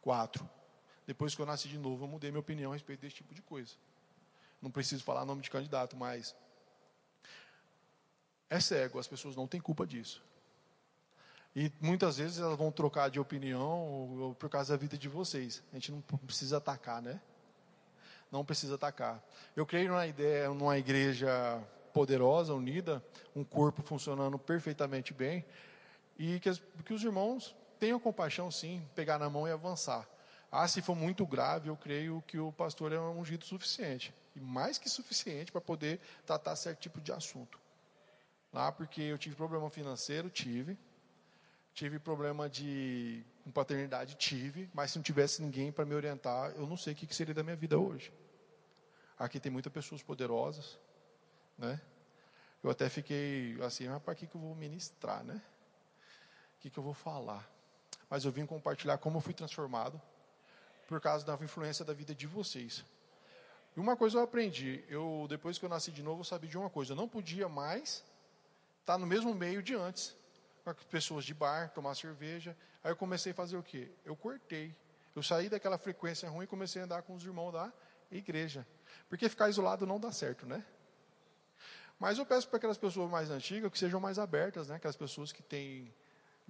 Quatro. 0.00 0.48
Depois 1.04 1.34
que 1.34 1.42
eu 1.42 1.46
nasci 1.46 1.66
de 1.66 1.78
novo, 1.78 2.04
eu 2.04 2.08
mudei 2.08 2.30
minha 2.30 2.38
opinião 2.38 2.70
a 2.70 2.74
respeito 2.74 3.00
desse 3.00 3.16
tipo 3.16 3.34
de 3.34 3.42
coisa. 3.42 3.74
Não 4.62 4.70
preciso 4.70 5.02
falar 5.02 5.24
nome 5.24 5.42
de 5.42 5.50
candidato, 5.50 5.96
mas 5.96 6.32
é 8.48 8.60
cego, 8.60 9.00
as 9.00 9.08
pessoas 9.08 9.34
não 9.34 9.48
têm 9.48 9.60
culpa 9.60 9.84
disso. 9.84 10.22
E 11.56 11.72
muitas 11.80 12.18
vezes 12.18 12.38
elas 12.38 12.56
vão 12.56 12.70
trocar 12.70 13.10
de 13.10 13.18
opinião 13.18 14.36
por 14.38 14.48
causa 14.48 14.74
da 14.74 14.76
vida 14.76 14.96
de 14.96 15.08
vocês. 15.08 15.62
A 15.72 15.76
gente 15.76 15.90
não 15.90 16.00
precisa 16.00 16.58
atacar, 16.58 17.02
né? 17.02 17.20
Não 18.30 18.44
precisa 18.44 18.74
atacar. 18.74 19.22
Eu 19.56 19.64
creio 19.64 19.88
numa 19.88 20.06
ideia, 20.06 20.48
numa 20.50 20.78
igreja 20.78 21.62
poderosa, 21.92 22.54
unida, 22.54 23.02
um 23.34 23.42
corpo 23.42 23.82
funcionando 23.82 24.38
perfeitamente 24.38 25.12
bem, 25.12 25.44
e 26.18 26.38
que, 26.40 26.48
as, 26.48 26.62
que 26.84 26.92
os 26.92 27.02
irmãos 27.02 27.56
tenham 27.78 27.98
compaixão, 27.98 28.50
sim, 28.50 28.86
pegar 28.94 29.18
na 29.18 29.30
mão 29.30 29.48
e 29.48 29.50
avançar. 29.50 30.06
Ah, 30.50 30.66
se 30.66 30.80
for 30.82 30.96
muito 30.96 31.26
grave, 31.26 31.68
eu 31.68 31.76
creio 31.76 32.22
que 32.26 32.38
o 32.38 32.52
pastor 32.52 32.92
é 32.92 32.98
um 32.98 33.18
ungido 33.18 33.44
suficiente. 33.44 34.14
E 34.34 34.40
mais 34.40 34.78
que 34.78 34.88
suficiente 34.88 35.52
para 35.52 35.60
poder 35.60 36.00
tratar 36.24 36.56
certo 36.56 36.80
tipo 36.80 37.00
de 37.00 37.12
assunto. 37.12 37.58
Lá, 38.52 38.72
porque 38.72 39.02
eu 39.02 39.18
tive 39.18 39.36
problema 39.36 39.68
financeiro, 39.68 40.30
tive. 40.30 40.78
Tive 41.78 42.00
problema 42.00 42.50
de 42.50 43.24
com 43.44 43.52
paternidade, 43.52 44.16
tive. 44.16 44.68
Mas 44.74 44.90
se 44.90 44.98
não 44.98 45.02
tivesse 45.04 45.40
ninguém 45.40 45.70
para 45.70 45.84
me 45.84 45.94
orientar, 45.94 46.50
eu 46.56 46.66
não 46.66 46.76
sei 46.76 46.92
o 46.92 46.96
que 46.96 47.14
seria 47.14 47.32
da 47.32 47.44
minha 47.44 47.54
vida 47.54 47.78
hoje. 47.78 48.12
Aqui 49.16 49.38
tem 49.38 49.52
muitas 49.52 49.72
pessoas 49.72 50.02
poderosas, 50.02 50.76
né? 51.56 51.80
Eu 52.64 52.70
até 52.70 52.88
fiquei 52.88 53.56
assim, 53.62 53.86
mas 53.86 54.02
para 54.02 54.12
que, 54.16 54.26
que 54.26 54.34
eu 54.34 54.40
vou 54.40 54.56
ministrar, 54.56 55.22
né? 55.22 55.40
O 56.56 56.62
que, 56.62 56.68
que 56.68 56.76
eu 56.76 56.82
vou 56.82 56.94
falar? 56.94 57.48
Mas 58.10 58.24
eu 58.24 58.32
vim 58.32 58.44
compartilhar 58.44 58.98
como 58.98 59.18
eu 59.18 59.20
fui 59.20 59.32
transformado 59.32 60.02
por 60.88 61.00
causa 61.00 61.24
da 61.24 61.34
influência 61.34 61.84
da 61.84 61.92
vida 61.92 62.12
de 62.12 62.26
vocês. 62.26 62.84
E 63.76 63.78
uma 63.78 63.96
coisa 63.96 64.18
eu 64.18 64.22
aprendi, 64.24 64.84
eu 64.88 65.26
depois 65.28 65.58
que 65.58 65.64
eu 65.64 65.68
nasci 65.68 65.92
de 65.92 66.02
novo, 66.02 66.22
eu 66.22 66.24
sabia 66.24 66.50
de 66.50 66.58
uma 66.58 66.70
coisa, 66.70 66.90
eu 66.90 66.96
não 66.96 67.08
podia 67.08 67.48
mais 67.48 68.02
estar 68.80 68.98
no 68.98 69.06
mesmo 69.06 69.32
meio 69.32 69.62
de 69.62 69.76
antes, 69.76 70.18
as 70.64 70.84
pessoas 70.84 71.24
de 71.24 71.34
bar, 71.34 71.70
tomar 71.70 71.94
cerveja. 71.94 72.56
Aí 72.82 72.90
eu 72.92 72.96
comecei 72.96 73.32
a 73.32 73.34
fazer 73.34 73.56
o 73.56 73.62
quê? 73.62 73.90
Eu 74.04 74.16
cortei. 74.16 74.74
Eu 75.14 75.22
saí 75.22 75.48
daquela 75.48 75.78
frequência 75.78 76.28
ruim 76.28 76.44
e 76.44 76.46
comecei 76.46 76.80
a 76.80 76.84
andar 76.84 77.02
com 77.02 77.14
os 77.14 77.24
irmãos 77.24 77.52
da 77.52 77.72
igreja. 78.10 78.66
Porque 79.08 79.28
ficar 79.28 79.48
isolado 79.48 79.86
não 79.86 79.98
dá 79.98 80.12
certo, 80.12 80.46
né? 80.46 80.64
Mas 81.98 82.18
eu 82.18 82.24
peço 82.24 82.48
para 82.48 82.58
aquelas 82.58 82.78
pessoas 82.78 83.10
mais 83.10 83.30
antigas 83.30 83.70
que 83.72 83.78
sejam 83.78 83.98
mais 83.98 84.18
abertas, 84.18 84.68
né? 84.68 84.76
Aquelas 84.76 84.96
pessoas 84.96 85.32
que 85.32 85.42
têm 85.42 85.92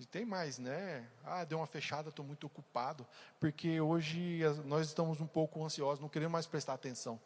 tem 0.06 0.24
mais, 0.24 0.58
né? 0.58 1.08
Ah, 1.24 1.44
deu 1.44 1.58
uma 1.58 1.66
fechada, 1.66 2.10
estou 2.10 2.24
muito 2.24 2.46
ocupado. 2.46 3.06
Porque 3.40 3.80
hoje 3.80 4.40
nós 4.64 4.86
estamos 4.86 5.20
um 5.20 5.26
pouco 5.26 5.64
ansiosos, 5.64 6.00
não 6.00 6.08
queremos 6.08 6.32
mais 6.32 6.46
prestar 6.46 6.74
atenção. 6.74 7.20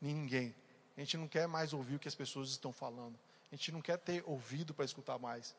Ninguém. 0.00 0.54
A 0.96 1.00
gente 1.00 1.16
não 1.16 1.28
quer 1.28 1.46
mais 1.46 1.72
ouvir 1.72 1.96
o 1.96 1.98
que 1.98 2.08
as 2.08 2.14
pessoas 2.14 2.50
estão 2.50 2.72
falando. 2.72 3.18
A 3.52 3.56
gente 3.56 3.72
não 3.72 3.82
quer 3.82 3.98
ter 3.98 4.22
ouvido 4.26 4.72
para 4.72 4.84
escutar 4.84 5.18
mais. 5.18 5.54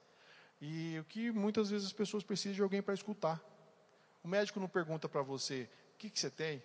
E 0.61 0.99
o 0.99 1.03
que 1.03 1.31
muitas 1.31 1.69
vezes 1.69 1.87
as 1.87 1.93
pessoas 1.93 2.23
precisam 2.23 2.55
de 2.55 2.61
alguém 2.61 2.81
para 2.81 2.93
escutar. 2.93 3.41
O 4.23 4.27
médico 4.27 4.59
não 4.59 4.69
pergunta 4.69 5.09
para 5.09 5.23
você: 5.23 5.67
o 5.95 5.97
que, 5.97 6.09
que 6.09 6.19
você 6.19 6.29
tem? 6.29 6.63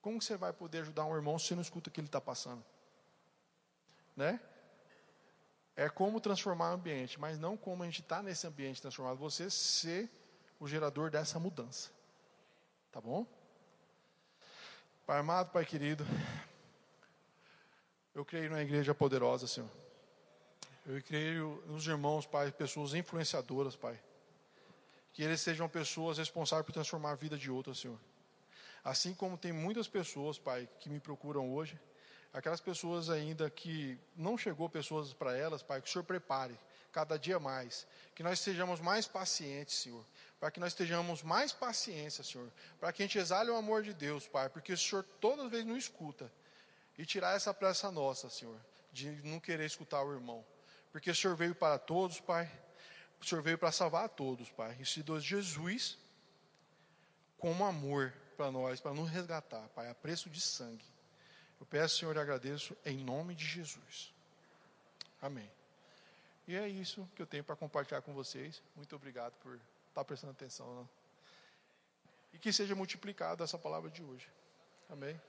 Como 0.00 0.22
você 0.22 0.36
vai 0.36 0.52
poder 0.52 0.82
ajudar 0.82 1.04
um 1.04 1.14
irmão 1.14 1.38
se 1.38 1.48
você 1.48 1.54
não 1.56 1.62
escuta 1.62 1.90
o 1.90 1.92
que 1.92 2.00
ele 2.00 2.06
está 2.06 2.20
passando? 2.20 2.64
Né? 4.16 4.40
é 5.76 5.90
como 5.90 6.20
transformar 6.20 6.70
o 6.70 6.74
ambiente, 6.74 7.20
mas 7.20 7.38
não 7.38 7.56
como 7.56 7.82
a 7.82 7.86
gente 7.86 8.00
está 8.00 8.22
nesse 8.22 8.46
ambiente 8.46 8.80
transformado. 8.80 9.18
Você 9.18 9.50
ser 9.50 10.10
o 10.58 10.66
gerador 10.66 11.10
dessa 11.10 11.38
mudança. 11.38 11.90
Tá 12.90 12.98
bom? 12.98 13.26
Pai 15.06 15.18
amado, 15.18 15.52
Pai 15.52 15.64
querido, 15.64 16.04
eu 18.14 18.24
creio 18.24 18.50
na 18.50 18.62
igreja 18.62 18.94
poderosa, 18.94 19.46
Senhor. 19.46 19.68
Eu 20.88 21.02
creio 21.02 21.60
nos 21.66 21.84
irmãos, 21.84 22.26
Pai, 22.26 22.52
pessoas 22.52 22.94
influenciadoras, 22.94 23.74
Pai. 23.74 24.00
Que 25.12 25.24
eles 25.24 25.40
sejam 25.40 25.68
pessoas 25.68 26.16
responsáveis 26.18 26.64
por 26.64 26.72
transformar 26.72 27.10
a 27.10 27.16
vida 27.16 27.36
de 27.36 27.50
outras, 27.50 27.80
Senhor. 27.80 27.98
Assim 28.84 29.12
como 29.12 29.36
tem 29.36 29.50
muitas 29.50 29.88
pessoas, 29.88 30.38
Pai, 30.38 30.68
que 30.78 30.88
me 30.88 31.00
procuram 31.00 31.52
hoje 31.52 31.76
aquelas 32.32 32.60
pessoas 32.60 33.10
ainda 33.10 33.50
que 33.50 33.98
não 34.14 34.38
chegou 34.38 34.68
pessoas 34.68 35.12
para 35.12 35.36
elas, 35.36 35.60
Pai, 35.60 35.82
que 35.82 35.88
o 35.88 35.90
Senhor 35.90 36.04
prepare 36.04 36.56
cada 36.92 37.18
dia 37.18 37.40
mais, 37.40 37.84
que 38.14 38.22
nós 38.22 38.38
sejamos 38.38 38.78
mais 38.80 39.08
pacientes, 39.08 39.74
Senhor, 39.74 40.04
para 40.38 40.52
que 40.52 40.60
nós 40.60 40.72
estejamos 40.72 41.20
mais 41.20 41.52
paciência, 41.52 42.22
Senhor, 42.22 42.48
para 42.78 42.92
que 42.92 43.02
a 43.02 43.06
gente 43.06 43.18
exale 43.18 43.50
o 43.50 43.56
amor 43.56 43.82
de 43.82 43.92
Deus, 43.92 44.28
Pai, 44.28 44.48
porque 44.48 44.72
o 44.72 44.78
Senhor 44.78 45.02
todas 45.20 45.46
as 45.46 45.50
vezes 45.50 45.66
não 45.66 45.76
escuta, 45.76 46.30
e 46.96 47.04
tirar 47.04 47.34
essa 47.34 47.52
pressa 47.52 47.90
nossa, 47.90 48.30
Senhor, 48.30 48.58
de 48.92 49.10
não 49.24 49.40
querer 49.40 49.66
escutar 49.66 50.02
o 50.02 50.12
irmão, 50.12 50.44
porque 50.96 51.10
o 51.10 51.14
Senhor 51.14 51.36
veio 51.36 51.54
para 51.54 51.78
todos, 51.78 52.20
Pai, 52.20 52.50
o 53.20 53.24
Senhor 53.26 53.42
veio 53.42 53.58
para 53.58 53.70
salvar 53.70 54.06
a 54.06 54.08
todos, 54.08 54.48
Pai, 54.48 54.74
e 54.80 54.86
se 54.86 55.02
Deus 55.02 55.22
Jesus, 55.22 55.98
com 57.36 57.52
amor, 57.66 58.14
para 58.34 58.50
nós, 58.50 58.80
para 58.80 58.94
nos 58.94 59.10
resgatar, 59.10 59.68
Pai, 59.74 59.90
a 59.90 59.94
preço 59.94 60.30
de 60.30 60.40
sangue. 60.40 60.86
Eu 61.60 61.66
peço, 61.66 61.98
Senhor, 61.98 62.16
e 62.16 62.18
agradeço 62.18 62.74
em 62.82 62.96
nome 62.96 63.34
de 63.34 63.44
Jesus. 63.44 64.10
Amém. 65.20 65.50
E 66.48 66.56
é 66.56 66.66
isso 66.66 67.06
que 67.14 67.20
eu 67.20 67.26
tenho 67.26 67.44
para 67.44 67.56
compartilhar 67.56 68.00
com 68.00 68.14
vocês. 68.14 68.62
Muito 68.74 68.96
obrigado 68.96 69.34
por 69.42 69.60
estar 69.90 70.02
prestando 70.02 70.30
atenção. 70.30 70.80
Né? 70.80 70.88
E 72.32 72.38
que 72.38 72.50
seja 72.54 72.74
multiplicada 72.74 73.44
essa 73.44 73.58
palavra 73.58 73.90
de 73.90 74.02
hoje. 74.02 74.30
Amém. 74.88 75.20